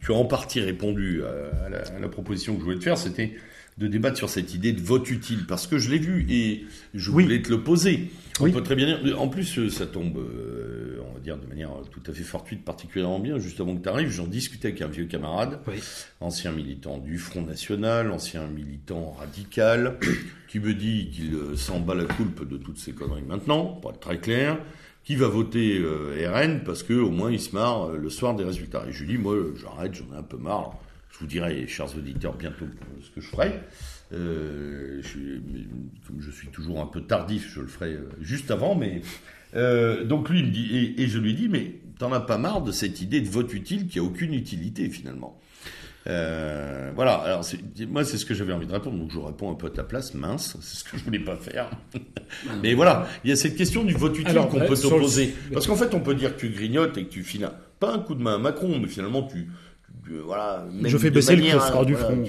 tu 0.00 0.12
as 0.12 0.14
en 0.14 0.24
partie 0.24 0.60
répondu 0.60 1.22
à, 1.24 1.68
la, 1.68 1.78
à 1.78 1.98
la 2.00 2.08
proposition 2.08 2.54
que 2.54 2.60
je 2.60 2.64
voulais 2.64 2.78
te 2.78 2.84
faire. 2.84 2.98
C'était 2.98 3.34
de 3.78 3.86
débattre 3.86 4.16
sur 4.16 4.28
cette 4.28 4.54
idée 4.54 4.72
de 4.72 4.80
vote 4.80 5.08
utile, 5.10 5.46
parce 5.46 5.66
que 5.66 5.78
je 5.78 5.90
l'ai 5.90 5.98
vu 5.98 6.26
et 6.28 6.66
je 6.94 7.10
voulais 7.10 7.40
te 7.42 7.50
le 7.50 7.62
poser. 7.62 8.10
On 8.40 8.50
peut 8.50 8.62
très 8.62 8.76
bien 8.76 9.00
dire. 9.02 9.20
En 9.20 9.28
plus, 9.28 9.58
euh, 9.58 9.68
ça 9.68 9.86
tombe, 9.86 10.16
euh, 10.16 10.98
on 11.08 11.14
va 11.14 11.20
dire 11.20 11.36
de 11.38 11.46
manière 11.46 11.70
tout 11.90 12.02
à 12.08 12.12
fait 12.12 12.22
fortuite, 12.22 12.64
particulièrement 12.64 13.18
bien. 13.18 13.38
Juste 13.38 13.60
avant 13.60 13.76
que 13.76 13.82
tu 13.82 13.88
arrives, 13.88 14.10
j'en 14.10 14.26
discutais 14.26 14.68
avec 14.68 14.82
un 14.82 14.88
vieux 14.88 15.06
camarade, 15.06 15.60
ancien 16.20 16.52
militant 16.52 16.98
du 16.98 17.18
Front 17.18 17.42
National, 17.42 18.10
ancien 18.10 18.46
militant 18.46 19.16
radical, 19.18 19.98
qui 20.48 20.60
me 20.60 20.74
dit 20.74 21.10
qu'il 21.10 21.34
euh, 21.34 21.56
s'en 21.56 21.80
bat 21.80 21.94
la 21.94 22.04
culpe 22.04 22.48
de 22.48 22.56
toutes 22.56 22.78
ces 22.78 22.92
conneries 22.92 23.22
maintenant, 23.22 23.64
pour 23.64 23.90
être 23.90 24.00
très 24.00 24.18
clair, 24.18 24.58
qui 25.04 25.16
va 25.16 25.26
voter 25.28 25.80
RN 26.26 26.62
parce 26.64 26.82
que 26.82 26.92
au 26.92 27.10
moins 27.10 27.30
il 27.32 27.40
se 27.40 27.54
marre 27.54 27.92
le 27.92 28.10
soir 28.10 28.34
des 28.34 28.44
résultats. 28.44 28.84
Et 28.88 28.92
je 28.92 29.04
lui 29.04 29.16
dis, 29.16 29.18
moi, 29.18 29.36
j'arrête, 29.56 29.94
j'en 29.94 30.14
ai 30.14 30.18
un 30.18 30.22
peu 30.22 30.36
marre. 30.36 30.78
Je 31.18 31.24
vous 31.24 31.30
dirai, 31.30 31.66
chers 31.66 31.96
auditeurs, 31.96 32.34
bientôt 32.34 32.66
ce 33.02 33.10
que 33.10 33.20
je 33.20 33.26
ferai. 33.26 33.52
Euh, 34.12 35.02
comme 36.06 36.20
je 36.20 36.30
suis 36.30 36.46
toujours 36.48 36.80
un 36.80 36.86
peu 36.86 37.00
tardif, 37.00 37.52
je 37.52 37.60
le 37.60 37.66
ferai 37.66 37.92
euh, 37.92 38.08
juste 38.20 38.52
avant, 38.52 38.76
mais 38.76 39.02
euh, 39.56 40.04
donc 40.04 40.30
lui 40.30 40.38
il 40.38 40.46
me 40.46 40.50
dit 40.50 40.94
et, 40.96 41.08
je 41.08 41.18
lui 41.18 41.34
dis 41.34 41.48
mais 41.48 41.74
t'en 41.98 42.12
as 42.12 42.20
pas 42.20 42.38
marre 42.38 42.62
de 42.62 42.70
cette 42.70 43.00
idée 43.02 43.20
de 43.20 43.28
vote 43.28 43.52
utile 43.52 43.86
qui 43.86 43.98
a 43.98 44.02
aucune 44.02 44.32
utilité 44.32 44.88
finalement? 44.88 45.38
voilà, 46.06 47.16
alors 47.16 47.44
moi 47.88 48.02
c'est 48.02 48.16
ce 48.16 48.24
que 48.24 48.32
j'avais 48.32 48.54
envie 48.54 48.66
de 48.66 48.72
répondre, 48.72 48.96
donc 48.96 49.10
je 49.12 49.18
réponds 49.18 49.50
un 49.50 49.54
peu 49.54 49.66
à 49.66 49.70
ta 49.70 49.82
place, 49.82 50.14
mince, 50.14 50.56
c'est 50.62 50.78
ce 50.78 50.84
que 50.84 50.96
je 50.96 51.04
voulais 51.04 51.18
pas 51.18 51.36
faire. 51.36 51.68
mais 52.62 52.72
voilà, 52.72 53.06
il 53.24 53.30
y 53.30 53.32
a 53.34 53.36
cette 53.36 53.56
question 53.56 53.84
du 53.84 53.92
vote 53.92 54.18
utile 54.18 54.40
qu'on 54.50 54.60
peut 54.60 54.74
t'opposer. 54.74 55.34
Parce 55.52 55.66
qu'en 55.66 55.76
fait 55.76 55.92
on 55.94 56.00
peut 56.00 56.14
dire 56.14 56.34
que 56.34 56.40
tu 56.40 56.48
grignotes 56.48 56.96
et 56.96 57.04
que 57.04 57.10
tu 57.10 57.24
finis 57.24 57.44
pas 57.78 57.92
un 57.92 57.98
coup 57.98 58.14
de 58.14 58.22
main 58.22 58.36
à 58.36 58.38
Macron, 58.38 58.78
mais 58.80 58.88
finalement 58.88 59.22
tu 59.22 59.48
voilà. 60.24 60.66
je 60.82 60.98
fais 60.98 61.10
baisser 61.10 61.36
le 61.36 61.60
score 61.60 61.86
du 61.86 61.94
front. 61.94 62.24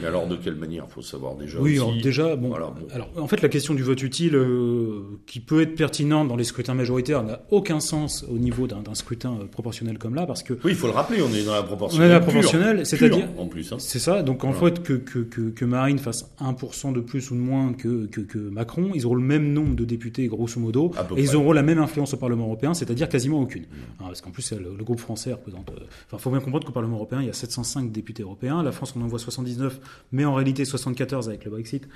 Mais 0.00 0.06
alors 0.06 0.26
de 0.26 0.36
quelle 0.36 0.56
manière 0.56 0.84
Il 0.88 0.92
faut 0.92 1.02
savoir 1.02 1.34
déjà. 1.34 1.58
Oui, 1.60 1.78
déjà, 2.02 2.36
bon, 2.36 2.52
Alors, 2.92 3.10
en 3.16 3.28
fait, 3.28 3.42
la 3.42 3.48
question 3.48 3.74
du 3.74 3.82
vote 3.82 4.02
utile, 4.02 4.34
euh, 4.36 5.02
qui 5.26 5.40
peut 5.40 5.62
être 5.62 5.74
pertinente 5.74 6.28
dans 6.28 6.36
les 6.36 6.44
scrutins 6.44 6.74
majoritaires, 6.74 7.22
n'a 7.22 7.40
aucun 7.50 7.80
sens 7.80 8.24
au 8.28 8.38
niveau 8.38 8.66
d'un 8.66 8.82
scrutin 8.94 9.38
euh, 9.40 9.46
proportionnel 9.46 9.98
comme 9.98 10.14
là, 10.14 10.26
parce 10.26 10.42
que. 10.42 10.54
Oui, 10.64 10.72
il 10.72 10.74
faut 10.74 10.86
le 10.86 10.92
rappeler, 10.92 11.22
on 11.22 11.32
est 11.32 11.44
dans 11.44 11.54
la 11.54 11.62
proportionnelle. 11.62 12.10
On 12.10 12.10
est 12.10 12.14
dans 12.14 12.26
la 12.26 12.32
proportionnelle, 12.32 12.86
c'est-à-dire. 12.86 13.28
En 13.38 13.46
plus. 13.46 13.72
Hein. 13.72 13.76
C'est 13.78 13.98
ça. 13.98 14.22
Donc 14.22 14.44
en 14.44 14.52
fait, 14.52 14.82
que, 14.82 14.94
que, 14.94 15.20
que, 15.20 15.64
Marine 15.64 15.98
fasse 15.98 16.30
1% 16.40 16.92
de 16.92 17.00
plus 17.00 17.30
ou 17.30 17.34
de 17.34 17.40
moins 17.40 17.72
que, 17.72 18.06
que, 18.06 18.38
Macron, 18.38 18.90
ils 18.94 19.06
auront 19.06 19.14
le 19.14 19.22
même 19.22 19.52
nombre 19.52 19.74
de 19.74 19.84
députés, 19.84 20.26
grosso 20.26 20.60
modo, 20.60 20.92
et 21.16 21.22
ils 21.22 21.36
auront 21.36 21.52
la 21.52 21.62
même 21.62 21.78
influence 21.78 22.14
au 22.14 22.16
Parlement 22.16 22.44
européen, 22.44 22.74
c'est-à-dire 22.74 23.08
quasiment 23.08 23.40
aucune. 23.40 23.64
Hein, 24.00 24.04
parce 24.06 24.20
qu'en 24.20 24.30
plus, 24.30 24.52
le, 24.52 24.84
groupe 24.84 25.00
français 25.00 25.32
représente. 25.32 25.70
Euh, 25.70 25.84
enfin, 26.06 26.18
faut 26.18 26.30
bien 26.30 26.40
comprendre 26.40 26.66
qu'au 26.66 26.72
Parlement 26.72 26.96
européen 26.96 27.07
il 27.12 27.26
y 27.26 27.30
a 27.30 27.32
705 27.32 27.90
députés 27.90 28.22
européens. 28.22 28.62
La 28.62 28.72
France, 28.72 28.94
on 28.96 29.02
en 29.02 29.06
voit 29.06 29.18
79, 29.18 29.80
mais 30.12 30.24
en 30.24 30.34
réalité 30.34 30.64
74 30.64 31.28
avec 31.28 31.44
le 31.44 31.50
Brexit. 31.50 31.88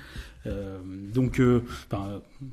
Euh, 0.45 0.77
donc, 1.13 1.39
euh, 1.39 1.61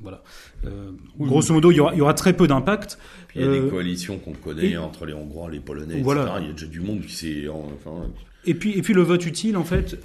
voilà. 0.01 0.23
Euh, 0.65 0.91
grosso 1.19 1.53
modo, 1.53 1.71
il 1.71 1.75
y, 1.75 1.79
aura, 1.79 1.93
il 1.93 1.97
y 1.97 2.01
aura 2.01 2.13
très 2.13 2.33
peu 2.33 2.47
d'impact. 2.47 2.97
Il 3.35 3.41
y 3.41 3.43
a 3.43 3.51
des 3.51 3.69
coalitions 3.69 4.19
qu'on 4.19 4.33
connaît 4.33 4.77
entre 4.77 5.05
les 5.05 5.13
Hongrois, 5.13 5.49
les 5.49 5.59
Polonais, 5.59 5.99
etc. 5.99 6.15
Il 6.39 6.47
y 6.47 6.49
a 6.49 6.53
déjà 6.53 6.67
du 6.67 6.81
monde 6.81 7.01
qui 7.01 7.13
s'est. 7.13 7.47
Enfin, 7.47 8.09
et 8.45 8.55
puis, 8.55 8.77
et 8.77 8.81
puis 8.81 8.93
le 8.93 9.01
vote 9.01 9.25
utile, 9.25 9.57
en 9.57 9.63
fait 9.63 9.97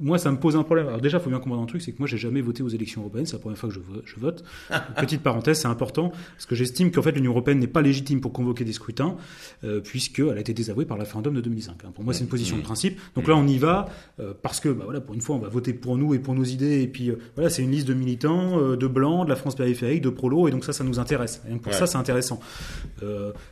moi, 0.00 0.18
ça 0.18 0.30
me 0.32 0.38
pose 0.38 0.56
un 0.56 0.62
problème. 0.62 0.88
Alors 0.88 1.00
déjà, 1.00 1.18
il 1.18 1.20
faut 1.20 1.30
bien 1.30 1.38
comprendre 1.38 1.62
un 1.62 1.66
truc, 1.66 1.82
c'est 1.82 1.92
que 1.92 1.98
moi, 1.98 2.08
j'ai 2.08 2.18
jamais 2.18 2.40
voté 2.40 2.62
aux 2.62 2.68
élections 2.68 3.02
européennes. 3.02 3.26
C'est 3.26 3.34
la 3.34 3.40
première 3.40 3.58
fois 3.58 3.68
que 3.68 3.74
je, 3.74 3.80
je 4.04 4.16
vote. 4.18 4.44
Petite 4.96 5.22
parenthèse, 5.22 5.60
c'est 5.60 5.68
important 5.68 6.12
parce 6.34 6.46
que 6.46 6.54
j'estime 6.54 6.90
qu'en 6.90 7.02
fait, 7.02 7.12
l'Union 7.12 7.32
européenne 7.32 7.58
n'est 7.58 7.66
pas 7.66 7.82
légitime 7.82 8.20
pour 8.20 8.32
convoquer 8.32 8.64
des 8.64 8.72
scrutins, 8.72 9.16
euh, 9.64 9.80
puisqu'elle 9.80 10.36
a 10.36 10.40
été 10.40 10.54
désavouée 10.54 10.86
par 10.86 10.96
le 10.96 11.02
référendum 11.02 11.34
de 11.34 11.40
2005. 11.40 11.84
Hein. 11.84 11.92
Pour 11.94 12.04
moi, 12.04 12.14
c'est 12.14 12.20
une 12.20 12.28
position 12.28 12.56
de 12.56 12.62
principe. 12.62 12.98
Donc 13.14 13.28
là, 13.28 13.36
on 13.36 13.46
y 13.46 13.58
va 13.58 13.88
euh, 14.18 14.32
parce 14.40 14.60
que, 14.60 14.68
bah, 14.68 14.84
voilà, 14.84 15.00
pour 15.00 15.14
une 15.14 15.20
fois, 15.20 15.36
on 15.36 15.38
va 15.38 15.48
voter 15.48 15.72
pour 15.72 15.96
nous 15.98 16.14
et 16.14 16.18
pour 16.18 16.34
nos 16.34 16.44
idées. 16.44 16.82
Et 16.82 16.88
puis, 16.88 17.10
euh, 17.10 17.18
voilà, 17.34 17.50
c'est 17.50 17.62
une 17.62 17.70
liste 17.70 17.86
de 17.86 17.94
militants, 17.94 18.58
euh, 18.58 18.76
de 18.76 18.86
blancs, 18.86 19.24
de 19.24 19.30
la 19.30 19.36
France 19.36 19.56
périphérique, 19.56 20.02
de 20.02 20.10
prolo, 20.10 20.48
et 20.48 20.50
donc 20.50 20.64
ça, 20.64 20.72
ça 20.72 20.84
nous 20.84 20.98
intéresse. 20.98 21.42
Et 21.46 21.50
donc 21.50 21.62
pour 21.62 21.74
ça, 21.74 21.86
c'est 21.86 21.98
intéressant. 21.98 22.40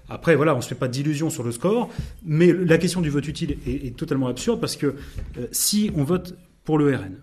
Après, 0.08 0.36
voilà, 0.36 0.54
on 0.54 0.60
se 0.60 0.68
fait 0.68 0.74
pas 0.74 0.88
d'illusions 0.88 1.30
sur 1.30 1.42
le 1.42 1.52
score, 1.52 1.90
mais 2.24 2.52
la 2.52 2.78
question 2.78 3.00
du 3.00 3.10
vote 3.10 3.26
utile 3.26 3.58
est, 3.66 3.86
est 3.86 3.96
totalement 3.96 4.28
absurde 4.28 4.60
parce 4.60 4.76
que 4.76 4.94
si 5.52 5.90
on 5.94 6.04
vote 6.04 6.37
pour 6.68 6.76
le 6.76 6.94
RN, 6.94 7.16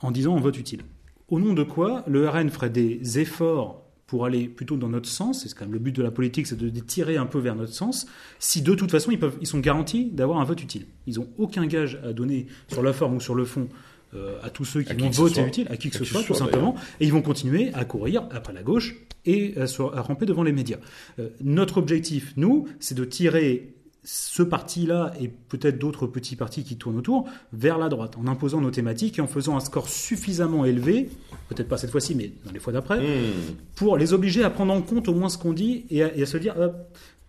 en 0.00 0.10
disant 0.10 0.34
on 0.34 0.40
vote 0.40 0.58
utile. 0.58 0.80
Au 1.28 1.38
nom 1.38 1.54
de 1.54 1.62
quoi 1.62 2.02
le 2.08 2.28
RN 2.28 2.50
ferait 2.50 2.68
des 2.68 3.20
efforts 3.20 3.84
pour 4.08 4.26
aller 4.26 4.48
plutôt 4.48 4.76
dans 4.76 4.88
notre 4.88 5.08
sens, 5.08 5.44
c'est 5.44 5.54
quand 5.54 5.66
même 5.66 5.74
le 5.74 5.78
but 5.78 5.94
de 5.94 6.02
la 6.02 6.10
politique, 6.10 6.48
c'est 6.48 6.56
de 6.56 6.66
les 6.66 6.80
tirer 6.80 7.16
un 7.16 7.26
peu 7.26 7.38
vers 7.38 7.54
notre 7.54 7.72
sens, 7.72 8.08
si 8.40 8.60
de 8.60 8.74
toute 8.74 8.90
façon 8.90 9.12
ils, 9.12 9.18
peuvent, 9.20 9.36
ils 9.40 9.46
sont 9.46 9.60
garantis 9.60 10.06
d'avoir 10.06 10.40
un 10.40 10.44
vote 10.44 10.60
utile. 10.60 10.86
Ils 11.06 11.14
n'ont 11.20 11.28
aucun 11.38 11.66
gage 11.66 12.00
à 12.04 12.12
donner 12.12 12.48
sur 12.66 12.82
la 12.82 12.92
forme 12.92 13.14
ou 13.14 13.20
sur 13.20 13.36
le 13.36 13.44
fond 13.44 13.68
euh, 14.14 14.36
à 14.42 14.50
tous 14.50 14.64
ceux 14.64 14.82
qui 14.82 14.90
À 14.90 14.94
vont 14.94 15.10
qui 15.10 15.16
voter 15.16 15.46
utile, 15.46 15.68
à 15.70 15.76
qui 15.76 15.90
que 15.90 15.94
À 15.94 15.98
ce 16.00 16.02
qui 16.02 16.10
soit, 16.10 16.22
tout 16.22 16.34
soit, 16.34 16.46
simplement, 16.46 16.74
et 16.98 17.04
ils 17.04 17.12
vont 17.12 17.22
continuer 17.22 17.72
à 17.74 17.84
courir 17.84 18.26
après 18.32 18.52
la 18.52 18.64
gauche 18.64 18.96
et 19.26 19.54
à 19.58 20.00
ramper 20.00 20.26
devant 20.26 20.42
les 20.42 20.52
médias. 20.52 20.78
Euh, 21.20 21.28
notre 21.40 21.78
objectif, 21.78 22.32
nous, 22.36 22.66
c'est 22.80 22.96
de 22.96 23.04
tirer 23.04 23.76
ce 24.04 24.42
parti-là 24.42 25.12
et 25.20 25.28
peut-être 25.28 25.78
d'autres 25.78 26.06
petits 26.06 26.36
partis 26.36 26.64
qui 26.64 26.76
tournent 26.76 26.96
autour 26.96 27.28
vers 27.52 27.78
la 27.78 27.88
droite, 27.88 28.16
en 28.16 28.26
imposant 28.26 28.60
nos 28.60 28.70
thématiques 28.70 29.18
et 29.18 29.22
en 29.22 29.26
faisant 29.26 29.56
un 29.56 29.60
score 29.60 29.88
suffisamment 29.88 30.64
élevé, 30.64 31.10
peut-être 31.48 31.68
pas 31.68 31.76
cette 31.76 31.90
fois-ci, 31.90 32.14
mais 32.14 32.32
dans 32.44 32.52
les 32.52 32.60
fois 32.60 32.72
d'après, 32.72 32.98
Mmh. 32.98 33.54
pour 33.74 33.96
les 33.96 34.12
obliger 34.12 34.44
à 34.44 34.50
prendre 34.50 34.72
en 34.72 34.82
compte 34.82 35.08
au 35.08 35.14
moins 35.14 35.28
ce 35.28 35.38
qu'on 35.38 35.52
dit 35.52 35.84
et 35.90 36.02
à, 36.02 36.16
et 36.16 36.22
à 36.22 36.26
se 36.26 36.36
dire 36.36 36.54
euh, 36.58 36.68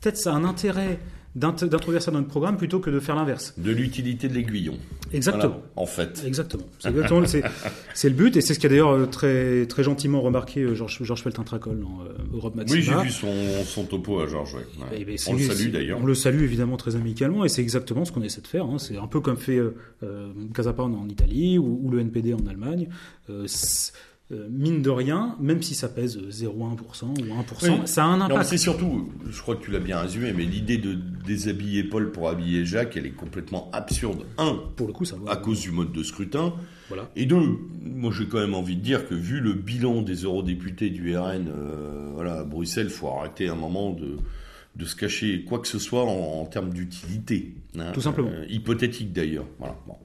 peut-être 0.01 0.17
ça 0.17 0.33
a 0.33 0.35
un 0.35 0.43
intérêt 0.43 0.99
d'introduire 1.35 2.01
ça 2.01 2.11
dans 2.11 2.17
notre 2.17 2.29
programme 2.29 2.57
plutôt 2.57 2.79
que 2.79 2.89
de 2.89 2.99
faire 2.99 3.15
l'inverse. 3.15 3.53
De 3.57 3.71
l'utilité 3.71 4.27
de 4.27 4.33
l'aiguillon. 4.33 4.77
Exactement. 5.13 5.61
Voilà, 5.61 5.63
en 5.75 5.85
fait. 5.85 6.23
Exactement. 6.25 6.63
C'est 7.93 8.09
le 8.09 8.15
but 8.15 8.35
et 8.37 8.41
c'est 8.41 8.53
ce 8.53 8.59
qu'a 8.59 8.69
d'ailleurs 8.69 8.91
euh, 8.91 9.05
très, 9.05 9.65
très 9.67 9.83
gentiment 9.83 10.21
remarqué 10.21 10.61
euh, 10.61 10.75
Georges 10.75 11.03
Georges 11.03 11.21
Feltin-Tracol 11.23 11.79
dans 11.79 12.01
euh, 12.03 12.09
Europe 12.33 12.55
Maxima. 12.55 12.79
Oui, 12.79 12.83
j'ai 12.85 13.01
vu 13.03 13.11
son, 13.11 13.63
son 13.65 13.83
topo 13.85 14.19
à 14.19 14.27
Georges. 14.27 14.55
ouais. 14.55 14.61
Ouais. 14.79 14.97
Eh 14.99 15.05
ben, 15.05 15.17
On 15.27 15.33
le 15.33 15.39
salue 15.39 15.69
d'ailleurs. 15.71 15.99
On 16.01 16.05
le 16.05 16.15
salue 16.15 16.43
évidemment 16.43 16.77
très 16.77 16.95
amicalement 16.95 17.45
et 17.45 17.49
c'est 17.49 17.61
exactement 17.61 18.05
ce 18.05 18.11
qu'on 18.11 18.21
essaie 18.23 18.41
de 18.41 18.47
faire. 18.47 18.65
hein. 18.65 18.77
C'est 18.77 18.97
un 18.97 19.07
peu 19.07 19.19
comme 19.19 19.37
fait 19.37 19.57
euh, 19.57 19.75
euh, 20.03 20.31
Casa 20.53 20.73
Pound 20.73 20.95
en 20.95 21.07
Italie 21.09 21.57
ou, 21.57 21.79
ou 21.83 21.89
le 21.91 21.99
NPD 21.99 22.33
en 22.33 22.45
Allemagne. 22.47 22.89
Euh, 23.29 23.45
euh, 24.31 24.47
mine 24.51 24.81
de 24.83 24.89
rien, 24.91 25.35
même 25.39 25.61
si 25.63 25.73
ça 25.73 25.89
pèse 25.89 26.17
0,1% 26.17 27.05
ou 27.05 27.13
1%, 27.13 27.63
Oui. 27.63 27.81
ça 27.85 28.03
a 28.03 28.07
un 28.07 28.21
impact. 28.21 28.43
c'est 28.45 28.57
surtout, 28.57 29.09
je 29.29 29.41
crois 29.41 29.55
que 29.55 29.63
tu 29.65 29.71
l'as 29.71 29.79
bien 29.79 29.99
résumé, 29.99 30.33
mais 30.35 30.43
l'idée 30.45 30.77
de 30.77 30.93
déshabiller 31.25 31.83
Paul 31.83 32.11
pour 32.11 32.29
habiller 32.29 32.63
Jacques, 32.65 32.95
elle 32.95 33.05
est 33.07 33.11
complètement 33.11 33.69
absurde. 33.73 34.23
Un, 34.37 34.59
Pour 34.75 34.85
le 34.87 34.93
coup, 34.93 35.05
ça 35.05 35.15
va. 35.23 35.31
à 35.31 35.35
cause 35.35 35.61
du 35.61 35.71
mode 35.71 35.91
de 35.91 36.03
scrutin, 36.03 36.53
Voilà. 36.89 37.09
et 37.15 37.25
deux, 37.25 37.41
moi 37.83 38.11
j'ai 38.15 38.27
quand 38.27 38.39
même 38.39 38.53
envie 38.53 38.75
de 38.75 38.81
dire 38.81 39.07
que 39.07 39.15
vu 39.15 39.39
le 39.39 39.53
bilan 39.53 40.01
des 40.03 40.15
eurodéputés 40.23 40.89
du 40.91 41.17
RN, 41.17 41.47
euh, 41.49 42.11
voilà, 42.13 42.39
à 42.39 42.43
Bruxelles, 42.43 42.89
faut 42.91 43.07
arrêter 43.09 43.47
un 43.49 43.55
moment 43.55 43.91
de, 43.91 44.17
de 44.75 44.85
se 44.85 44.95
cacher 44.95 45.43
quoi 45.43 45.57
que 45.57 45.67
ce 45.67 45.79
soit 45.79 46.03
en, 46.03 46.41
en 46.41 46.45
termes 46.45 46.71
d'utilité. 46.71 47.55
hein. 47.79 47.91
Tout 47.93 48.01
simplement. 48.01 48.29
Euh, 48.31 48.45
hypothétique 48.47 49.11
d'ailleurs. 49.11 49.45
Voilà. 49.57 49.75
bon. 49.87 49.95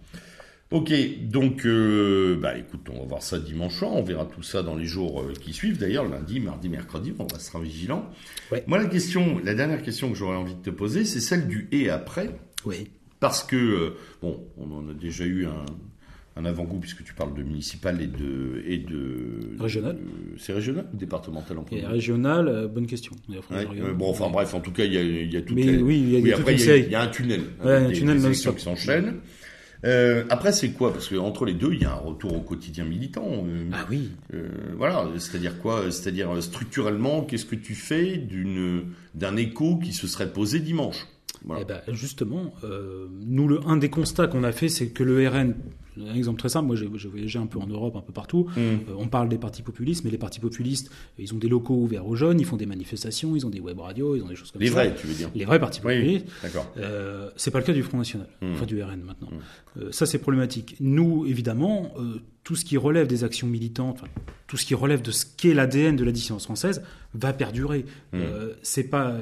Ok, 0.71 0.93
donc, 1.31 1.67
euh, 1.67 2.37
bah 2.41 2.59
écoute, 2.59 2.89
on 2.93 3.01
va 3.01 3.05
voir 3.07 3.23
ça 3.23 3.39
dimanche 3.39 3.75
soir, 3.79 3.93
on 3.93 4.03
verra 4.03 4.25
tout 4.25 4.43
ça 4.43 4.63
dans 4.63 4.75
les 4.75 4.87
jours 4.87 5.21
euh, 5.21 5.33
qui 5.41 5.53
suivent. 5.53 5.79
D'ailleurs, 5.79 6.09
lundi, 6.09 6.41
mardi, 6.41 6.69
mercredi, 6.69 7.13
on 7.19 7.27
restera 7.27 7.61
vigilant. 7.61 8.09
Ouais. 8.51 8.65
Moi, 8.67 8.79
la 8.79 8.87
question, 8.87 9.39
la 9.45 9.55
dernière 9.55 9.83
question 9.83 10.11
que 10.11 10.17
j'aurais 10.17 10.37
envie 10.37 10.55
de 10.55 10.61
te 10.63 10.71
poser, 10.71 11.05
c'est 11.05 11.21
celle 11.21 11.47
du 11.47 11.69
et 11.71 11.91
après. 11.91 12.31
Oui. 12.65 12.89
Parce 13.21 13.45
que, 13.45 13.55
euh, 13.57 13.91
bon, 14.21 14.43
on 14.59 14.73
en 14.75 14.89
a 14.91 14.95
déjà 14.95 15.25
eu 15.25 15.47
un, 15.47 15.65
un 16.37 16.45
avant-goût 16.45 16.81
puisque 16.81 17.05
tu 17.05 17.15
parles 17.15 17.35
de 17.35 17.43
municipal 17.45 18.03
et 18.03 18.09
de. 18.09 18.65
Et 18.67 18.79
de 18.79 19.57
Régional. 19.61 19.97
C'est 20.39 20.55
régional 20.55 20.87
ou 20.93 20.97
départemental 20.97 21.59
en 21.59 21.63
premier? 21.63 21.87
Régional, 21.87 22.69
bonne 22.75 22.89
question. 22.89 23.13
Ouais, 23.29 23.37
euh, 23.81 23.93
bon, 23.93 24.11
enfin 24.11 24.29
bref, 24.29 24.53
en 24.55 24.61
tout 24.61 24.73
cas, 24.73 24.85
il 24.87 24.93
y 24.95 24.99
a, 24.99 25.03
il 25.03 25.33
y 25.33 25.37
a 25.37 25.43
toutes 25.43 25.55
Mais 25.57 25.63
les- 25.63 25.77
oui, 25.79 26.01
il 26.05 26.11
y 26.27 26.33
a- 26.33 26.37
toute 26.37 26.41
après, 26.41 26.55
il 26.55 26.59
y 26.59 26.63
a, 26.63 26.65
série. 26.67 26.83
il 26.87 26.91
y 26.91 26.95
a 26.97 27.03
un 27.03 27.07
tunnel. 27.09 27.43
Ouais, 27.65 27.71
avec 27.71 27.85
un 27.85 27.89
des- 27.91 27.95
tunnel 27.95 28.17
des 28.17 28.23
non-stop. 28.25 28.55
élections 28.55 28.55
qui 28.55 28.63
s'enchaînent. 28.81 29.15
Euh, 29.85 30.25
après, 30.31 30.53
c'est 30.53 30.71
quoi? 30.71 30.93
Parce 30.93 31.09
que 31.09 31.17
entre 31.17 31.45
les 31.45 31.53
deux, 31.55 31.73
il 31.75 31.83
y 31.83 31.85
a 31.85 31.93
un 31.93 31.97
retour 31.97 32.35
au 32.35 32.41
quotidien 32.41 32.85
militant. 32.85 33.27
euh, 33.47 33.69
Ah 33.73 33.85
oui. 33.91 34.11
euh, 34.33 34.49
voilà, 34.77 35.07
c'est-à-dire 35.19 35.59
quoi? 35.59 35.91
C'est-à-dire 35.91 36.43
structurellement, 36.43 37.23
qu'est-ce 37.23 37.45
que 37.45 37.55
tu 37.57 37.75
fais 37.75 38.17
d'une 38.17 38.85
d'un 39.15 39.37
écho 39.37 39.77
qui 39.77 39.93
se 39.93 40.07
serait 40.07 40.33
posé 40.33 40.61
dimanche? 40.61 41.07
Voilà. 41.45 41.63
Eh 41.63 41.65
ben, 41.67 41.95
justement, 41.95 42.55
nous, 43.27 43.47
le, 43.49 43.61
un 43.67 43.77
des 43.77 43.91
constats 43.91 44.27
qu'on 44.27 44.45
a 44.45 44.53
fait, 44.53 44.71
c'est 44.71 44.89
que 44.89 45.03
le 45.03 45.29
RN, 45.29 45.55
un 46.01 46.15
exemple 46.15 46.39
très 46.39 46.49
simple, 46.49 46.67
moi 46.67 46.77
j'ai 46.77 47.09
voyagé 47.09 47.39
un 47.39 47.47
peu 47.47 47.59
en 47.59 47.67
Europe, 47.67 47.97
un 47.97 48.01
peu 48.01 48.13
partout, 48.13 48.49
Mm. 48.57 48.61
Euh, 48.61 48.77
on 48.99 49.07
parle 49.09 49.29
des 49.29 49.39
partis 49.39 49.63
populistes, 49.63 50.05
mais 50.05 50.11
les 50.11 50.19
partis 50.19 50.41
populistes, 50.41 50.91
ils 51.19 51.33
ont 51.35 51.39
des 51.39 51.49
locaux 51.49 51.75
ouverts 51.75 52.07
aux 52.07 52.17
jeunes, 52.17 52.41
ils 52.41 52.47
font 52.47 52.57
des 52.57 52.67
manifestations, 52.67 53.37
ils 53.37 53.47
ont 53.47 53.51
des 53.51 53.61
web 53.61 53.79
radios, 53.81 54.17
ils 54.17 54.23
ont 54.23 54.29
des 54.29 54.35
choses 54.37 54.51
comme 54.51 54.61
Les 54.63 54.69
ça. 54.69 54.75
vrais, 54.75 54.95
tu 54.95 55.07
veux 55.07 55.15
dire 55.15 55.31
Les 55.35 55.45
vrais 55.45 55.59
partis 55.61 55.81
Oui, 55.85 55.95
populistes. 55.97 56.27
d'accord. 56.43 56.73
Euh, 56.79 57.31
c'est 57.37 57.51
pas 57.51 57.59
le 57.61 57.65
cas 57.65 57.73
du 57.73 57.83
Front 57.83 57.99
National, 57.99 58.29
Mm. 58.43 58.53
enfin 58.53 58.67
du 58.67 58.83
RN 58.83 59.01
maintenant. 59.03 59.29
Euh, 59.81 59.91
ça 59.93 60.07
c'est 60.07 60.19
problématique. 60.19 60.77
Nous, 60.81 61.27
évidemment, 61.27 61.93
tout 62.45 62.57
ce 62.57 62.65
qui 62.65 62.77
relève 62.77 63.07
des 63.07 63.25
actions 63.25 63.47
militantes, 63.47 63.99
enfin, 64.03 64.09
tout 64.47 64.57
ce 64.57 64.67
qui 64.67 64.75
relève 64.75 65.01
de 65.03 65.11
ce 65.11 65.25
qu'est 65.37 65.55
l'ADN 65.55 65.97
de 65.97 66.05
la 66.05 66.13
dissidence 66.13 66.45
française, 66.45 66.83
va 67.15 67.33
perdurer. 67.33 67.85
Mm. 68.13 68.19
C'est 68.63 68.85
pas, 68.85 69.17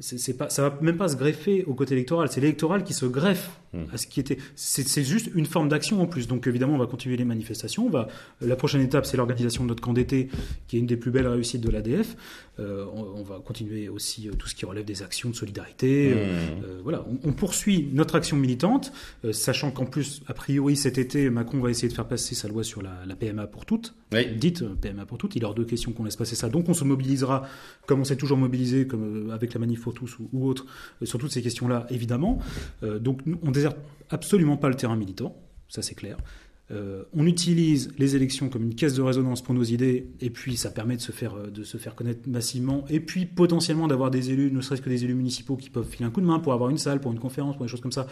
c'est 0.00 0.36
pas, 0.36 0.48
ça 0.50 0.62
va 0.68 0.78
même 0.80 0.96
pas 0.96 1.08
se 1.08 1.16
greffer 1.16 1.64
au 1.66 1.74
côté 1.74 1.94
électoral. 1.94 2.28
C'est 2.30 2.40
l'électoral 2.40 2.84
qui 2.84 2.94
se 2.94 3.06
greffe 3.06 3.50
Mm. 3.72 3.78
à 3.92 3.98
ce 3.98 4.08
qui 4.08 4.18
était. 4.18 4.36
C'est 4.56 5.04
juste 5.04 5.30
une 5.32 5.46
forme 5.46 5.68
d'action 5.68 6.02
en 6.02 6.06
plus. 6.06 6.26
Donc 6.26 6.48
évidemment, 6.48 6.74
on 6.74 6.78
va 6.78 6.86
continuer 6.86 7.16
les 7.16 7.24
manifestations. 7.24 7.86
On 7.86 7.90
va, 7.90 8.08
la 8.40 8.56
prochaine 8.56 8.80
étape, 8.80 9.06
c'est 9.06 9.16
l'organisation 9.16 9.62
de 9.62 9.68
notre 9.68 9.80
camp 9.80 9.92
d'été, 9.92 10.28
qui 10.66 10.76
est 10.76 10.80
une 10.80 10.86
des 10.86 10.96
plus 10.96 11.12
belles 11.12 11.28
réussites 11.28 11.60
de 11.60 11.70
l'ADF. 11.70 12.16
Euh, 12.58 12.84
on, 12.92 13.20
on 13.20 13.22
va 13.22 13.38
continuer 13.38 13.88
aussi 13.88 14.28
euh, 14.28 14.32
tout 14.32 14.48
ce 14.48 14.56
qui 14.56 14.64
relève 14.66 14.84
des 14.84 15.02
actions 15.04 15.30
de 15.30 15.36
solidarité. 15.36 16.12
Euh, 16.12 16.20
Mmh. 16.30 16.64
euh, 16.64 16.80
voilà, 16.82 17.04
on, 17.08 17.28
on 17.28 17.32
poursuit 17.32 17.88
notre 17.92 18.14
action 18.16 18.36
militante, 18.36 18.92
euh, 19.24 19.32
sachant 19.32 19.70
qu'en 19.70 19.86
plus, 19.86 20.20
a 20.26 20.34
priori, 20.34 20.76
cet 20.76 20.98
été, 20.98 21.30
Macron 21.30 21.58
va 21.60 21.70
essayer 21.70 21.88
de 21.88 21.92
faire 21.94 22.06
passer 22.08 22.34
sa 22.34 22.48
loi 22.48 22.62
sur 22.64 22.82
la, 22.82 22.90
la 23.06 23.14
PMA 23.16 23.46
pour 23.46 23.66
toutes. 23.66 23.94
Oui. 24.12 24.26
Dite 24.36 24.62
euh, 24.62 24.74
PMA 24.80 25.06
pour 25.06 25.16
toutes. 25.18 25.36
Il 25.36 25.42
est 25.42 25.46
hors 25.46 25.54
de 25.54 25.64
question 25.64 25.92
qu'on 25.92 26.04
laisse 26.04 26.16
passer 26.16 26.34
ça. 26.36 26.48
Donc 26.48 26.68
on 26.68 26.74
se 26.74 26.84
mobilisera, 26.84 27.46
comme 27.86 28.00
on 28.00 28.04
s'est 28.04 28.16
toujours 28.16 28.36
mobilisé, 28.38 28.86
comme 28.86 29.30
avec 29.30 29.54
la 29.54 29.60
manif 29.60 29.86
tous 29.92 30.18
ou, 30.18 30.28
ou 30.32 30.46
autre, 30.46 30.66
euh, 31.02 31.06
sur 31.06 31.18
toutes 31.18 31.32
ces 31.32 31.42
questions-là, 31.42 31.86
évidemment. 31.90 32.38
Euh, 32.82 32.98
donc 32.98 33.20
on 33.42 33.50
déserte 33.50 33.76
absolument 34.10 34.56
pas 34.56 34.68
le 34.68 34.74
terrain 34.74 34.96
militant, 34.96 35.36
ça 35.68 35.82
c'est 35.82 35.94
clair. 35.94 36.16
Euh, 36.72 37.02
on 37.12 37.26
utilise 37.26 37.90
les 37.98 38.14
élections 38.14 38.48
comme 38.48 38.62
une 38.62 38.76
caisse 38.76 38.94
de 38.94 39.02
résonance 39.02 39.42
pour 39.42 39.54
nos 39.54 39.64
idées, 39.64 40.06
et 40.20 40.30
puis 40.30 40.56
ça 40.56 40.70
permet 40.70 40.96
de 40.96 41.00
se 41.00 41.10
faire, 41.10 41.34
de 41.50 41.64
se 41.64 41.78
faire 41.78 41.96
connaître 41.96 42.28
massivement, 42.28 42.84
et 42.88 43.00
puis 43.00 43.26
potentiellement 43.26 43.88
d'avoir 43.88 44.12
des 44.12 44.30
élus, 44.30 44.52
ne 44.52 44.60
serait-ce 44.60 44.82
que 44.82 44.88
des 44.88 45.04
élus 45.04 45.14
municipaux 45.14 45.56
qui 45.56 45.68
peuvent 45.68 45.88
filer 45.88 46.04
un 46.04 46.10
coup 46.10 46.20
de 46.20 46.26
main 46.26 46.38
pour 46.38 46.52
avoir 46.52 46.70
une 46.70 46.78
salle, 46.78 47.00
pour 47.00 47.10
une 47.10 47.18
conférence, 47.18 47.56
pour 47.56 47.64
des 47.64 47.70
choses 47.70 47.80
comme 47.80 47.90
ça. 47.90 48.06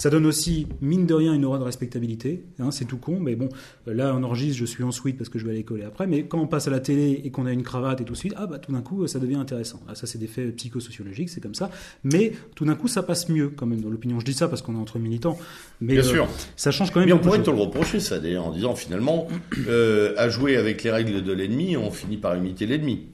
Ça 0.00 0.08
donne 0.08 0.24
aussi, 0.24 0.66
mine 0.80 1.04
de 1.04 1.12
rien, 1.12 1.34
une 1.34 1.44
aura 1.44 1.58
de 1.58 1.62
respectabilité. 1.62 2.42
Hein, 2.58 2.70
c'est 2.70 2.86
tout 2.86 2.96
con, 2.96 3.20
mais 3.20 3.36
bon, 3.36 3.50
euh, 3.86 3.92
là 3.92 4.14
on 4.16 4.22
enregistre, 4.22 4.56
je 4.58 4.64
suis 4.64 4.82
en 4.82 4.92
suite 4.92 5.18
parce 5.18 5.28
que 5.28 5.38
je 5.38 5.46
vais 5.46 5.52
l'école 5.52 5.80
et 5.80 5.84
après, 5.84 6.06
mais 6.06 6.22
quand 6.24 6.40
on 6.40 6.46
passe 6.46 6.66
à 6.68 6.70
la 6.70 6.80
télé 6.80 7.20
et 7.22 7.30
qu'on 7.30 7.44
a 7.44 7.52
une 7.52 7.62
cravate 7.62 8.00
et 8.00 8.04
tout 8.06 8.14
de 8.14 8.18
suite, 8.18 8.32
ah 8.38 8.46
bah 8.46 8.58
tout 8.58 8.72
d'un 8.72 8.80
coup 8.80 9.06
ça 9.06 9.18
devient 9.18 9.34
intéressant. 9.34 9.78
Ah, 9.88 9.94
ça 9.94 10.06
c'est 10.06 10.16
des 10.16 10.26
faits 10.26 10.56
psychosociologiques, 10.56 11.28
c'est 11.28 11.42
comme 11.42 11.54
ça. 11.54 11.70
Mais 12.02 12.32
tout 12.54 12.64
d'un 12.64 12.76
coup 12.76 12.88
ça 12.88 13.02
passe 13.02 13.28
mieux 13.28 13.50
quand 13.50 13.66
même 13.66 13.82
dans 13.82 13.90
l'opinion. 13.90 14.18
Je 14.20 14.24
dis 14.24 14.32
ça 14.32 14.48
parce 14.48 14.62
qu'on 14.62 14.74
est 14.74 14.78
entre 14.78 14.98
militants, 14.98 15.36
mais 15.82 15.92
Bien 15.92 16.02
euh, 16.02 16.06
sûr. 16.06 16.28
ça 16.56 16.70
change 16.70 16.92
quand 16.92 17.00
même. 17.00 17.08
Mais 17.10 17.14
on 17.14 17.18
pourrait 17.18 17.42
te 17.42 17.50
le 17.50 17.58
reprocher, 17.58 18.00
ça, 18.00 18.18
d'ailleurs, 18.18 18.46
en 18.46 18.52
disant 18.52 18.74
finalement, 18.74 19.28
euh, 19.68 20.14
à 20.16 20.30
jouer 20.30 20.56
avec 20.56 20.82
les 20.82 20.90
règles 20.90 21.22
de 21.22 21.32
l'ennemi, 21.34 21.76
on 21.76 21.90
finit 21.90 22.16
par 22.16 22.34
imiter 22.38 22.64
l'ennemi. 22.64 23.08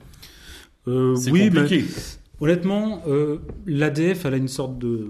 Euh, 0.86 1.16
oui, 1.32 1.50
mais 1.52 1.62
compliqué. 1.62 1.84
honnêtement, 2.40 3.02
euh, 3.08 3.38
l'ADF, 3.66 4.24
elle 4.24 4.34
a 4.34 4.36
une 4.36 4.46
sorte 4.46 4.78
de 4.78 5.08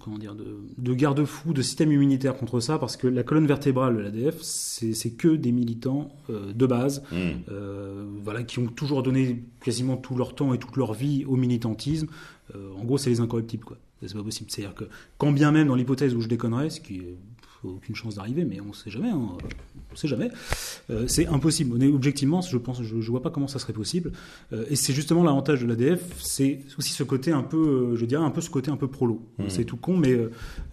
comment 0.00 0.18
dire 0.18 0.34
de, 0.34 0.58
de 0.76 0.94
garde-fou, 0.94 1.52
de 1.52 1.62
système 1.62 1.92
immunitaire 1.92 2.36
contre 2.36 2.60
ça, 2.60 2.78
parce 2.78 2.96
que 2.96 3.06
la 3.06 3.22
colonne 3.22 3.46
vertébrale 3.46 3.96
de 3.96 4.00
l'ADF, 4.00 4.40
c'est 4.42 4.94
c'est 4.94 5.10
que 5.10 5.28
des 5.28 5.52
militants 5.52 6.10
euh, 6.30 6.52
de 6.52 6.66
base, 6.66 7.02
Mmh. 7.12 7.16
euh, 7.50 8.06
voilà, 8.22 8.42
qui 8.42 8.58
ont 8.58 8.66
toujours 8.66 9.02
donné 9.02 9.42
quasiment 9.60 9.96
tout 9.96 10.14
leur 10.16 10.34
temps 10.34 10.52
et 10.54 10.58
toute 10.58 10.76
leur 10.76 10.92
vie 10.94 11.24
au 11.24 11.36
militantisme. 11.36 12.08
Euh, 12.54 12.70
en 12.78 12.84
gros, 12.84 12.98
c'est 12.98 13.10
les 13.10 13.20
incorruptibles, 13.20 13.64
quoi. 13.64 13.76
C'est 14.00 14.14
pas 14.14 14.22
possible. 14.22 14.50
C'est-à-dire 14.50 14.74
que, 14.74 14.84
quand 15.18 15.32
bien 15.32 15.50
même 15.50 15.68
dans 15.68 15.74
l'hypothèse 15.74 16.14
où 16.14 16.20
je 16.20 16.28
déconnerais, 16.28 16.70
ce 16.70 16.80
qui 16.80 16.98
est 16.98 17.16
aucune 17.64 17.94
chance 17.94 18.16
d'arriver, 18.16 18.44
mais 18.44 18.60
on 18.60 18.68
ne 18.68 18.72
sait 18.72 18.90
jamais. 18.90 19.10
Hein. 19.10 19.36
On 19.92 19.96
sait 19.96 20.08
jamais. 20.08 20.30
Euh, 20.90 21.06
c'est 21.08 21.26
impossible. 21.26 21.82
objectivement, 21.92 22.40
je 22.40 22.56
pense, 22.56 22.82
je, 22.82 23.00
je 23.00 23.10
vois 23.10 23.22
pas 23.22 23.30
comment 23.30 23.48
ça 23.48 23.58
serait 23.58 23.72
possible. 23.72 24.12
Euh, 24.52 24.64
et 24.70 24.76
c'est 24.76 24.92
justement 24.92 25.24
l'avantage 25.24 25.60
de 25.60 25.66
l'ADF, 25.66 26.02
c'est 26.20 26.60
aussi 26.78 26.92
ce 26.92 27.02
côté 27.02 27.32
un 27.32 27.42
peu, 27.42 27.96
je 27.96 28.04
dirais 28.04 28.24
un 28.24 28.30
peu 28.30 28.40
ce 28.40 28.50
côté 28.50 28.70
un 28.70 28.76
peu 28.76 28.88
prolo. 28.88 29.22
Mmh. 29.38 29.44
C'est 29.48 29.64
tout 29.64 29.76
con, 29.76 29.96
mais 29.96 30.16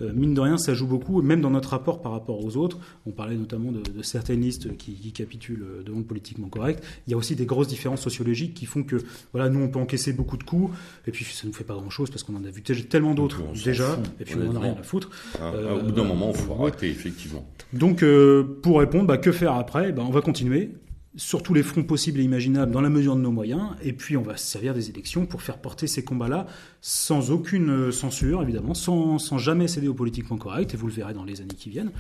mine 0.02 0.34
de 0.34 0.42
rien, 0.42 0.58
ça 0.58 0.74
joue 0.74 0.88
beaucoup. 0.88 1.22
Même 1.22 1.42
dans 1.42 1.50
notre 1.50 1.70
rapport 1.70 2.02
par 2.02 2.12
rapport 2.12 2.44
aux 2.44 2.58
autres, 2.58 2.80
on 3.06 3.12
parlait 3.12 3.36
notamment 3.36 3.72
de, 3.72 4.02
certaines 4.02 4.42
listes 4.42 4.78
qui, 4.78 4.94
qui, 4.94 5.12
capitulent 5.12 5.66
devant 5.86 6.00
le 6.00 6.04
politiquement 6.04 6.50
correct. 6.50 6.84
Il 7.08 7.12
y 7.12 7.14
a 7.14 7.18
aussi 7.18 7.36
des 7.36 7.46
grosses 7.46 7.68
différences 7.68 8.02
sociologiques 8.02 8.54
qui 8.54 8.66
font 8.66 8.84
que, 8.84 8.98
voilà, 9.34 9.50
nous 9.50 9.62
on 9.62 9.70
peut 9.70 9.80
encaisser 9.80 10.14
beaucoup 10.14 10.38
de 10.38 10.44
coups, 10.44 10.76
et 11.08 11.12
puis 11.12 11.26
ça 11.26 11.48
nous 11.48 11.54
fait 11.54 11.64
pas 11.64 11.76
grand 11.76 11.90
chose 11.90 12.10
parce 12.10 12.24
qu'on 12.24 12.36
en 12.36 12.44
a 12.44 12.50
vu 12.50 12.62
tellement 12.62 13.14
d'autres 13.14 13.42
déjà, 13.64 13.98
et 14.20 14.26
puis 14.26 14.36
on 14.36 14.52
en 14.52 14.56
a 14.56 14.60
rien 14.60 14.76
à 14.80 14.84
foutre. 14.84 15.10
Ah, 15.40 15.52
au 15.76 15.84
bout 15.84 15.92
d'un 15.92 16.04
moment, 16.04 16.32
il 16.34 16.40
faut 16.40 16.54
arrêter, 16.54 16.74
Donc, 17.73 18.03
euh, 18.03 18.59
pour 18.61 18.80
répondre, 18.80 19.05
bah, 19.05 19.17
que 19.17 19.32
faire 19.32 19.53
après? 19.53 19.91
Bah, 19.91 20.03
On 20.05 20.11
va 20.11 20.21
continuer 20.21 20.71
sur 21.17 21.41
tous 21.41 21.53
les 21.53 21.63
fronts 21.63 21.84
possibles 21.84 22.19
et 22.19 22.23
imaginables 22.23 22.71
dans 22.71 22.82
la 22.82 22.89
mesure 22.89 23.15
de 23.15 23.21
nos 23.21 23.32
moyens, 23.32 23.69
et 23.82 23.93
puis 23.93 24.17
on 24.17 24.21
va 24.21 24.36
se 24.36 24.45
servir 24.45 24.73
des 24.73 24.89
élections 24.89 25.26
pour 25.26 25.41
faire 25.41 25.59
porter 25.59 25.88
ces 25.88 26.03
combats-là 26.03 26.45
sans 26.82 27.32
aucune 27.32 27.69
euh, 27.69 27.91
censure, 27.91 28.41
évidemment, 28.41 28.73
sans, 28.73 29.17
jamais 29.38 29.67
céder 29.67 29.88
aux 29.88 29.93
politiquement 29.93 30.38
correct, 30.38 30.73
et 30.73 30.78
vous 30.78 30.88
le 30.88 30.93
verrez 30.93 31.13
dans 31.13 31.23
les 31.23 31.39
années 31.39 31.55
qui 31.57 31.69
viennent, 31.69 31.91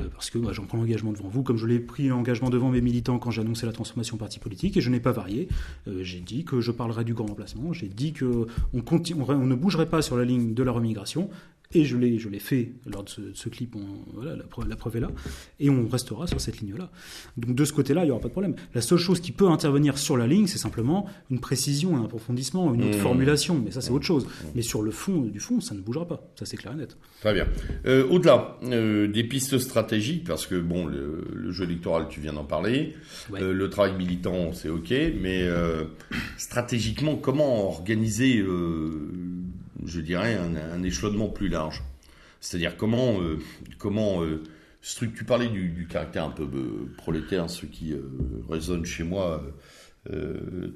euh, 0.00 0.08
parce 0.12 0.28
que 0.30 0.38
moi 0.38 0.52
j'en 0.52 0.64
prends 0.64 0.78
l'engagement 0.78 1.12
devant 1.12 1.28
vous, 1.28 1.42
comme 1.42 1.56
je 1.56 1.66
l'ai 1.66 1.78
pris 1.78 2.08
l'engagement 2.08 2.50
devant 2.50 2.68
mes 2.68 2.80
militants 2.80 3.18
quand 3.18 3.30
j'ai 3.30 3.42
annoncé 3.42 3.64
la 3.64 3.72
transformation 3.72 4.16
parti 4.16 4.40
politique, 4.40 4.76
et 4.76 4.80
je 4.80 4.90
n'ai 4.90 5.00
pas 5.00 5.12
varié. 5.12 5.48
j'ai 6.00 6.20
dit 6.20 6.44
que 6.44 6.60
je 6.60 6.72
parlerai 6.72 7.04
du 7.04 7.14
grand 7.14 7.26
remplacement, 7.26 7.72
j'ai 7.72 7.88
dit 7.88 8.12
qu'on 8.12 8.46
on, 8.72 8.82
on 9.28 9.46
ne 9.46 9.54
bougerait 9.54 9.86
pas 9.86 10.02
sur 10.02 10.16
la 10.16 10.24
ligne 10.24 10.52
de 10.54 10.62
la 10.62 10.72
remigration, 10.72 11.30
et 11.74 11.84
je 11.84 11.96
l'ai, 11.96 12.18
je 12.18 12.28
l'ai 12.28 12.38
fait 12.38 12.72
lors 12.86 13.04
de 13.04 13.10
ce, 13.34 13.48
clip, 13.48 13.74
voilà, 14.12 14.36
la 14.36 14.44
preuve, 14.44 14.68
la 14.68 14.76
preuve, 14.76 14.96
est 14.96 15.00
là, 15.00 15.10
et 15.60 15.70
on 15.70 15.88
restera 15.88 16.26
sur 16.26 16.40
cette 16.40 16.60
ligne-là. 16.60 16.90
Donc 17.36 17.54
de 17.54 17.64
ce 17.64 17.72
côté-là, 17.72 18.02
il 18.02 18.06
n'y 18.06 18.10
aura 18.10 18.20
pas 18.20 18.28
de 18.28 18.32
problème. 18.32 18.54
La 18.74 18.80
seule 18.80 18.98
chose 18.98 19.20
qui 19.20 19.32
peut 19.32 19.48
intervenir 19.48 19.98
sur 19.98 20.16
la 20.16 20.26
ligne, 20.26 20.46
c'est 20.46 20.58
simplement 20.58 21.06
une 21.30 21.40
précision, 21.40 21.96
un 21.96 22.04
approfondissement, 22.04 22.72
une 22.74 22.84
autre 22.84 22.98
mmh. 22.98 23.00
formulation, 23.00 23.60
mais 23.62 23.70
ça 23.70 23.80
c'est 23.80 23.90
autre 23.90 24.04
chose. 24.04 24.26
Mais 24.54 24.62
sur 24.62 24.82
le 24.82 24.90
fond 24.90 25.20
du 25.22 25.40
fond, 25.40 25.60
ça 25.60 25.74
ne 25.74 25.80
bougera 25.80 26.06
pas, 26.06 26.28
ça 26.36 26.46
c'est 26.46 26.56
clair 26.56 26.74
et 26.74 26.76
net. 26.76 26.96
Très 27.20 27.34
bien. 27.34 27.46
Euh, 27.86 28.06
au-delà 28.08 28.58
euh, 28.64 29.08
des 29.08 29.24
pistes 29.24 29.58
stratégiques, 29.58 30.24
parce 30.26 30.46
que 30.46 30.60
bon, 30.60 30.86
le, 30.86 31.50
jeu 31.50 31.64
électoral, 31.64 32.06
tu 32.08 32.20
viens 32.20 32.32
d'en 32.32 32.44
parler, 32.44 32.94
euh, 33.34 33.52
le 33.52 33.70
travail 33.70 33.94
militant, 33.96 34.52
c'est 34.52 34.68
ok, 34.68 34.92
mais 35.20 35.48
stratégiquement, 36.36 37.16
comment 37.16 37.68
organiser 37.68 38.44
je 39.84 40.00
dirais, 40.00 40.36
un, 40.36 40.82
échelonnement 40.82 41.28
plus 41.28 41.48
large. 41.48 41.82
C'est-à-dire 42.40 42.76
comment, 42.76 43.20
euh, 43.20 43.38
comment 43.78 44.22
euh, 44.22 44.42
tu 44.82 45.24
parlais 45.24 45.48
du, 45.48 45.86
caractère 45.88 46.24
un 46.24 46.30
peu 46.30 46.44
euh, 46.44 46.92
prolétaire, 46.96 47.48
ce 47.48 47.66
qui 47.66 47.94
résonne 48.48 48.84
chez 48.84 49.04
moi 49.04 49.42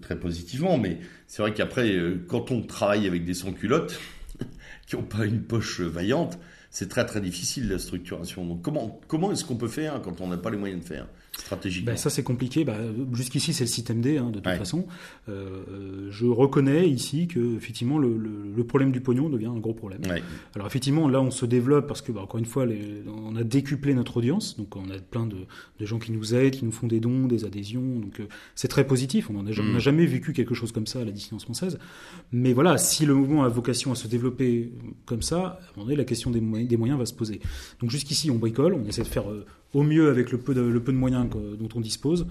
très 0.01 0.19
positivement, 0.19 0.79
mais 0.79 1.01
c'est 1.27 1.43
vrai 1.43 1.53
qu'après, 1.53 1.95
quand 2.29 2.51
on 2.51 2.63
travaille 2.63 3.07
avec 3.07 3.27
des 3.27 3.35
sans-culottes, 3.35 4.01
qui 4.87 4.97
n'ont 4.97 5.03
pas 5.03 5.27
une 5.27 5.43
poche 5.43 5.81
vaillante, 5.81 6.39
c'est 6.71 6.89
très 6.89 7.05
très 7.05 7.21
difficile 7.21 7.69
la 7.69 7.79
structuration. 7.79 8.47
Donc 8.47 8.63
comment, 8.63 8.99
comment 9.07 9.31
est-ce 9.31 9.45
qu'on 9.45 9.57
peut 9.57 9.69
faire 9.69 10.01
quand 10.01 10.23
on 10.23 10.29
n'a 10.29 10.39
pas 10.39 10.49
les 10.49 10.57
moyens 10.57 10.81
de 10.81 10.87
faire? 10.87 11.07
Stratégiquement 11.41 11.93
ben, 11.93 11.97
Ça, 11.97 12.11
c'est 12.11 12.23
compliqué. 12.23 12.65
Ben, 12.65 12.77
Jusqu'ici, 13.13 13.53
c'est 13.53 13.65
le 13.65 13.69
site 13.69 13.91
MD, 13.91 14.19
hein, 14.19 14.31
de 14.31 14.41
toute 14.41 14.57
façon. 14.57 14.87
Euh, 15.29 16.09
je 16.11 16.27
reconnais 16.27 16.89
ici 16.89 17.27
que, 17.29 17.57
effectivement, 17.57 17.99
le, 17.99 18.17
le, 18.17 18.65
problème 18.65 18.93
du 18.93 19.01
pognon 19.01 19.31
devient 19.31 19.47
un 19.47 19.59
gros 19.59 19.73
problème. 19.73 20.01
Alors, 20.55 20.67
effectivement, 20.67 21.09
là, 21.09 21.21
on 21.21 21.31
se 21.31 21.47
développe 21.47 21.87
parce 21.87 22.03
que, 22.03 22.13
ben, 22.13 22.21
encore 22.21 22.39
une 22.39 22.47
fois, 22.47 22.67
les, 22.67 23.03
on 23.07 23.37
a 23.37 23.45
décuplé 23.45 23.95
notre 23.95 24.19
audience. 24.19 24.57
Donc, 24.57 24.77
on 24.77 24.91
a 24.91 24.99
plein 24.99 25.27
de, 25.27 25.37
de, 25.79 25.87
gens 25.87 25.99
qui 25.99 26.13
nous 26.13 26.35
aident, 26.35 26.55
qui 26.55 26.65
nous 26.65 26.73
font 26.73 26.87
des 26.87 27.01
dons, 27.01 27.27
des 27.27 27.45
adhésions. 27.45 27.99
Donc, 27.99 28.21
euh, 28.21 28.27
c'est 28.55 28.69
très 28.69 28.87
positif. 28.87 29.31
On 29.31 29.43
n'a 29.43 29.51
mm. 29.51 29.79
jamais 29.79 30.07
vécu 30.07 30.33
quelque 30.33 30.55
chose 30.55 30.73
comme 30.73 30.87
ça 30.87 31.01
à 31.01 31.05
la 31.05 31.13
dissidence 31.13 31.45
française. 31.45 31.79
Mais 32.33 32.53
voilà, 32.53 32.79
si 32.79 33.07
le 33.07 33.15
mouvement 33.15 33.45
a 33.45 33.49
vocation 33.49 33.93
à 33.93 33.95
se 33.95 34.07
développer 34.09 34.73
comme 35.07 35.23
ça, 35.23 35.39
à 35.39 35.43
un 35.43 35.77
moment 35.77 35.87
donné, 35.87 35.97
la 35.97 36.05
question 36.05 36.31
des 36.31 36.41
moyens, 36.41 36.69
des 36.69 36.77
moyens 36.77 36.99
va 36.99 37.07
se 37.07 37.15
poser. 37.15 37.41
Donc, 37.81 37.91
jusqu'ici, 37.91 38.31
on 38.31 38.37
bricole, 38.37 38.75
on 38.75 38.85
essaie 38.87 39.03
de 39.03 39.07
faire 39.07 39.31
euh, 39.31 39.47
au 39.75 39.83
mieux 39.83 40.11
avec 40.11 40.31
le 40.33 40.39
peu 40.39 40.55
de, 40.55 40.61
le 40.61 40.81
peu 40.81 40.93
de 40.93 40.99
moyens 40.99 41.27
dont 41.29 41.69
on 41.75 41.81
dispose. 41.81 42.27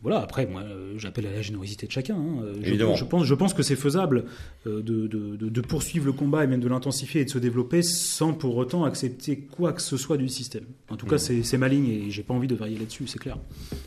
Voilà, 0.00 0.20
après, 0.20 0.46
moi, 0.46 0.62
euh, 0.62 0.94
j'appelle 0.96 1.26
à 1.26 1.32
la 1.32 1.42
générosité 1.42 1.86
de 1.86 1.90
chacun. 1.90 2.14
Hein. 2.14 2.44
Je, 2.62 2.74
je, 2.74 3.04
pense, 3.04 3.24
je 3.24 3.34
pense 3.34 3.52
que 3.52 3.64
c'est 3.64 3.74
faisable 3.74 4.26
euh, 4.66 4.80
de, 4.80 5.08
de, 5.08 5.36
de, 5.36 5.60
poursuivre 5.60 6.06
le 6.06 6.12
combat 6.12 6.44
et 6.44 6.46
même 6.46 6.60
de 6.60 6.68
l'intensifier 6.68 7.22
et 7.22 7.24
de 7.24 7.30
se 7.30 7.38
développer 7.38 7.82
sans 7.82 8.32
pour 8.32 8.56
autant 8.56 8.84
accepter 8.84 9.38
quoi 9.38 9.72
que 9.72 9.82
ce 9.82 9.96
soit 9.96 10.16
du 10.16 10.28
système. 10.28 10.64
En 10.88 10.96
tout 10.96 11.06
cas, 11.06 11.16
mmh. 11.16 11.42
c'est 11.42 11.58
ma 11.58 11.66
ligne 11.66 11.88
et 11.88 12.10
j'ai 12.10 12.22
pas 12.22 12.32
envie 12.32 12.46
de 12.46 12.54
varier 12.54 12.78
là-dessus, 12.78 13.08
c'est 13.08 13.18
clair. 13.18 13.38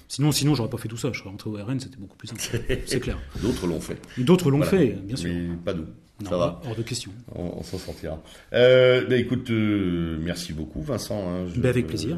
Sinon, 0.10 0.34
sinon, 0.34 0.54
j'aurais 0.54 0.70
pas 0.70 0.78
fait 0.78 0.89
tout 0.89 0.98
ça. 0.98 1.12
Je 1.14 1.20
serais 1.20 1.30
rentré 1.30 1.50
au 1.50 1.54
RN, 1.54 1.80
c'était 1.80 1.98
beaucoup 1.98 2.18
plus 2.18 2.28
simple. 2.28 2.42
c'est 2.86 3.00
clair. 3.00 3.18
D'autres 3.42 3.66
l'ont 3.68 3.80
fait. 3.80 3.98
D'autres 4.18 4.52
l'ont 4.52 4.64
fait, 4.64 4.98
bien 5.06 5.16
sûr. 5.16 5.30
Mais 5.34 5.56
pas 5.64 5.74
nous. 5.74 5.86
Ça 6.30 6.38
va. 6.38 6.61
Hors 6.65 6.76
de 6.76 6.82
question. 6.82 7.11
On, 7.36 7.63
s'en 7.63 7.78
sortira. 7.78 8.22
Euh, 8.53 9.05
bah, 9.07 9.17
écoute, 9.17 9.49
euh, 9.49 10.17
merci 10.22 10.53
beaucoup, 10.53 10.82
Vincent. 10.82 11.30
Hein. 11.30 11.45
Bah, 11.57 11.69
avec 11.69 11.88
plaisir. 11.88 12.17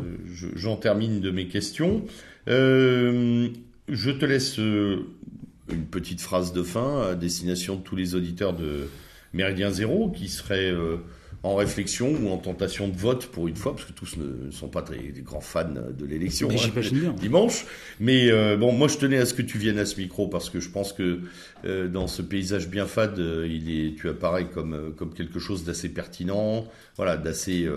J'en 0.55 0.75
termine 0.75 1.21
de 1.21 1.31
mes 1.31 1.47
questions. 1.47 2.03
Euh, 2.47 3.49
je 3.87 4.11
te 4.11 4.25
laisse 4.25 4.57
une 4.57 5.85
petite 5.89 6.21
phrase 6.21 6.53
de 6.53 6.63
fin 6.63 7.01
à 7.01 7.15
destination 7.15 7.75
de 7.75 7.81
tous 7.81 7.95
les 7.95 8.15
auditeurs 8.15 8.53
de 8.53 8.89
Méridien 9.33 9.71
Zéro 9.71 10.09
qui 10.09 10.27
seraient 10.27 10.73
en 11.43 11.55
réflexion 11.55 12.15
ou 12.21 12.29
en 12.29 12.37
tentation 12.37 12.87
de 12.87 12.95
vote 12.95 13.27
pour 13.27 13.49
une 13.49 13.57
fois, 13.57 13.75
parce 13.75 13.85
que 13.85 13.91
tous 13.91 14.15
ne 14.15 14.49
sont 14.49 14.69
pas 14.69 14.81
très 14.81 14.97
des 14.97 15.21
grands 15.21 15.41
fans 15.41 15.65
de 15.65 16.05
l'élection 16.05 16.49
hein, 16.49 17.15
dimanche. 17.19 17.65
Mais 17.99 18.31
euh, 18.31 18.55
bon, 18.55 18.71
moi 18.71 18.87
je 18.87 18.97
tenais 18.97 19.17
à 19.17 19.25
ce 19.25 19.33
que 19.33 19.41
tu 19.41 19.57
viennes 19.57 19.77
à 19.77 19.85
ce 19.85 19.99
micro 19.99 20.27
parce 20.27 20.49
que 20.49 20.61
je 20.61 20.69
pense 20.69 20.93
que 20.93 21.19
euh, 21.65 21.89
dans 21.89 22.07
ce 22.07 22.21
paysage 22.21 22.69
bien 22.69 22.85
fade, 22.85 23.19
euh, 23.19 23.45
il 23.45 23.69
est, 23.69 23.95
tu 23.95 24.07
apparais 24.07 24.45
comme 24.45 24.93
comme 24.95 25.13
quelque 25.13 25.39
chose 25.39 25.65
d'assez 25.65 25.89
pertinent, 25.89 26.65
voilà, 26.95 27.17
d'assez 27.17 27.67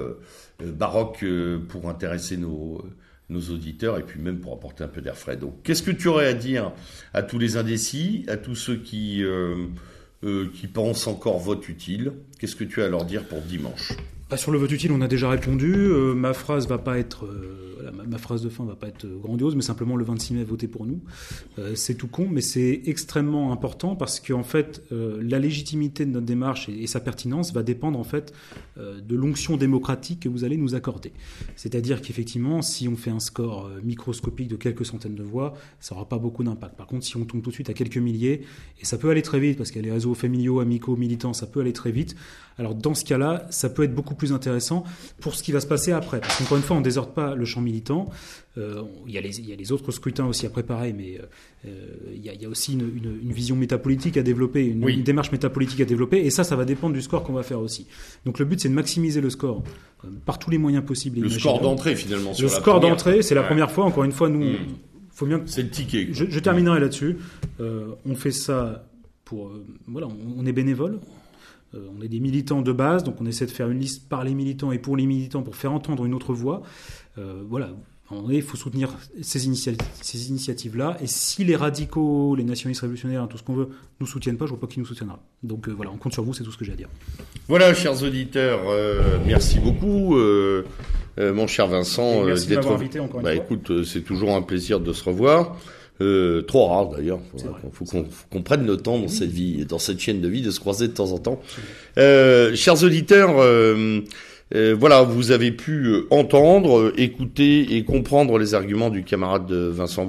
baroque 0.63 1.25
pour 1.69 1.89
intéresser 1.89 2.37
nos 2.37 2.85
nos 3.29 3.41
auditeurs 3.41 3.99
et 3.99 4.05
puis 4.05 4.21
même 4.21 4.39
pour 4.39 4.53
apporter 4.53 4.85
un 4.85 4.89
peu 4.89 5.01
d'air 5.01 5.17
frais. 5.17 5.37
Donc, 5.37 5.61
qu'est-ce 5.65 5.83
que 5.83 5.91
tu 5.91 6.07
aurais 6.07 6.29
à 6.29 6.35
dire 6.35 6.71
à 7.13 7.25
tous 7.25 7.41
les 7.41 7.57
indécis, 7.57 8.25
à 8.29 8.37
tous 8.37 8.55
ceux 8.55 8.77
qui 8.77 9.25
euh, 10.25 10.51
qui 10.55 10.67
pensent 10.67 11.07
encore 11.07 11.39
vote 11.39 11.69
utile. 11.69 12.13
Qu'est-ce 12.39 12.57
que 12.57 12.65
tu 12.65 12.83
as 12.83 12.87
à 12.87 12.89
leur 12.89 13.05
dire 13.05 13.25
pour 13.25 13.41
dimanche? 13.41 13.93
Sur 14.35 14.51
le 14.51 14.59
vote 14.59 14.73
utile, 14.73 14.93
on 14.93 15.01
a 15.03 15.09
déjà 15.09 15.31
répondu. 15.31 15.73
Euh, 15.73 16.15
ma 16.15 16.33
phrase 16.33 16.67
va 16.67 16.79
pas 16.79 16.99
être 16.99 17.27
euh, 17.27 17.76
ma, 17.93 18.19
phrase 18.19 18.43
de 18.43 18.49
fin 18.49 18.65
va 18.65 18.77
pas 18.77 18.89
être 18.89 19.07
grandiose, 19.07 19.55
mais 19.55 19.63
simplement 19.63 19.97
le 19.97 20.05
26 20.05 20.35
mai, 20.35 20.45
votez 20.45 20.69
pour 20.69 20.87
nous. 20.87 21.01
Euh, 21.59 21.75
c'est 21.75 21.95
tout 21.95 22.09
con, 22.09 22.29
mais 22.31 22.41
c'est 22.41 22.83
extrêmement 22.87 23.53
important 23.53 23.97
parce 23.97 24.21
qu'en 24.21 24.43
fait, 24.43 24.83
euh, 24.93 25.21
la 25.23 25.39
légitimité 25.39 26.07
de 26.07 26.11
notre 26.11 26.27
démarche 26.27 26.69
et, 26.69 26.87
sa 26.87 27.01
pertinence 27.01 27.53
va 27.53 27.63
dépendre 27.63 27.99
en 27.99 28.05
fait 28.05 28.33
euh, 28.79 29.01
de 29.01 29.17
l'onction 29.17 29.57
démocratique 29.57 30.21
que 30.21 30.29
vous 30.29 30.45
allez 30.45 30.57
nous 30.57 30.75
accorder. 30.75 31.13
C'est-à-dire 31.57 32.01
qu'effectivement, 32.01 32.63
si 32.63 32.89
on 32.89 32.97
fait 32.97 33.11
un 33.11 33.21
score 33.21 33.71
microscopique 33.83 34.49
de 34.49 34.57
quelques 34.57 34.87
centaines 34.87 35.15
de 35.15 35.23
voix, 35.23 35.55
ça 35.81 35.95
n'aura 35.95 36.09
pas 36.09 36.19
beaucoup 36.19 36.45
d'impact. 36.45 36.77
Par 36.77 36.87
contre, 36.87 37.05
si 37.05 37.17
on 37.17 37.25
tombe 37.25 37.43
tout 37.43 37.51
de 37.51 37.55
suite 37.55 37.71
à 37.71 37.75
quelques 37.75 37.99
milliers, 37.99 38.43
et 38.81 38.85
ça 38.85 38.99
peut 38.99 39.11
aller 39.11 39.23
très 39.23 39.41
vite 39.41 39.57
parce 39.59 39.71
qu'il 39.71 39.81
y 39.81 39.85
a 39.85 39.87
les 39.87 39.93
réseaux 39.93 40.15
familiaux, 40.15 40.61
amicaux, 40.61 40.97
militants, 40.97 41.33
ça 41.33 41.47
peut 41.47 41.61
aller 41.61 41.73
très 41.73 41.91
vite. 41.91 42.15
Alors 42.59 42.75
dans 42.75 42.95
ce 42.95 43.05
cas-là, 43.05 43.47
ça 43.51 43.69
peut 43.69 43.83
être 43.83 43.95
beaucoup 43.95 44.15
plus 44.15 44.33
intéressant 44.33 44.85
pour 45.21 45.35
ce 45.35 45.43
qui 45.43 45.53
va 45.53 45.61
se 45.61 45.67
passer 45.67 45.93
après. 45.93 46.21
Parce 46.21 46.39
qu'encore 46.39 46.57
une 46.57 46.63
fois, 46.63 46.77
on 46.77 46.81
ne 46.81 46.85
désordre 46.85 47.13
pas 47.13 47.35
le 47.35 47.45
champ 47.45 47.61
Euh, 48.59 48.83
il, 49.07 49.13
y 49.13 49.19
a 49.19 49.21
les, 49.21 49.39
il, 49.39 49.49
y 49.49 49.53
a 49.53 49.57
les, 49.57 49.73
autres 49.73 49.93
scrutins 49.93 50.27
aussi 50.27 50.47
à 50.47 50.51
préparer, 50.51 50.93
mais 50.93 51.21
euh, 51.67 51.71
il, 52.15 52.25
y 52.25 52.31
a, 52.31 52.35
il, 52.35 52.41
y 52.41 52.47
a, 52.47 52.49
aussi 52.49 52.73
une, 52.73 52.81
une, 52.81 53.21
une, 53.23 53.33
vision 53.33 53.55
métapolitique 53.57 54.17
à 54.17 54.23
développer, 54.23 54.65
une, 54.65 54.89
une, 54.89 55.03
démarche 55.03 55.31
métapolitique 55.33 55.81
à 55.81 55.85
développer, 55.85 56.25
et 56.25 56.31
ça, 56.31 56.45
ça 56.45 56.57
va 56.57 56.65
dépendre 56.65 56.95
du 56.95 57.03
score 57.03 57.23
qu'on 57.23 57.35
va 57.35 57.43
faire 57.43 57.61
aussi. 57.61 57.87
Donc 58.25 58.39
le 58.39 58.45
but, 58.45 58.61
c'est 58.61 58.69
de 58.69 58.75
maximiser 58.75 59.21
le 59.21 59.31
score 59.31 59.63
euh, 60.05 60.09
par 60.25 60.39
tous 60.39 60.51
les 60.51 60.59
moyens 60.59 60.85
possibles. 60.85 61.21
le 61.21 61.29
score 61.29 61.61
d'entrée, 61.61 61.97
finalement. 61.97 62.33
le 62.39 62.49
score 62.49 62.81
d'entrée, 62.81 63.23
c'est 63.23 63.35
la 63.35 63.43
première 63.43 63.71
fois. 63.71 63.85
Encore 63.85 64.05
une 64.05 64.13
fois, 64.13 64.29
nous, 64.29 64.45
hmm. 64.45 64.77
faut 65.11 65.27
bien. 65.27 65.43
C'est 65.47 65.63
le 65.63 65.71
ticket. 65.71 66.09
Je, 66.13 66.25
je, 66.29 66.41
terminerai 66.41 66.81
là-dessus. 66.81 67.19
on 67.59 68.15
fait 68.15 68.33
ça 68.33 68.89
pour, 69.25 69.53
voilà, 69.87 70.07
on, 70.07 70.41
on 70.41 70.47
est 70.47 70.53
bénévole. 70.53 71.01
Euh, 71.75 71.89
on 71.97 72.03
est 72.03 72.09
des 72.09 72.21
militants 72.21 72.63
de 72.63 72.73
base, 72.73 73.05
donc 73.05 73.21
on 73.21 73.27
essaie 73.27 73.47
de 73.47 73.51
faire 73.51 73.69
une 73.69 73.81
liste 73.81 74.09
par 74.09 74.25
les 74.25 74.35
militants 74.35 74.73
et 74.73 74.79
pour 74.79 74.97
les 74.97 75.07
militants 75.07 75.43
pour 75.43 75.57
faire 75.57 75.73
entendre 75.73 76.05
une 76.05 76.15
autre 76.15 76.33
voix. 76.33 76.63
Euh, 77.19 77.43
voilà, 77.49 77.71
il 78.31 78.43
faut 78.43 78.57
soutenir 78.57 78.91
ces, 79.23 79.41
ces 80.01 80.29
initiatives-là. 80.29 80.97
Et 81.01 81.07
si 81.07 81.45
les 81.45 81.57
radicaux, 81.57 82.35
les 82.37 82.45
nationalistes 82.45 82.83
révolutionnaires, 82.83 83.27
tout 83.29 83.39
ce 83.39 83.43
qu'on 83.43 83.55
veut, 83.55 83.69
nous 84.01 84.07
soutiennent 84.07 84.37
pas, 84.37 84.47
je 84.47 84.53
ne 84.53 84.59
vois 84.59 84.69
pas 84.69 84.73
qui 84.73 84.79
nous 84.79 84.87
soutiendra. 84.87 85.21
Donc 85.43 85.69
euh, 85.69 85.73
voilà, 85.73 85.91
on 85.93 85.97
compte 85.97 86.13
sur 86.13 86.23
vous, 86.23 86.35
c'est 86.35 86.45
tout 86.45 86.53
ce 86.53 86.59
que 86.59 86.65
j'ai 86.65 86.73
à 86.73 86.77
dire. 86.77 86.89
Voilà, 87.49 87.75
chers 87.75 88.03
auditeurs, 88.03 88.61
merci 89.27 89.59
beaucoup, 89.59 90.17
mon 91.19 91.47
cher 91.47 91.67
Vincent, 91.69 92.27
d'être 92.27 92.47
d'être 92.47 92.71
invité 92.71 93.01
encore 93.01 93.21
une 93.21 93.25
bah, 93.25 93.35
Écoute, 93.35 93.85
c'est 93.85 94.03
toujours 94.03 94.35
un 94.35 94.43
plaisir 94.43 94.81
de 94.81 94.93
se 94.93 95.05
revoir. 95.05 95.57
Euh, 96.03 96.43
trop 96.43 96.67
rare 96.67 96.91
d'ailleurs. 96.91 97.21
Il 97.35 97.71
faut 97.73 97.87
qu'on 98.31 98.43
prenne 98.43 98.67
le 98.67 98.77
temps 98.77 98.99
dans 98.99 99.09
cette 99.09 99.31
vie, 99.31 99.65
dans 99.65 99.79
cette 99.79 99.99
chaîne 99.99 100.21
de 100.21 100.29
vie, 100.29 100.43
de 100.43 100.51
se 100.51 100.61
croiser 100.61 100.89
de 100.89 100.93
temps 100.93 101.13
en 101.13 101.19
temps. 101.19 101.41
Euh, 101.97 102.55
chers 102.55 102.83
auditeurs, 102.83 103.37
euh, 103.39 104.01
voilà, 104.53 105.03
vous 105.03 105.33
avez 105.33 105.53
pu 105.53 106.05
entendre, 106.11 106.93
écouter 106.97 107.77
et 107.77 107.85
comprendre 107.85 108.39
les 108.39 108.55
arguments 108.55 108.91
du 108.91 109.03
camarade 109.03 109.51
Vincent. 109.51 110.07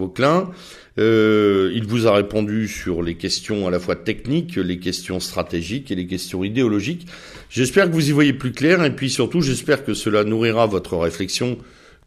Euh, 0.99 1.71
il 1.75 1.85
vous 1.85 2.07
a 2.07 2.13
répondu 2.13 2.67
sur 2.67 3.03
les 3.03 3.15
questions 3.15 3.67
à 3.67 3.71
la 3.71 3.79
fois 3.79 3.95
techniques, 3.95 4.55
les 4.55 4.79
questions 4.79 5.19
stratégiques 5.19 5.91
et 5.91 5.95
les 5.95 6.07
questions 6.07 6.43
idéologiques. 6.43 7.07
J'espère 7.49 7.87
que 7.87 7.93
vous 7.93 8.09
y 8.09 8.11
voyez 8.11 8.33
plus 8.33 8.51
clair 8.51 8.83
et 8.83 8.95
puis 8.95 9.09
surtout 9.09 9.41
j'espère 9.41 9.85
que 9.85 9.93
cela 9.93 10.23
nourrira 10.23 10.65
votre 10.65 10.97
réflexion 10.97 11.57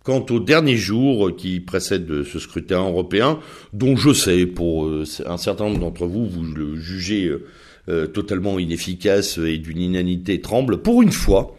quant 0.02 0.24
aux 0.30 0.40
derniers 0.40 0.78
jours 0.78 1.36
qui 1.36 1.60
précèdent 1.60 2.24
ce 2.24 2.38
scrutin 2.38 2.80
européen, 2.80 3.38
dont 3.72 3.96
je 3.96 4.12
sais, 4.12 4.46
pour 4.46 4.86
euh, 4.86 5.04
un 5.26 5.36
certain 5.36 5.64
nombre 5.64 5.78
d'entre 5.78 6.06
vous, 6.06 6.26
vous 6.26 6.42
le 6.42 6.74
jugez 6.76 7.30
euh, 7.88 8.06
totalement 8.06 8.58
inefficace 8.58 9.38
et 9.38 9.58
d'une 9.58 9.80
inanité 9.80 10.40
tremble. 10.40 10.78
Pour 10.78 11.02
une 11.02 11.12
fois, 11.12 11.56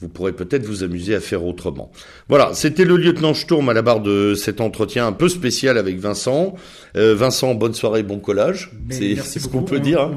vous 0.00 0.08
pourrez 0.08 0.32
peut-être 0.32 0.64
vous 0.64 0.84
amuser 0.84 1.16
à 1.16 1.20
faire 1.20 1.44
autrement. 1.44 1.90
Voilà, 2.28 2.50
c'était 2.54 2.84
le 2.84 2.96
lieutenant 2.96 3.34
Sturm 3.34 3.68
à 3.68 3.74
la 3.74 3.82
barre 3.82 4.00
de 4.00 4.34
cet 4.36 4.60
entretien 4.60 5.08
un 5.08 5.12
peu 5.12 5.28
spécial 5.28 5.76
avec 5.76 5.98
Vincent. 5.98 6.54
Euh, 6.96 7.16
Vincent, 7.16 7.54
bonne 7.54 7.74
soirée, 7.74 8.04
bon 8.04 8.20
collage. 8.20 8.70
C'est 8.90 9.16
ce 9.16 9.48
qu'on 9.48 9.62
peut 9.62 9.80
dire. 9.80 10.08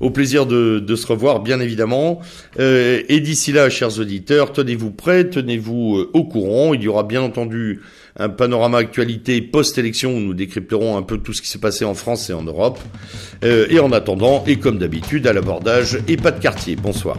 Au 0.00 0.10
plaisir 0.10 0.44
de, 0.44 0.94
se 0.94 1.06
revoir, 1.06 1.40
bien 1.40 1.58
évidemment. 1.60 2.20
Euh, 2.60 3.00
et 3.08 3.20
d'ici 3.20 3.52
là, 3.52 3.70
chers 3.70 3.98
auditeurs, 3.98 4.52
tenez-vous 4.52 4.90
prêts, 4.90 5.30
tenez-vous 5.30 5.96
euh, 5.96 6.10
au 6.12 6.24
courant. 6.24 6.74
Il 6.74 6.82
y 6.82 6.88
aura 6.88 7.02
bien 7.02 7.22
entendu 7.22 7.80
un 8.18 8.28
panorama 8.28 8.76
actualité 8.76 9.40
post-élection 9.40 10.14
où 10.14 10.20
nous 10.20 10.34
décrypterons 10.34 10.98
un 10.98 11.02
peu 11.02 11.16
tout 11.16 11.32
ce 11.32 11.40
qui 11.40 11.48
s'est 11.48 11.58
passé 11.58 11.86
en 11.86 11.94
France 11.94 12.28
et 12.28 12.34
en 12.34 12.42
Europe. 12.42 12.78
et 13.42 13.80
en 13.80 13.90
attendant, 13.90 14.44
et 14.46 14.56
comme 14.56 14.76
d'habitude, 14.76 15.26
à 15.26 15.32
l'abordage 15.32 15.98
et 16.08 16.18
pas 16.18 16.30
de 16.30 16.40
quartier. 16.40 16.76
Bonsoir. 16.76 17.16